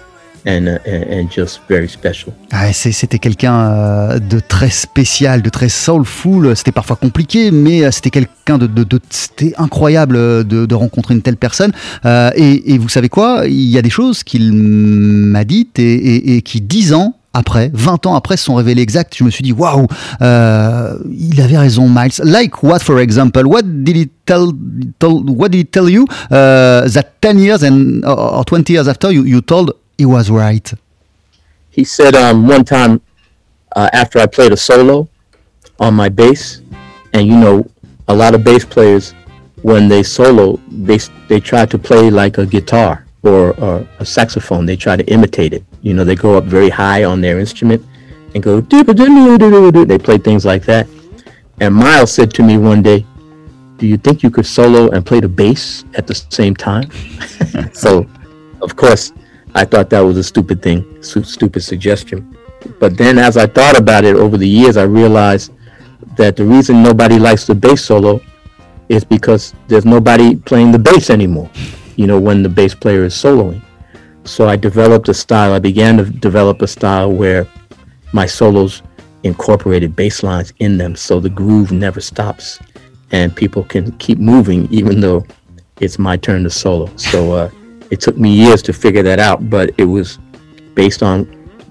and, 0.46 0.68
uh, 0.68 0.78
and, 0.86 1.30
just 1.30 1.60
very 1.68 1.90
special. 1.90 2.32
Ah, 2.52 2.72
C'était 2.72 3.20
quelqu'un 3.20 3.54
euh, 3.70 4.20
de 4.20 4.40
très 4.40 4.70
spécial, 4.70 5.42
de 5.42 5.50
très 5.50 5.68
soulful. 5.68 6.56
C'était 6.56 6.72
parfois 6.72 6.96
compliqué, 6.96 7.52
mais 7.52 7.84
euh, 7.84 7.92
c'était 7.92 8.12
quelqu'un 8.12 8.58
de, 8.58 8.68
de- 8.68 9.00
c'était 9.10 9.54
incroyable 9.58 10.16
euh, 10.16 10.44
de, 10.44 10.74
rencontrer 10.76 11.16
une 11.16 11.22
telle 11.22 11.36
personne. 11.38 11.74
Et, 12.06 12.78
vous 12.78 12.88
savez 12.90 13.10
quoi? 13.10 13.44
Il 13.46 13.70
y 13.70 13.78
a 13.78 13.82
des 13.82 13.90
choses 13.90 14.24
qu'il 14.24 14.54
m'a 14.54 15.44
dites 15.44 15.80
et, 15.80 15.94
et- 15.96 16.38
et 16.38 16.42
qui, 16.42 16.62
dix 16.62 16.94
ans 16.94 17.16
après, 17.38 17.70
20 17.74 18.06
ans 18.08 18.16
après, 18.16 18.38
se 18.38 18.46
sont 18.46 18.56
révélées 18.56 18.82
exactes. 18.82 19.16
Je 19.18 19.24
me 19.24 19.30
suis 19.30 19.44
dit, 19.44 19.54
waouh, 19.54 19.88
euh, 20.22 20.98
il 21.12 21.40
avait 21.42 21.58
raison, 21.58 21.88
Miles. 21.88 22.12
Like 22.24 22.64
what, 22.64 22.80
for 22.80 23.00
example? 23.00 23.44
What 23.46 23.64
did 23.64 23.96
he 23.96 24.10
tell? 24.26 24.52
what 25.02 25.50
did 25.50 25.72
tell 25.72 25.90
you 25.90 26.06
uh, 26.32 26.88
that 26.90 27.22
10 27.22 27.40
years 27.40 27.64
and 27.64 28.04
or 28.06 28.44
20 28.44 28.74
years 28.74 28.88
after 28.88 29.12
you, 29.12 29.24
you 29.24 29.42
told 29.42 29.74
he 29.98 30.06
was 30.06 30.30
right? 30.30 30.74
he 31.78 31.84
said 31.84 32.16
um, 32.16 32.48
one 32.48 32.66
time 32.66 33.00
uh, 33.76 33.88
after 33.94 34.18
I 34.18 34.26
played 34.26 34.52
a 34.52 34.58
solo 34.58 35.08
on 35.80 35.94
my 35.94 36.10
bass, 36.10 36.62
and 37.14 37.28
you 37.28 37.38
know, 37.38 37.70
a 38.08 38.16
lot 38.16 38.34
of 38.34 38.44
bass 38.44 38.66
players 38.66 39.14
when 39.62 39.88
they 39.88 40.02
solo, 40.02 40.60
they 40.72 40.98
they 41.28 41.40
try 41.40 41.68
to 41.68 41.78
play 41.78 42.10
like 42.10 42.40
a 42.40 42.48
guitar 42.48 43.06
or, 43.24 43.60
or 43.60 43.88
a 44.00 44.06
saxophone. 44.06 44.66
They 44.66 44.76
try 44.76 44.96
to 44.96 45.06
imitate 45.06 45.54
it. 45.54 45.64
You 45.82 45.94
know, 45.94 46.04
they 46.04 46.16
go 46.16 46.38
up 46.38 46.46
very 46.46 46.70
high 46.70 47.04
on 47.04 47.22
their 47.22 47.40
instrument 47.40 47.86
and 48.34 48.44
go. 48.44 48.62
They 48.62 49.98
play 49.98 50.18
things 50.18 50.46
like 50.46 50.64
that. 50.66 50.88
And 51.60 51.74
Miles 51.74 52.12
said 52.12 52.34
to 52.36 52.44
me 52.44 52.58
one 52.58 52.82
day, 52.82 53.06
do 53.78 53.86
you 53.88 53.98
think 53.98 54.24
you 54.24 54.30
could 54.30 54.46
solo 54.46 54.90
and 54.90 55.06
play 55.06 55.20
the 55.20 55.28
bass 55.28 55.86
at 55.96 56.08
the 56.08 56.16
same 56.16 56.56
time? 56.56 56.90
so, 57.74 58.08
of 58.62 58.76
course, 58.76 59.12
I 59.54 59.66
thought 59.66 59.90
that 59.92 60.02
was 60.02 60.18
a 60.18 60.24
stupid 60.24 60.62
thing, 60.62 61.02
stupid 61.02 61.62
suggestion. 61.62 62.38
But 62.80 62.98
then 62.98 63.18
as 63.18 63.38
I 63.38 63.48
thought 63.48 63.78
about 63.78 64.04
it 64.04 64.16
over 64.16 64.38
the 64.38 64.48
years, 64.48 64.78
I 64.78 64.84
realized 64.84 65.52
that 66.16 66.36
the 66.36 66.46
reason 66.46 66.84
nobody 66.84 67.20
likes 67.20 67.46
the 67.46 67.56
bass 67.56 67.86
solo 67.86 68.20
is 68.90 69.04
because 69.04 69.54
there's 69.68 69.86
nobody 69.86 70.36
playing 70.36 70.72
the 70.72 70.80
bass 70.80 71.10
anymore, 71.10 71.50
you 71.98 72.08
know, 72.08 72.20
when 72.20 72.42
the 72.42 72.50
bass 72.50 72.74
player 72.74 73.04
is 73.04 73.14
soloing. 73.14 73.62
So 74.24 74.48
I 74.48 74.56
developed 74.56 75.10
a 75.10 75.14
style, 75.14 75.54
I 75.54 75.60
began 75.60 75.98
to 75.98 76.06
develop 76.06 76.62
a 76.62 76.68
style 76.68 77.12
where 77.12 77.48
my 78.14 78.26
solos 78.26 78.82
incorporated 79.24 79.96
bass 79.96 80.24
lines 80.24 80.54
in 80.60 80.78
them 80.78 80.96
so 80.96 81.20
the 81.20 81.30
groove 81.30 81.72
never 81.72 82.00
stops 82.00 82.60
and 83.12 83.36
people 83.36 83.64
can 83.64 83.92
keep 83.98 84.20
moving 84.20 84.68
even 84.72 85.02
though 85.02 85.26
it's 85.80 86.00
my 86.00 86.18
turn 86.18 86.44
to 86.44 86.50
solo. 86.50 86.90
So 86.96 87.34
uh, 87.34 87.52
it 87.92 88.02
took 88.02 88.18
me 88.18 88.34
years 88.34 88.62
to 88.64 88.74
figure 88.74 89.04
that 89.04 89.20
out, 89.20 89.50
but 89.50 89.72
it 89.78 89.86
was 89.86 90.20
based 90.74 91.04
on 91.04 91.26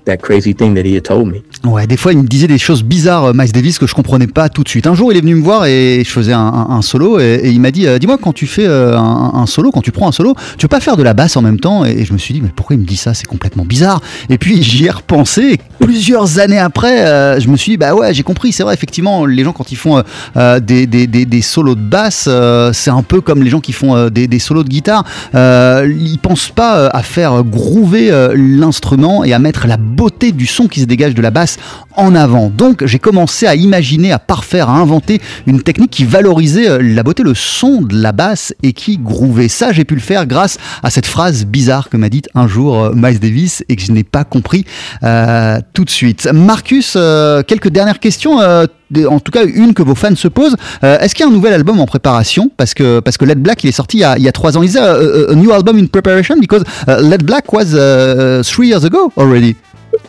that 0.07 0.19
crazy 0.19 0.55
thing 0.55 0.75
that 0.75 0.83
he 0.83 0.97
had 0.97 1.03
told 1.03 1.27
me. 1.27 1.43
Ouais, 1.65 1.87
des 1.87 1.97
fois 1.97 2.13
il 2.13 2.19
me 2.19 2.27
disait 2.27 2.47
des 2.47 2.59
choses 2.59 2.83
bizarres, 2.83 3.25
euh, 3.27 3.33
Miles 3.35 3.53
Davis, 3.53 3.79
que 3.79 3.87
je 3.87 3.95
comprenais 3.95 4.27
pas 4.27 4.49
tout 4.49 4.63
de 4.63 4.69
suite. 4.69 4.87
Un 4.87 4.95
jour, 4.95 5.13
il 5.13 5.19
est 5.19 5.21
venu 5.21 5.35
me 5.35 5.43
voir 5.43 5.67
et 5.67 6.03
je 6.05 6.11
faisais 6.11 6.33
un, 6.33 6.81
solo 6.83 7.19
et, 7.19 7.43
il 7.45 7.61
m'a 7.61 7.71
dit, 7.71 7.87
euh, 7.87 7.99
dis-moi 7.99 8.19
quand 8.19 8.33
tu 8.33 8.47
fais 8.47 8.67
euh, 8.67 8.97
un, 8.97 9.47
solo, 9.47 9.71
quand 9.71 9.81
tu 9.81 9.93
prends 9.93 10.09
un 10.09 10.13
solo, 10.13 10.35
tu 10.57 10.65
veux 10.65 10.69
pas 10.69 10.81
faire 10.81 10.97
de 10.97 11.03
la 11.03 11.15
basse 11.15 11.37
en 11.37 11.43
même 11.43 11.59
temps? 11.59 11.85
Et 11.85 12.05
je 12.05 12.13
me 12.13 12.19
suis 12.19 12.35
dit, 12.35 12.41
mais 12.41 12.51
pourquoi 12.55 12.77
il 12.77 12.81
me 12.81 12.87
dit 12.87 12.97
ça? 12.97 13.15
C'est 13.15 13.27
complètement 13.27 13.65
bizarre. 13.65 14.01
Et 14.31 14.39
puis 14.39 14.63
j'y 14.63 14.87
ai 14.87 14.91
repensé. 14.91 15.59
plusieurs 15.81 16.39
années 16.39 16.59
après, 16.59 17.41
je 17.41 17.49
me 17.49 17.57
suis 17.57 17.73
dit, 17.73 17.77
bah 17.77 17.95
ouais, 17.95 18.15
j'ai 18.15 18.23
compris. 18.23 18.53
C'est 18.53 18.63
vrai, 18.63 18.75
effectivement, 18.75 19.27
les 19.27 19.45
gens 19.45 19.53
quand 19.53 19.73
ils 19.73 19.77
font 19.77 20.03
des, 20.37 20.87
des, 20.87 21.07
des, 21.07 21.43
solos 21.43 21.75
de 21.75 21.81
basse, 21.81 22.29
c'est 22.73 22.91
un 22.91 23.03
peu 23.03 23.21
comme 23.21 23.43
les 23.43 23.51
gens 23.51 23.61
qui 23.61 23.73
font 23.73 24.09
des, 24.09 24.29
des 24.29 24.39
solos 24.39 24.63
de 24.63 24.69
guitare. 24.69 25.05
ils 25.35 26.19
pensent 26.23 26.51
pas 26.51 26.87
à 26.87 27.03
faire 27.03 27.43
groover 27.43 28.11
l'instrument 28.35 29.25
et 29.25 29.33
à 29.33 29.39
mettre 29.39 29.67
la 29.67 29.77
beauté 29.97 30.31
du 30.33 30.47
son 30.47 30.69
qui 30.69 30.81
se 30.81 30.85
dégage 30.85 31.15
de 31.15 31.23
la 31.23 31.31
basse 31.31 31.57
en 31.97 32.15
avant. 32.15 32.51
Donc 32.51 32.85
j'ai 32.85 32.99
commencé 32.99 33.47
à 33.47 33.55
imaginer, 33.55 34.13
à 34.13 34.19
parfaire, 34.19 34.69
à 34.69 34.75
inventer 34.75 35.21
une 35.47 35.63
technique 35.63 35.91
qui 35.91 36.05
valorisait 36.05 36.69
euh, 36.69 36.79
la 36.83 37.03
beauté, 37.03 37.23
le 37.23 37.35
son 37.35 37.81
de 37.81 38.01
la 38.01 38.13
basse 38.13 38.55
et 38.63 38.73
qui 38.73 38.99
grouvait. 38.99 39.49
Ça, 39.49 39.73
j'ai 39.73 39.85
pu 39.85 39.95
le 39.95 40.01
faire 40.01 40.27
grâce 40.27 40.59
à 40.83 40.91
cette 40.91 41.07
phrase 41.07 41.47
bizarre 41.47 41.89
que 41.89 41.97
m'a 41.97 42.11
dite 42.11 42.29
un 42.35 42.47
jour 42.47 42.77
euh, 42.77 42.93
Miles 42.95 43.19
Davis 43.19 43.65
et 43.69 43.77
que 43.77 43.83
je 43.83 43.93
n'ai 43.93 44.05
pas 44.05 44.25
compris 44.25 44.67
euh, 45.03 45.59
tout 45.73 45.85
de 45.85 45.91
suite. 45.91 46.29
Marcus, 46.33 46.99
quelques 47.47 47.69
dernières 47.69 47.99
questions. 47.99 48.39
en 48.39 49.21
tout 49.21 49.33
cas, 49.33 49.45
une 49.47 49.73
que 49.73 49.83
vos 49.83 49.95
fans 49.95 50.15
se 50.15 50.29
posent. 50.29 50.57
Est-ce 50.83 51.15
qu'il 51.15 51.25
y 51.25 51.29
a 51.29 51.31
un 51.31 51.35
nouvel 51.35 51.55
album 51.55 51.81
en 51.81 51.87
préparation? 51.87 52.51
Parce 52.57 52.75
que 52.75 53.01
parce 53.01 53.17
que 53.17 53.25
Led 53.25 53.41
Black, 53.41 53.65
il 53.65 53.69
est 53.69 53.73
sorti 53.73 53.99
il 53.99 54.23
y 54.23 54.29
a, 54.29 54.33
trois 54.33 54.57
ans. 54.57 54.63
Is 54.63 54.73
there 54.73 54.85
a, 54.85 55.33
a, 55.33 55.35
new 55.35 55.53
album 55.53 55.79
in 55.79 55.87
preparation? 55.87 56.37
Because 56.39 56.65
Led 56.87 57.25
Black 57.25 57.53
was 57.53 57.71
three 58.45 58.69
years 58.69 58.85
ago 58.85 59.13
already. 59.17 59.57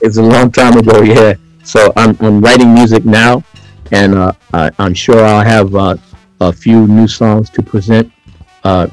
It's 0.02 0.18
a 0.18 0.22
long 0.22 0.52
time 0.52 0.78
ago, 0.78 1.02
yeah. 1.02 1.36
So 1.64 1.92
I'm, 1.96 2.18
I'm 2.22 2.40
writing 2.40 2.74
music 2.74 3.06
now, 3.06 3.44
and 3.92 4.16
uh, 4.16 4.32
I, 4.54 4.72
am 4.80 4.94
sure 4.94 5.24
I'll 5.24 5.44
have 5.44 5.76
uh, 5.76 5.98
a 6.40 6.54
few 6.54 6.88
new 6.88 7.08
songs 7.08 7.50
to 7.52 7.62
present 7.62 8.12
uh, 8.64 8.88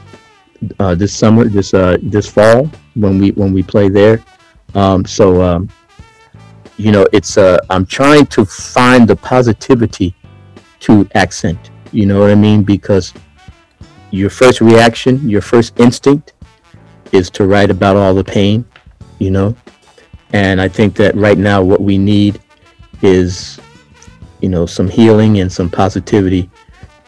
uh 0.79 0.95
this 0.95 1.15
summer, 1.15 1.45
this 1.45 1.75
uh, 1.75 1.99
this 2.03 2.27
fall 2.29 2.71
when 2.95 3.19
we 3.19 3.31
when 3.33 3.53
we 3.53 3.63
play 3.63 3.89
there. 3.89 4.23
Um, 4.75 5.05
so 5.05 5.43
um, 5.43 5.69
you 6.77 6.91
know, 6.91 7.07
it's 7.13 7.39
uh, 7.39 7.59
I'm 7.71 7.87
trying 7.87 8.27
to 8.27 8.45
find 8.45 9.07
the 9.07 9.17
positivity 9.17 10.15
to 10.81 11.09
accent. 11.15 11.71
You 11.93 12.07
know 12.07 12.21
what 12.21 12.31
I 12.31 12.35
mean? 12.35 12.63
Because 12.63 13.15
your 14.11 14.31
first 14.31 14.61
reaction, 14.61 15.29
your 15.29 15.43
first 15.43 15.79
instinct, 15.79 16.33
is 17.13 17.31
to 17.31 17.47
write 17.47 17.71
about 17.71 17.97
all 17.97 18.15
the 18.15 18.25
pain. 18.25 18.65
You 19.19 19.31
know, 19.31 19.57
and 20.35 20.61
I 20.61 20.67
think 20.67 20.97
that 20.97 21.15
right 21.15 21.39
now, 21.39 21.63
what 21.63 21.81
we 21.81 21.97
need 21.97 22.41
is, 23.03 23.61
you 24.41 24.49
know, 24.49 24.67
some 24.67 24.89
healing 24.89 25.39
and 25.39 25.51
some 25.51 25.71
positivity 25.71 26.51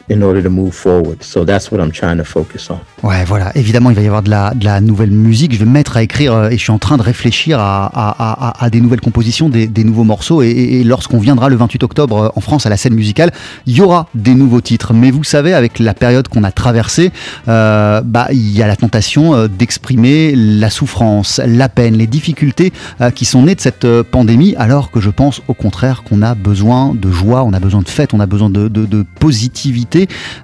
in 0.09 0.21
order 0.21 0.41
to 0.41 0.49
move 0.49 0.73
forward. 0.73 1.21
So 1.21 1.43
that's 1.43 1.71
what 1.71 1.79
I'm 1.79 1.91
trying 1.91 2.17
to 2.17 2.23
focus 2.23 2.69
on. 2.69 2.79
Ouais, 3.03 3.25
voilà. 3.25 3.51
Évidemment, 3.55 3.89
il 3.89 3.95
va 3.95 4.01
y 4.01 4.07
avoir 4.07 4.23
de 4.23 4.29
la, 4.29 4.53
de 4.53 4.65
la 4.65 4.81
nouvelle 4.81 5.11
musique. 5.11 5.53
Je 5.53 5.59
vais 5.59 5.65
me 5.65 5.71
mettre 5.71 5.97
à 5.97 6.03
écrire 6.03 6.33
euh, 6.33 6.49
et 6.49 6.57
je 6.57 6.63
suis 6.63 6.71
en 6.71 6.79
train 6.79 6.97
de 6.97 7.01
réfléchir 7.01 7.59
à, 7.59 8.55
à, 8.63 8.69
des 8.69 8.81
nouvelles 8.81 9.01
compositions, 9.01 9.49
des, 9.49 9.67
des 9.67 9.83
nouveaux 9.83 10.03
morceaux. 10.03 10.41
Et, 10.41 10.83
lorsqu'on 10.83 11.19
viendra 11.19 11.49
le 11.49 11.55
28 11.57 11.83
octobre 11.83 12.17
euh, 12.17 12.29
en 12.35 12.41
France 12.41 12.65
à 12.65 12.69
la 12.69 12.77
scène 12.77 12.93
musicale, 12.93 13.31
il 13.65 13.75
y 13.75 13.81
aura 13.81 14.07
des 14.15 14.33
nouveaux 14.33 14.61
titres. 14.61 14.93
Mais 14.93 15.11
vous 15.11 15.23
savez, 15.23 15.53
avec 15.53 15.79
la 15.79 15.93
période 15.93 16.27
qu'on 16.27 16.43
a 16.43 16.51
traversée, 16.51 17.11
euh, 17.47 18.01
bah, 18.03 18.27
il 18.31 18.51
y 18.51 18.63
a 18.63 18.67
la 18.67 18.75
tentation 18.75 19.47
d'exprimer 19.47 20.33
la 20.35 20.69
souffrance, 20.69 21.41
la 21.45 21.69
peine, 21.69 21.95
les 21.95 22.07
difficultés 22.07 22.71
qui 23.15 23.25
sont 23.25 23.43
nées 23.43 23.55
de 23.55 23.61
cette 23.61 23.87
pandémie, 24.03 24.55
alors 24.57 24.91
que 24.91 24.99
je 24.99 25.09
pense 25.09 25.41
au 25.47 25.53
contraire 25.53 26.03
qu'on 26.03 26.21
a 26.21 26.35
besoin 26.35 26.93
de 26.93 27.11
joie, 27.11 27.43
on 27.43 27.53
a 27.53 27.59
besoin 27.59 27.81
de 27.81 27.89
fête, 27.89 28.13
on 28.13 28.19
a 28.19 28.25
besoin 28.25 28.49
de, 28.49 28.67
de 28.67 29.05
positivité 29.19 29.96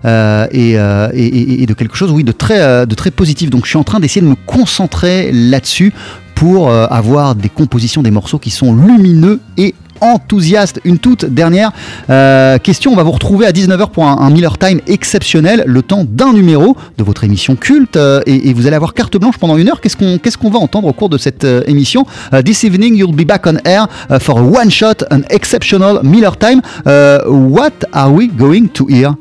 euh, 0.06 0.48
et, 0.52 1.62
et, 1.62 1.66
de 1.66 1.74
quelque 1.74 1.96
chose, 1.96 2.12
oui, 2.12 2.24
de 2.24 2.32
très, 2.32 2.62
euh, 2.62 2.86
de 2.86 2.96
très 2.96 3.12
positif. 3.12 3.50
Donc 3.50 3.66
je 3.66 3.70
suis 3.70 3.78
en 3.78 3.84
train 3.84 4.00
d'essayer 4.00 4.22
de 4.22 4.28
me 4.28 4.36
concentrer 4.46 5.32
là-dessus 5.32 5.94
pour 6.36 6.70
euh, 6.70 6.88
avoir 6.90 7.36
des 7.36 7.50
compositions, 7.50 8.02
des 8.02 8.12
morceaux 8.12 8.40
qui 8.40 8.50
sont 8.50 8.76
lumineux 8.76 9.40
et 9.58 9.76
enthousiastes. 10.02 10.82
Une 10.84 10.98
toute 10.98 11.26
dernière 11.26 11.72
euh, 12.10 12.58
question, 12.58 12.92
on 12.92 12.96
va 12.96 13.04
vous 13.04 13.12
retrouver 13.12 13.46
à 13.46 13.52
19h 13.52 13.92
pour 13.92 14.06
un, 14.06 14.30
Miller 14.30 14.58
Time 14.58 14.82
exceptionnel, 14.88 15.64
le 15.66 15.82
temps 15.82 16.04
d'un 16.04 16.34
numéro 16.34 16.76
de 16.98 17.04
votre 17.04 17.24
émission 17.24 17.56
culte, 17.56 17.98
et, 18.26 18.54
vous 18.54 18.68
allez 18.68 18.76
avoir 18.76 18.94
carte 18.94 19.16
blanche 19.18 19.38
pendant 19.38 19.56
une 19.56 19.70
heure. 19.70 19.80
Qu'est-ce 19.80 19.96
qu'on 19.96 20.18
qu'est-ce 20.18 20.38
qu'on 20.38 20.50
va 20.50 20.60
entendre 20.60 20.88
au 20.88 20.94
cours 20.94 21.10
de 21.10 21.18
cette 21.18 21.46
émission 21.68 22.06
This 22.44 22.64
evening, 22.64 22.96
you'll 22.96 23.16
be 23.16 23.26
back 23.26 23.48
on 23.48 23.58
air 23.64 23.88
for 24.20 24.40
a 24.40 24.42
one 24.42 24.70
shot, 24.70 25.04
an 25.12 25.22
exceptional 25.30 26.02
Miller 26.04 26.36
Time. 26.38 26.62
what 26.86 27.86
are 27.94 28.12
we 28.12 28.28
going 28.28 28.68
to 28.74 28.88
hear? 28.88 29.16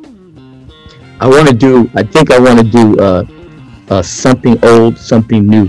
I 1.22 1.28
want 1.28 1.46
to 1.46 1.54
do. 1.54 1.88
I 1.94 2.02
think 2.02 2.32
I 2.32 2.40
want 2.40 2.58
to 2.58 2.64
do 2.64 2.98
uh, 2.98 3.24
uh, 3.90 4.02
something 4.02 4.58
old, 4.64 4.98
something 4.98 5.46
new 5.46 5.68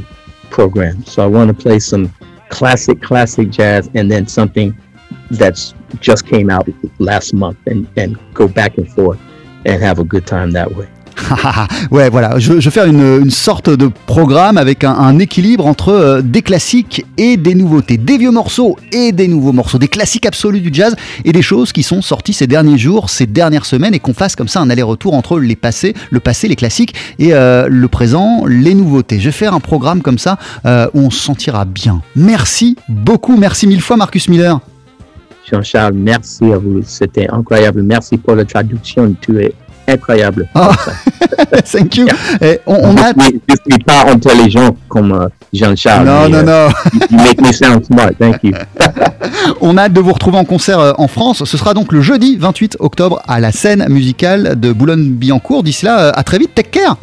program. 0.50 1.04
So 1.06 1.24
I 1.24 1.28
want 1.28 1.48
to 1.50 1.54
play 1.54 1.78
some 1.78 2.12
classic, 2.50 3.00
classic 3.04 3.52
jazz, 3.52 3.88
and 3.94 4.10
then 4.10 4.26
something 4.26 4.76
that's 5.30 5.76
just 6.00 6.26
came 6.26 6.50
out 6.50 6.68
last 6.98 7.36
month, 7.36 7.60
and 7.68 7.88
and 7.98 8.18
go 8.34 8.48
back 8.48 8.80
and 8.80 8.92
forth 8.92 9.20
and 9.64 9.80
have 9.80 10.00
a 10.00 10.04
good 10.04 10.26
time 10.26 10.50
that 10.54 10.74
way. 10.74 10.90
ouais, 11.92 12.10
voilà, 12.10 12.40
je, 12.40 12.54
vais 12.54 12.72
faire 12.72 12.86
une, 12.86 13.30
sorte 13.30 13.70
de 13.70 13.90
programme 14.06 14.58
avec 14.58 14.84
un, 14.84 14.94
un 14.94 15.20
équilibre 15.20 15.66
entre 15.66 15.90
euh, 15.90 16.22
des 16.22 16.42
classiques 16.42 17.06
et 17.18 17.38
des 17.38 17.56
nouveautés, 17.56 17.98
des 17.98 18.18
vieux 18.18 18.32
morceaux 18.32 18.78
et 18.92 19.12
des 19.12 19.28
nouveaux 19.28 19.52
morceaux, 19.52 19.78
des 19.78 19.88
classiques 19.88 20.26
absolus 20.26 20.62
du 20.62 20.70
jazz 20.72 20.96
et 21.26 21.32
des 21.32 21.42
choses 21.42 21.72
qui 21.72 21.84
sont 21.84 22.02
sorties 22.02 22.34
ces 22.34 22.48
derniers 22.48 22.78
jours, 22.78 23.10
ces 23.10 23.26
dernières 23.26 23.66
semaines 23.66 23.94
et 23.94 24.00
qu'on 24.00 24.14
fasse 24.14 24.36
comme 24.36 24.48
ça 24.48 24.62
un 24.62 24.70
aller-retour 24.70 25.14
entre 25.14 25.40
les 25.40 25.56
passés, 25.56 25.94
le 26.10 26.20
passé, 26.20 26.48
les 26.48 26.56
classiques 26.56 26.96
et 27.20 27.34
euh, 27.34 27.68
le 27.70 27.88
présent, 27.88 28.44
les 28.48 28.74
nouveautés. 28.74 29.20
Je 29.20 29.26
vais 29.26 29.32
faire 29.32 29.54
un 29.54 29.60
programme 29.60 30.02
comme 30.02 30.18
ça 30.18 30.38
euh, 30.66 30.88
où 30.94 31.00
on 31.00 31.10
se 31.10 31.20
sentira 31.20 31.66
bien. 31.66 32.02
Merci 32.16 32.78
beaucoup, 32.90 33.38
merci 33.38 33.68
mille 33.68 33.82
fois 33.82 33.98
Marcus 33.98 34.28
Miller. 34.30 34.60
Jean-Charles, 35.50 35.94
merci 35.94 36.46
à 36.54 36.58
vous, 36.58 36.82
c'était 36.86 37.30
incroyable. 37.30 37.84
Merci 37.84 38.18
pour 38.18 38.36
la 38.36 38.46
traduction. 38.46 39.14
Tu 39.20 39.40
es 39.42 39.54
incroyable. 39.88 40.48
Oh. 40.56 40.72
Thank 41.66 41.98
you. 41.98 42.08
On, 42.66 42.76
on 42.76 42.98
a... 42.98 43.14
Je 43.18 43.34
ne 43.34 43.72
suis 43.72 43.84
pas 43.86 44.06
intelligent 44.12 44.76
comme 44.88 45.12
euh, 45.12 45.28
Jean-Charles. 45.52 46.06
Non, 46.06 46.30
non, 46.30 46.48
euh, 46.48 46.68
non. 46.68 46.74
You 47.12 47.18
make 47.18 47.42
me 47.42 47.52
sound 47.52 47.86
smart. 47.86 48.12
Thank 48.20 48.44
you. 48.44 48.54
on 49.62 49.78
a 49.78 49.84
hâte 49.84 49.94
de 49.94 50.02
vous 50.02 50.14
retrouver 50.14 50.38
en 50.38 50.46
concert 50.46 50.80
euh, 50.80 50.94
en 50.98 51.08
France. 51.08 51.44
Ce 51.46 51.58
sera 51.58 51.74
donc 51.74 51.92
le 51.92 52.02
jeudi 52.02 52.38
28 52.38 52.78
octobre 52.80 53.22
à 53.28 53.40
la 53.40 53.52
scène 53.52 53.86
musicale 53.90 54.60
de 54.60 54.72
Boulogne-Billancourt. 54.72 55.64
D'ici 55.64 55.86
là, 55.86 56.10
à 56.10 56.24
très 56.24 56.40
vite. 56.40 56.54
Take 56.56 56.70
care. 56.70 56.98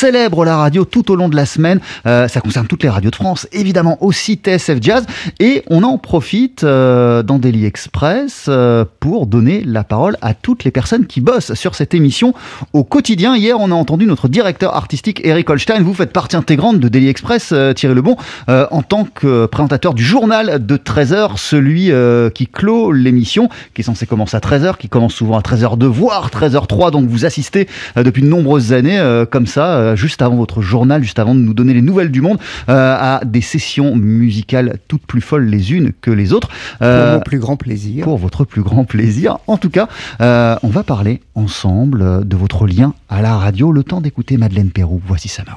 Célèbre 0.00 0.46
la 0.46 0.56
radio 0.56 0.86
tout 0.86 1.12
au 1.12 1.14
long 1.14 1.28
de 1.28 1.36
la 1.36 1.44
semaine. 1.44 1.78
Euh, 2.06 2.26
ça 2.26 2.40
concerne 2.40 2.66
toutes 2.66 2.82
les 2.82 2.88
radios 2.88 3.10
de 3.10 3.16
France, 3.16 3.46
évidemment 3.52 4.02
aussi 4.02 4.40
TSF 4.42 4.78
Jazz. 4.80 5.04
Et 5.40 5.62
on 5.68 5.82
en 5.82 5.98
profite 5.98 6.64
euh, 6.64 7.22
dans 7.22 7.38
Daily 7.38 7.66
Express 7.66 8.46
euh, 8.48 8.86
pour 9.00 9.26
donner 9.26 9.62
la 9.62 9.84
parole 9.84 10.16
à 10.22 10.32
toutes 10.32 10.64
les 10.64 10.70
personnes 10.70 11.04
qui 11.06 11.20
bossent 11.20 11.52
sur 11.52 11.74
cette 11.74 11.92
émission 11.92 12.32
au 12.72 12.82
quotidien. 12.82 13.36
Hier, 13.36 13.60
on 13.60 13.70
a 13.70 13.74
entendu 13.74 14.06
notre 14.06 14.28
directeur 14.28 14.74
artistique 14.74 15.20
Eric 15.22 15.50
Holstein. 15.50 15.82
Vous 15.82 15.92
faites 15.92 16.14
partie 16.14 16.36
intégrante 16.36 16.80
de 16.80 16.88
Daily 16.88 17.08
Express, 17.08 17.52
Thierry 17.76 17.94
Lebon, 17.94 18.16
en 18.48 18.82
tant 18.82 19.04
que 19.04 19.44
présentateur 19.44 19.92
du 19.92 20.02
journal 20.02 20.64
de 20.64 20.76
13h, 20.78 21.36
celui 21.36 21.90
qui 22.34 22.46
clôt 22.46 22.92
l'émission, 22.92 23.50
qui 23.74 23.82
est 23.82 23.84
censé 23.84 24.06
commencer 24.06 24.36
à 24.36 24.40
13h, 24.40 24.78
qui 24.78 24.88
commence 24.88 25.12
souvent 25.12 25.36
à 25.36 25.42
13h2, 25.42 25.84
voire 25.84 26.30
13h03. 26.30 26.90
Donc 26.90 27.06
vous 27.08 27.26
assistez 27.26 27.68
depuis 27.96 28.22
de 28.22 28.28
nombreuses 28.28 28.72
années 28.72 29.24
comme 29.30 29.46
ça, 29.46 29.89
juste 29.94 30.22
avant 30.22 30.36
votre 30.36 30.62
journal, 30.62 31.02
juste 31.02 31.18
avant 31.18 31.34
de 31.34 31.40
nous 31.40 31.54
donner 31.54 31.74
les 31.74 31.82
nouvelles 31.82 32.10
du 32.10 32.20
monde, 32.20 32.38
à 32.68 33.20
des 33.24 33.40
sessions 33.40 33.96
musicales 33.96 34.78
toutes 34.88 35.06
plus 35.06 35.20
folles 35.20 35.46
les 35.46 35.72
unes 35.72 35.92
que 36.00 36.10
les 36.10 36.32
autres. 36.32 36.48
pour 36.78 36.88
mon 36.88 37.20
plus 37.20 37.38
grand 37.38 37.56
plaisir. 37.56 38.04
Pour 38.04 38.18
votre 38.18 38.44
plus 38.44 38.62
grand 38.62 38.84
plaisir. 38.84 39.38
En 39.46 39.56
tout 39.56 39.70
cas, 39.70 39.88
on 40.20 40.68
va 40.68 40.82
parler 40.82 41.20
ensemble 41.34 42.26
de 42.26 42.36
votre 42.36 42.66
lien 42.66 42.94
à 43.08 43.22
la 43.22 43.36
radio. 43.36 43.72
Le 43.72 43.84
temps 43.84 44.00
d'écouter 44.00 44.36
Madeleine 44.36 44.70
Pérou. 44.70 45.00
Voici 45.06 45.28
Summer 45.28 45.56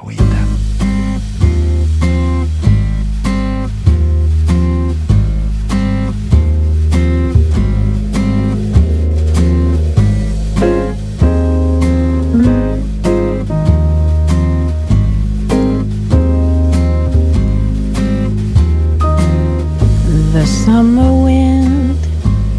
Wind. 20.44 20.56
summer 20.56 21.24
wind 21.24 21.98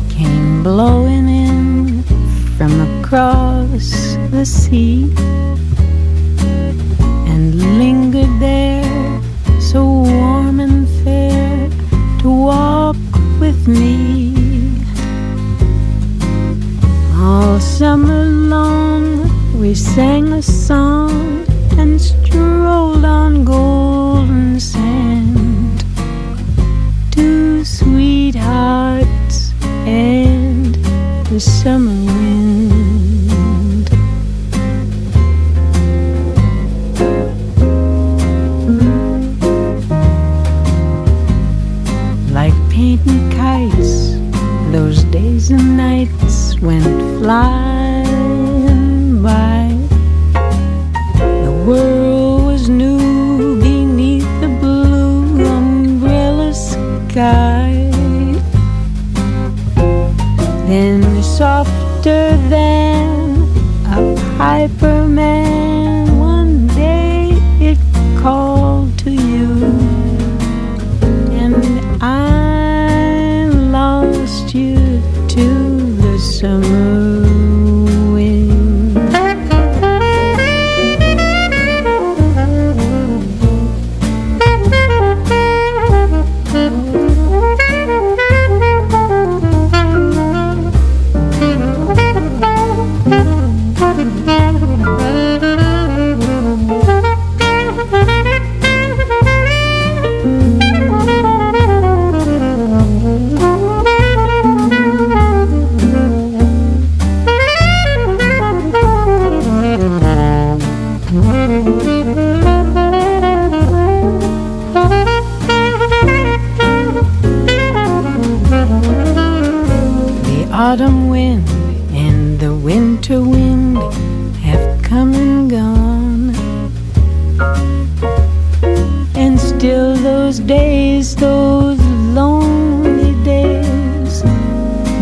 came 0.10 0.64
blowing 0.64 1.30
in 1.30 2.04
from 2.58 2.74
across 3.00 4.18
the 4.32 4.44
sea 4.44 5.14
and 7.30 7.78
lingered 7.78 8.40
there 8.40 9.22
so 9.62 9.84
warm 9.84 10.60
and 10.62 10.88
fair 11.04 11.70
to 12.22 12.30
walk 12.30 12.98
with 13.40 13.68
me 13.68 14.34
all 17.14 17.60
summer 17.60 18.26
long 18.26 19.30
we 19.60 19.76
sang 19.76 20.34
a 20.34 20.42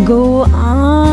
go 0.06 0.44
on 0.52 1.13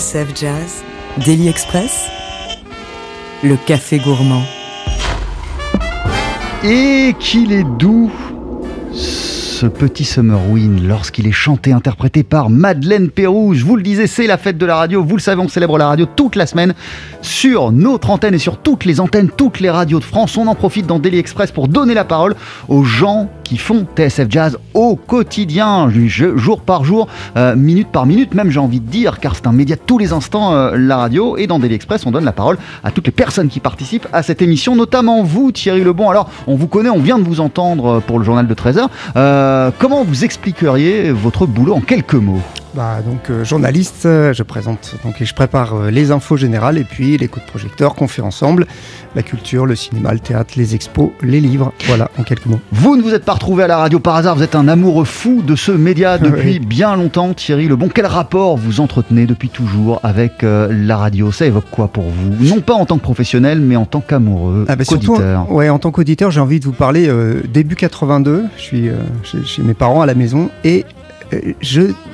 TSF 0.00 0.34
Jazz, 0.34 0.82
Daily 1.26 1.48
Express, 1.48 2.06
le 3.42 3.56
café 3.66 3.98
gourmand. 3.98 4.42
Et 6.64 7.14
qu'il 7.20 7.52
est 7.52 7.66
doux 7.76 8.10
ce 9.60 9.66
petit 9.66 10.06
Summer 10.06 10.38
Wind 10.48 10.80
lorsqu'il 10.88 11.26
est 11.26 11.32
chanté, 11.32 11.72
interprété 11.72 12.22
par 12.22 12.48
Madeleine 12.48 13.10
Pérou. 13.10 13.52
Je 13.52 13.62
vous 13.62 13.76
le 13.76 13.82
disais, 13.82 14.06
c'est 14.06 14.26
la 14.26 14.38
fête 14.38 14.56
de 14.56 14.64
la 14.64 14.74
radio. 14.74 15.04
Vous 15.04 15.16
le 15.16 15.20
savez, 15.20 15.42
on 15.42 15.48
célèbre 15.48 15.76
la 15.76 15.86
radio 15.86 16.06
toute 16.06 16.34
la 16.34 16.46
semaine 16.46 16.72
sur 17.20 17.70
notre 17.70 18.08
antenne 18.08 18.32
et 18.32 18.38
sur 18.38 18.56
toutes 18.56 18.86
les 18.86 19.00
antennes, 19.00 19.28
toutes 19.28 19.60
les 19.60 19.68
radios 19.68 19.98
de 19.98 20.04
France. 20.04 20.38
On 20.38 20.46
en 20.46 20.54
profite 20.54 20.86
dans 20.86 20.98
Daily 20.98 21.18
Express 21.18 21.50
pour 21.50 21.68
donner 21.68 21.92
la 21.92 22.04
parole 22.04 22.36
aux 22.68 22.84
gens 22.84 23.28
qui 23.44 23.58
font 23.58 23.84
TSF 23.96 24.30
Jazz 24.30 24.58
au 24.72 24.96
quotidien, 24.96 25.90
jour 25.90 26.62
par 26.62 26.84
jour, 26.84 27.08
euh, 27.36 27.54
minute 27.54 27.88
par 27.88 28.06
minute, 28.06 28.32
même 28.32 28.50
j'ai 28.50 28.60
envie 28.60 28.80
de 28.80 28.88
dire, 28.88 29.18
car 29.18 29.34
c'est 29.34 29.46
un 29.46 29.52
média 29.52 29.76
tous 29.76 29.98
les 29.98 30.12
instants, 30.12 30.54
euh, 30.54 30.76
la 30.78 30.96
radio. 30.96 31.36
Et 31.36 31.46
dans 31.46 31.58
Daily 31.58 31.74
Express, 31.74 32.06
on 32.06 32.12
donne 32.12 32.24
la 32.24 32.32
parole 32.32 32.56
à 32.84 32.92
toutes 32.92 33.06
les 33.06 33.12
personnes 33.12 33.48
qui 33.48 33.60
participent 33.60 34.06
à 34.12 34.22
cette 34.22 34.40
émission, 34.40 34.74
notamment 34.74 35.22
vous, 35.22 35.52
Thierry 35.52 35.82
Lebon. 35.82 36.08
Alors, 36.08 36.30
on 36.46 36.54
vous 36.54 36.68
connaît, 36.68 36.88
on 36.88 37.00
vient 37.00 37.18
de 37.18 37.24
vous 37.24 37.40
entendre 37.40 38.00
pour 38.06 38.18
le 38.18 38.24
journal 38.24 38.46
de 38.46 38.54
13h. 38.54 38.86
Euh, 39.16 39.49
comment 39.78 40.04
vous 40.04 40.24
expliqueriez 40.24 41.10
votre 41.10 41.46
boulot 41.46 41.74
en 41.74 41.80
quelques 41.80 42.14
mots? 42.14 42.42
Bah, 42.74 42.98
donc 43.04 43.30
euh, 43.30 43.44
journaliste, 43.44 44.06
euh, 44.06 44.32
je 44.32 44.44
présente 44.44 44.94
donc 45.04 45.20
et 45.20 45.24
je 45.24 45.34
prépare 45.34 45.74
euh, 45.74 45.90
les 45.90 46.12
infos 46.12 46.36
générales 46.36 46.78
et 46.78 46.84
puis 46.84 47.16
les 47.18 47.26
coups 47.26 47.44
de 47.44 47.50
projecteur 47.50 47.96
qu'on 47.96 48.06
fait 48.06 48.22
ensemble, 48.22 48.66
la 49.16 49.22
culture, 49.22 49.66
le 49.66 49.74
cinéma, 49.74 50.12
le 50.12 50.20
théâtre, 50.20 50.54
les 50.56 50.76
expos, 50.76 51.10
les 51.20 51.40
livres, 51.40 51.72
voilà 51.86 52.10
en 52.16 52.22
quelques 52.22 52.46
mots. 52.46 52.60
Vous 52.70 52.96
ne 52.96 53.02
vous 53.02 53.12
êtes 53.12 53.24
pas 53.24 53.32
retrouvé 53.32 53.64
à 53.64 53.66
la 53.66 53.76
radio 53.78 53.98
par 53.98 54.14
hasard, 54.14 54.36
vous 54.36 54.44
êtes 54.44 54.54
un 54.54 54.68
amoureux 54.68 55.04
fou 55.04 55.42
de 55.44 55.56
ce 55.56 55.72
média 55.72 56.16
depuis 56.18 56.58
Oui. 56.58 56.58
bien 56.60 56.94
longtemps, 56.94 57.34
Thierry 57.34 57.66
Lebon. 57.66 57.88
Quel 57.92 58.06
rapport 58.06 58.56
vous 58.56 58.80
entretenez 58.80 59.26
depuis 59.26 59.48
toujours 59.48 59.98
avec 60.04 60.42
la 60.42 60.96
radio? 60.96 61.32
Ça 61.32 61.46
évoque 61.46 61.70
quoi 61.72 61.88
pour 61.88 62.04
vous? 62.04 62.44
Non 62.46 62.60
pas 62.60 62.74
en 62.74 62.86
tant 62.86 62.98
que 62.98 63.02
professionnel, 63.02 63.60
mais 63.60 63.74
en 63.74 63.84
tant 63.86 64.00
qu'amoureux, 64.00 64.64
Ah 64.68 64.76
bah 64.76 64.84
qu'auditeur. 64.84 65.50
ouais, 65.50 65.68
en 65.70 65.80
tant 65.80 65.90
qu'auditeur, 65.90 66.30
j'ai 66.30 66.40
envie 66.40 66.60
de 66.60 66.64
vous 66.66 66.72
parler 66.72 67.10
début 67.52 67.74
82. 67.74 68.44
Je 68.56 68.62
suis 68.62 68.90
chez, 69.24 69.44
chez 69.44 69.62
mes 69.62 69.74
parents 69.74 70.02
à 70.02 70.06
la 70.06 70.14
maison 70.14 70.50
et 70.62 70.84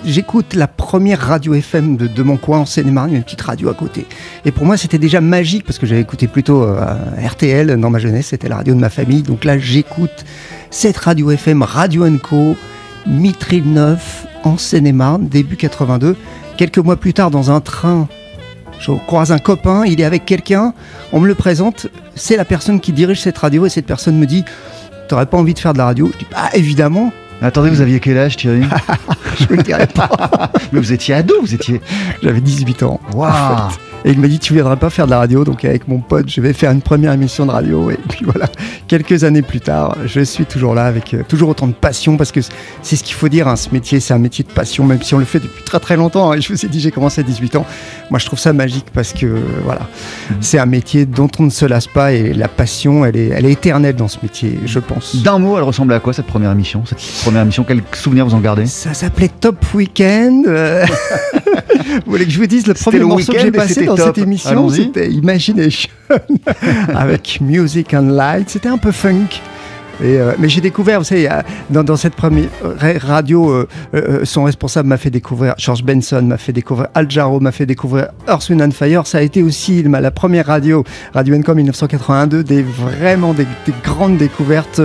j'écoute 0.04 0.54
la 0.54 0.66
première 0.66 1.20
radio 1.20 1.54
FM 1.54 1.96
de, 1.96 2.22
mon 2.22 2.36
coin 2.36 2.60
en 2.60 2.66
Seine-et-Marne, 2.66 3.14
une 3.14 3.22
petite 3.22 3.42
radio 3.42 3.68
à 3.68 3.74
côté. 3.74 4.06
Et 4.44 4.50
pour 4.50 4.66
moi, 4.66 4.76
c'était 4.76 4.98
déjà 4.98 5.20
magique 5.20 5.64
parce 5.64 5.78
que 5.78 5.86
j'avais 5.86 6.00
écouté 6.00 6.26
plutôt 6.26 6.62
euh, 6.62 6.94
RTL 7.24 7.78
dans 7.78 7.90
ma 7.90 7.98
jeunesse, 7.98 8.28
c'était 8.28 8.48
la 8.48 8.56
radio 8.56 8.74
de 8.74 8.80
ma 8.80 8.90
famille. 8.90 9.22
Donc 9.22 9.44
là, 9.44 9.58
j'écoute 9.58 10.24
cette 10.70 10.96
radio 10.96 11.30
FM, 11.30 11.62
Radio 11.62 12.06
Co, 12.22 12.56
Mitril 13.06 13.64
9 13.72 14.26
en 14.44 14.58
Seine-et-Marne, 14.58 15.28
début 15.28 15.56
82. 15.56 16.16
Quelques 16.56 16.78
mois 16.78 16.96
plus 16.96 17.14
tard, 17.14 17.30
dans 17.30 17.50
un 17.50 17.60
train 17.60 18.08
je 18.78 18.92
croise 18.92 19.32
un 19.32 19.38
copain, 19.38 19.84
il 19.86 20.00
est 20.00 20.04
avec 20.04 20.24
quelqu'un, 20.24 20.74
on 21.12 21.20
me 21.20 21.26
le 21.26 21.34
présente, 21.34 21.86
c'est 22.14 22.36
la 22.36 22.44
personne 22.44 22.80
qui 22.80 22.92
dirige 22.92 23.20
cette 23.20 23.38
radio 23.38 23.66
et 23.66 23.70
cette 23.70 23.86
personne 23.86 24.18
me 24.18 24.26
dit 24.26 24.44
T'aurais 25.08 25.26
pas 25.26 25.38
envie 25.38 25.54
de 25.54 25.58
faire 25.58 25.72
de 25.72 25.78
la 25.78 25.86
radio? 25.86 26.10
Je 26.12 26.18
dis 26.18 26.26
Bah 26.30 26.50
évidemment, 26.52 27.12
Attendez, 27.42 27.70
vous 27.70 27.80
aviez 27.80 28.00
quel 28.00 28.18
âge, 28.18 28.36
Thierry 28.36 28.62
je 29.38 29.44
ne 29.44 29.56
le 29.56 29.62
dirais 29.62 29.86
pas. 29.86 30.08
Mais 30.72 30.80
vous 30.80 30.92
étiez 30.92 31.14
ado, 31.14 31.34
vous 31.40 31.54
étiez. 31.54 31.80
J'avais 32.22 32.40
18 32.40 32.82
ans. 32.82 33.00
Waouh 33.12 33.70
Et 34.06 34.12
il 34.12 34.20
m'a 34.20 34.28
dit 34.28 34.38
Tu 34.38 34.54
viendrais 34.54 34.76
pas 34.76 34.88
faire 34.88 35.06
de 35.06 35.10
la 35.10 35.18
radio 35.18 35.44
Donc 35.44 35.64
avec 35.64 35.88
mon 35.88 35.98
pote, 35.98 36.28
je 36.30 36.40
vais 36.40 36.52
faire 36.52 36.70
une 36.70 36.80
première 36.80 37.12
émission 37.12 37.44
de 37.44 37.50
radio. 37.50 37.90
Et 37.90 37.98
puis 38.08 38.24
voilà, 38.24 38.46
quelques 38.86 39.24
années 39.24 39.42
plus 39.42 39.60
tard, 39.60 39.96
je 40.06 40.20
suis 40.20 40.46
toujours 40.46 40.74
là 40.74 40.84
avec 40.86 41.12
euh, 41.12 41.22
toujours 41.28 41.48
autant 41.50 41.66
de 41.66 41.72
passion 41.72 42.16
parce 42.16 42.30
que 42.32 42.40
c'est 42.82 42.94
ce 42.96 43.02
qu'il 43.02 43.14
faut 43.16 43.28
dire, 43.28 43.48
hein, 43.48 43.56
ce 43.56 43.70
métier, 43.72 43.98
c'est 44.00 44.14
un 44.14 44.18
métier 44.18 44.44
de 44.44 44.50
passion, 44.52 44.84
même 44.84 45.02
si 45.02 45.14
on 45.14 45.18
le 45.18 45.24
fait 45.24 45.40
depuis 45.40 45.64
très 45.64 45.80
très 45.80 45.96
longtemps. 45.96 46.30
hein. 46.30 46.36
Et 46.36 46.40
je 46.40 46.52
vous 46.52 46.64
ai 46.64 46.68
dit, 46.68 46.78
j'ai 46.80 46.90
commencé 46.92 47.20
à 47.20 47.24
18 47.24 47.56
ans. 47.56 47.66
Moi, 48.10 48.18
je 48.20 48.26
trouve 48.26 48.38
ça 48.38 48.52
magique 48.52 48.86
parce 48.94 49.12
que 49.12 49.26
euh, 49.26 49.40
voilà, 49.64 49.88
c'est 50.40 50.58
un 50.60 50.66
métier 50.66 51.04
dont 51.04 51.28
on 51.40 51.42
ne 51.44 51.50
se 51.50 51.64
lasse 51.66 51.88
pas 51.88 52.12
et 52.12 52.32
la 52.32 52.46
passion, 52.48 53.04
elle 53.04 53.16
est, 53.16 53.28
elle 53.28 53.44
est 53.46 53.52
éternelle 53.52 53.96
dans 53.96 54.08
ce 54.08 54.18
métier, 54.22 54.58
je 54.66 54.78
pense. 54.78 55.16
D'un 55.22 55.38
mot, 55.40 55.56
elle 55.56 55.64
ressemble 55.64 55.92
à 55.92 55.98
quoi 56.00 56.12
cette 56.12 56.26
première 56.26 56.52
émission 56.52 56.84
Cette 56.86 57.02
première 57.24 57.42
émission, 57.42 57.64
quel 57.66 57.82
souvenir 57.92 58.24
vous 58.24 58.34
en 58.34 58.40
gardez? 58.40 58.66
Ça 58.66 58.94
s'appelait 58.94 59.30
Top 59.40 59.56
Weekend. 59.74 60.46
euh. 60.46 60.86
vous 62.06 62.12
voulez 62.12 62.24
que 62.24 62.30
je 62.30 62.38
vous 62.38 62.46
dise 62.46 62.66
le 62.66 62.74
premier 62.74 62.98
le 62.98 63.06
morceau 63.06 63.32
que 63.32 63.38
j'ai 63.40 63.50
passé 63.50 63.86
dans 63.96 64.04
top. 64.06 64.14
cette 64.16 64.24
émission. 64.24 64.68
C'était 64.68 65.10
Imagination 65.10 65.90
avec 66.94 67.40
Music 67.40 67.94
and 67.94 68.10
Light. 68.10 68.50
C'était 68.50 68.68
un 68.68 68.78
peu 68.78 68.92
funk. 68.92 69.40
Et, 70.02 70.18
euh, 70.18 70.32
mais 70.38 70.50
j'ai 70.50 70.60
découvert, 70.60 70.98
vous 70.98 71.06
savez, 71.06 71.26
euh, 71.30 71.40
dans, 71.70 71.82
dans 71.82 71.96
cette 71.96 72.14
première 72.14 72.50
ra- 72.62 72.98
radio, 73.00 73.48
euh, 73.48 73.66
euh, 73.94 74.24
son 74.26 74.44
responsable 74.44 74.90
m'a 74.90 74.98
fait 74.98 75.08
découvrir, 75.08 75.54
George 75.56 75.82
Benson 75.82 76.20
m'a 76.20 76.36
fait 76.36 76.52
découvrir, 76.52 76.88
Al 76.94 77.10
Jarreau 77.10 77.40
m'a 77.40 77.50
fait 77.50 77.64
découvrir 77.64 78.08
Earth, 78.28 78.50
Wind 78.50 78.60
and 78.60 78.72
Fire. 78.72 79.06
Ça 79.06 79.18
a 79.18 79.20
été 79.22 79.42
aussi 79.42 79.82
la 79.84 80.10
première 80.10 80.48
radio, 80.48 80.84
Radio 81.14 81.34
Encom 81.34 81.56
1982, 81.56 82.44
des 82.44 82.62
vraiment 82.62 83.32
des, 83.32 83.46
des 83.64 83.72
grandes 83.82 84.18
découvertes 84.18 84.82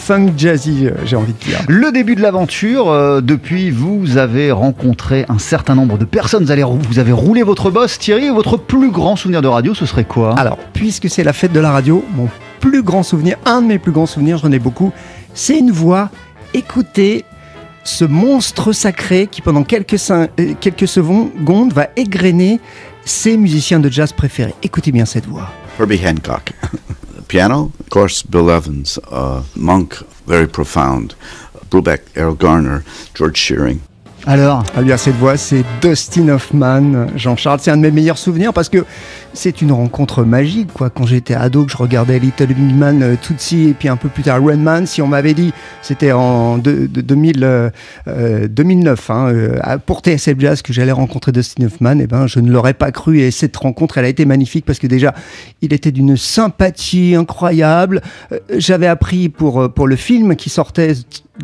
euh, 0.00 0.04
funk 0.04 0.32
jazzy, 0.36 0.86
euh, 0.86 0.92
j'ai 1.04 1.16
envie 1.16 1.32
de 1.32 1.38
dire. 1.38 1.60
Le 1.68 1.92
début 1.92 2.14
de 2.14 2.22
l'aventure, 2.22 2.90
euh, 2.90 3.20
depuis 3.20 3.70
vous 3.70 4.16
avez 4.16 4.50
rencontré 4.52 5.24
un 5.28 5.38
certain 5.38 5.74
nombre 5.74 5.98
de 5.98 6.04
personnes, 6.04 6.44
vous, 6.44 6.50
allez, 6.50 6.64
vous 6.64 6.98
avez 6.98 7.12
roulé 7.12 7.42
votre 7.42 7.70
boss, 7.70 7.98
Thierry, 7.98 8.30
votre 8.30 8.56
plus 8.56 8.90
grand 8.90 9.16
souvenir 9.16 9.42
de 9.42 9.48
radio, 9.48 9.74
ce 9.74 9.86
serait 9.86 10.04
quoi? 10.04 10.38
Alors, 10.38 10.58
puisque 10.72 11.08
c'est 11.08 11.24
la 11.24 11.32
fête 11.32 11.52
de 11.52 11.60
la 11.60 11.70
radio, 11.70 12.04
mon 12.14 12.28
plus 12.60 12.82
grand 12.82 13.02
souvenir, 13.02 13.36
un 13.46 13.62
de 13.62 13.66
mes 13.66 13.78
plus 13.78 13.92
grands 13.92 14.06
souvenirs, 14.06 14.38
j'en 14.38 14.52
ai 14.52 14.58
beaucoup, 14.58 14.92
c'est 15.34 15.58
une 15.58 15.70
voix. 15.70 16.10
Écoutez 16.52 17.24
ce 17.84 18.04
monstre 18.04 18.72
sacré 18.72 19.26
qui, 19.26 19.40
pendant 19.40 19.64
quelques, 19.64 19.96
euh, 20.10 20.26
quelques 20.60 20.88
secondes, 20.88 21.72
va 21.72 21.88
égrener 21.96 22.60
ses 23.04 23.36
musiciens 23.36 23.80
de 23.80 23.88
jazz 23.88 24.12
préférés. 24.12 24.54
Écoutez 24.62 24.92
bien 24.92 25.04
cette 25.04 25.26
voix. 25.26 25.50
Herbie 25.78 26.00
Hancock. 26.06 26.52
Piano, 27.30 27.70
of 27.78 27.90
course, 27.90 28.24
Bill 28.24 28.50
Evans. 28.50 28.98
Uh, 29.06 29.44
Monk, 29.54 29.98
very 30.26 30.48
profound. 30.48 31.14
Brubeck, 31.70 32.00
Errol 32.16 32.34
Garner, 32.34 32.82
George 33.14 33.36
Shearing. 33.38 33.82
Alors 34.26 34.64
Ah 34.76 34.82
bien, 34.82 34.96
cette 34.96 35.16
voix, 35.16 35.36
c'est 35.36 35.64
Dustin 35.80 36.28
Hoffman, 36.28 37.06
Jean-Charles. 37.16 37.58
C'est 37.62 37.70
un 37.70 37.76
de 37.78 37.82
mes 37.82 37.90
meilleurs 37.90 38.18
souvenirs 38.18 38.52
parce 38.52 38.68
que 38.68 38.84
c'est 39.32 39.62
une 39.62 39.72
rencontre 39.72 40.24
magique, 40.24 40.72
quoi. 40.72 40.90
Quand 40.90 41.06
j'étais 41.06 41.34
ado, 41.34 41.64
que 41.64 41.72
je 41.72 41.76
regardais 41.76 42.18
Little 42.18 42.48
Big 42.48 42.74
Man, 42.76 43.02
euh, 43.02 43.14
Tootsie 43.20 43.68
et 43.70 43.72
puis 43.74 43.88
un 43.88 43.96
peu 43.96 44.08
plus 44.08 44.22
tard 44.22 44.44
Rain 44.44 44.56
Man, 44.58 44.86
si 44.86 45.00
on 45.00 45.06
m'avait 45.06 45.32
dit, 45.34 45.52
c'était 45.82 46.12
en 46.12 46.58
de, 46.58 46.86
de- 46.86 47.00
2000, 47.00 47.42
euh, 47.44 47.70
euh, 48.08 48.46
2009, 48.48 49.10
hein, 49.10 49.32
pour 49.86 50.00
TSF 50.00 50.38
Jazz 50.38 50.62
que 50.62 50.72
j'allais 50.72 50.92
rencontrer 50.92 51.32
Dustin 51.32 51.64
Hoffman, 51.66 51.98
et 51.98 52.06
ben, 52.06 52.26
je 52.26 52.40
ne 52.40 52.50
l'aurais 52.52 52.74
pas 52.74 52.92
cru. 52.92 53.20
Et 53.20 53.30
cette 53.30 53.56
rencontre, 53.56 53.98
elle 53.98 54.04
a 54.04 54.08
été 54.08 54.26
magnifique 54.26 54.64
parce 54.66 54.78
que 54.78 54.86
déjà, 54.86 55.14
il 55.62 55.72
était 55.72 55.92
d'une 55.92 56.16
sympathie 56.16 57.14
incroyable. 57.16 58.02
J'avais 58.54 58.86
appris 58.88 59.28
pour, 59.28 59.72
pour 59.72 59.86
le 59.88 59.96
film 59.96 60.36
qui 60.36 60.50
sortait 60.50 60.92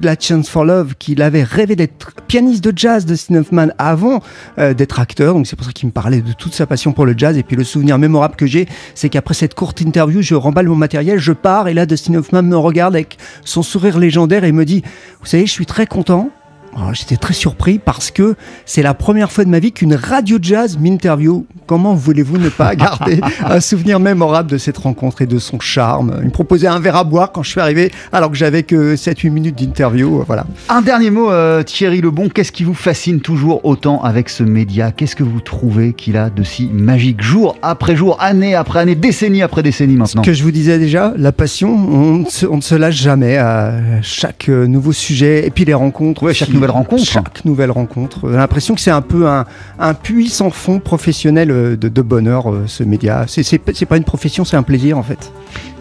la 0.03 0.15
Chance 0.21 0.51
for 0.51 0.65
Love 0.67 0.95
qu'il 0.99 1.23
avait 1.23 1.43
rêvé 1.45 1.75
d'être 1.75 2.13
pianiste 2.29 2.63
jazz 2.75 3.07
de 3.07 3.39
Hoffman 3.39 3.69
avant 3.79 4.23
euh, 4.59 4.75
d'être 4.75 5.01
acteur. 5.01 5.35
Donc 5.35 5.47
c'est 5.47 5.57
pour 5.57 5.67
ça 5.67 5.73
qu'il 5.73 5.87
me 5.87 5.93
parlait 5.93 6.21
de 6.21 6.33
toute 6.33 6.55
sa 6.55 6.67
passion 6.67 6.93
pour 6.93 7.07
le 7.07 7.15
jazz. 7.17 7.37
Et 7.37 7.43
puis 7.43 7.57
le 7.57 7.65
souvenir 7.65 7.99
mémorable 7.99 8.37
que 8.37 8.47
j'ai, 8.47 8.67
c'est 8.95 9.09
qu'après 9.09 9.35
cette 9.35 9.55
courte 9.55 9.81
interview, 9.81 10.23
je 10.23 10.35
remballe 10.35 10.69
mon 10.69 10.77
matériel, 10.77 11.19
je 11.19 11.33
pars 11.33 11.69
et 11.69 11.75
là 11.75 11.87
Dustin 11.87 12.15
Hoffman 12.15 12.43
me 12.43 12.57
regarde 12.57 12.95
avec 12.95 13.19
son 13.45 13.63
sourire 13.63 13.99
légendaire 13.99 14.45
et 14.45 14.53
me 14.53 14.65
dit, 14.65 14.83
vous 15.21 15.27
savez, 15.27 15.47
je 15.47 15.53
suis 15.53 15.67
très 15.67 15.87
content. 15.87 16.31
Alors, 16.77 16.93
J'étais 16.95 17.17
très 17.17 17.33
surpris 17.35 17.79
parce 17.79 18.11
que 18.11 18.35
c'est 18.67 18.83
la 18.83 18.93
première 18.95 19.33
fois 19.33 19.45
de 19.45 19.49
ma 19.51 19.59
vie 19.59 19.73
qu'une 19.73 19.95
radio 19.95 20.39
jazz 20.41 20.79
m'interview. 20.79 21.47
Comment 21.67 21.95
voulez-vous 21.95 22.39
ne 22.39 22.49
pas 22.49 22.75
garder 22.77 23.21
un 23.45 23.61
souvenir 23.61 23.99
mémorable 23.99 24.51
de 24.51 24.59
cette 24.59 24.77
rencontre 24.79 25.23
et 25.23 25.27
de 25.27 25.39
son 25.39 25.59
charme? 25.59 26.17
Il 26.21 26.27
me 26.27 26.31
proposait 26.31 26.67
un 26.67 26.79
verre 26.79 26.97
à 26.97 27.05
boire 27.05 27.33
quand 27.33 27.43
je 27.43 27.51
suis 27.51 27.61
arrivé 27.61 27.91
alors 28.13 28.31
que 28.31 28.37
j'avais 28.37 28.63
que 28.63 28.95
7-8 28.95 29.31
minutes 29.31 29.59
d'interview. 29.59 30.23
Voilà. 30.27 30.47
Un 30.69 30.83
dernier 30.83 31.11
mot, 31.11 31.31
euh, 31.31 31.63
Thierry 31.63 32.01
Lebon, 32.03 32.29
qu'est-ce 32.29 32.53
qui 32.53 32.63
vous 32.65 32.75
fascine 32.75 33.21
toujours 33.21 33.65
autant 33.65 34.03
avec 34.03 34.29
ce 34.29 34.43
média? 34.43 34.93
Qu'est-ce 34.93 35.17
que 35.17 35.25
vous 35.25 35.41
trouvez 35.41 35.93
qu'il 35.95 36.17
a 36.17 36.29
de 36.31 36.43
si 36.43 36.67
magique 36.73 37.23
Jour 37.23 37.57
après 37.63 37.97
jour, 37.97 38.19
année 38.21 38.55
après 38.55 38.81
année, 38.81 38.95
décennie 38.95 39.43
après 39.43 39.63
décennie 39.63 39.97
maintenant? 39.97 40.23
Ce 40.23 40.27
que 40.27 40.35
je 40.35 40.43
vous 40.43 40.51
disais 40.53 40.79
déjà, 40.79 41.15
la 41.17 41.33
passion, 41.33 41.69
on 41.75 42.19
ne 42.19 42.27
se, 42.27 42.45
on 42.47 42.57
ne 42.59 42.63
se 42.63 42.75
lâche 42.75 42.97
jamais 42.97 43.39
à 43.39 43.73
chaque 44.03 44.49
euh, 44.51 44.67
nouveau 44.67 44.93
sujet 44.93 45.47
et 45.47 45.51
puis 45.51 45.65
les 45.65 45.75
rencontres. 45.75 46.23
Ouais, 46.23 46.35
chaque 46.35 46.51
qui- 46.51 46.66
nouvelle 46.67 46.71
rencontre. 46.71 47.05
Chaque 47.05 47.45
nouvelle 47.45 47.71
rencontre. 47.71 48.21
J'ai 48.31 48.37
l'impression 48.37 48.75
que 48.75 48.81
c'est 48.81 48.91
un 48.91 49.03
peu 49.03 49.27
un, 49.29 49.45
un 49.79 49.95
puits 49.95 50.29
sans 50.29 50.51
fond 50.51 50.79
professionnel 50.81 51.51
euh, 51.51 51.77
de, 51.77 51.89
de 51.89 52.03
bonheur, 52.03 52.53
euh, 52.53 52.65
ce 52.67 52.83
média. 52.83 53.25
C'est- 53.29 53.59
pas 53.87 53.97
une 53.97 54.05
profession, 54.05 54.45
c'est 54.45 54.57
un 54.57 54.63
plaisir 54.63 54.99
en 54.99 55.03
fait. 55.03 55.33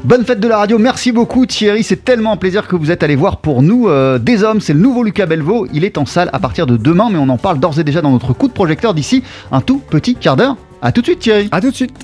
Bonne 0.03 0.23
fête 0.23 0.39
de 0.39 0.47
la 0.47 0.57
radio, 0.57 0.77
merci 0.77 1.11
beaucoup 1.11 1.47
Thierry, 1.47 1.81
c'est 1.83 2.05
tellement 2.05 2.33
un 2.33 2.37
plaisir 2.37 2.67
que 2.67 2.75
vous 2.75 2.91
êtes 2.91 3.01
allé 3.01 3.15
voir 3.15 3.37
pour 3.37 3.63
nous 3.63 3.87
euh, 3.89 4.19
des 4.19 4.43
hommes, 4.43 4.61
c'est 4.61 4.73
le 4.73 4.79
nouveau 4.79 5.01
Lucas 5.03 5.25
Belvaux, 5.25 5.65
il 5.73 5.83
est 5.83 5.97
en 5.97 6.05
salle 6.05 6.29
à 6.31 6.37
partir 6.37 6.67
de 6.67 6.77
demain, 6.77 7.09
mais 7.11 7.17
on 7.17 7.29
en 7.29 7.37
parle 7.37 7.59
d'ores 7.59 7.79
et 7.79 7.83
déjà 7.83 8.01
dans 8.01 8.11
notre 8.11 8.33
coup 8.33 8.47
de 8.47 8.53
projecteur 8.53 8.93
d'ici 8.93 9.23
un 9.51 9.61
tout 9.61 9.79
petit 9.89 10.13
quart 10.15 10.35
d'heure. 10.35 10.57
A 10.83 10.91
tout 10.91 11.01
de 11.01 11.07
suite 11.07 11.19
Thierry 11.19 11.49
À 11.51 11.59
tout 11.59 11.71
de 11.71 11.75
suite. 11.75 11.95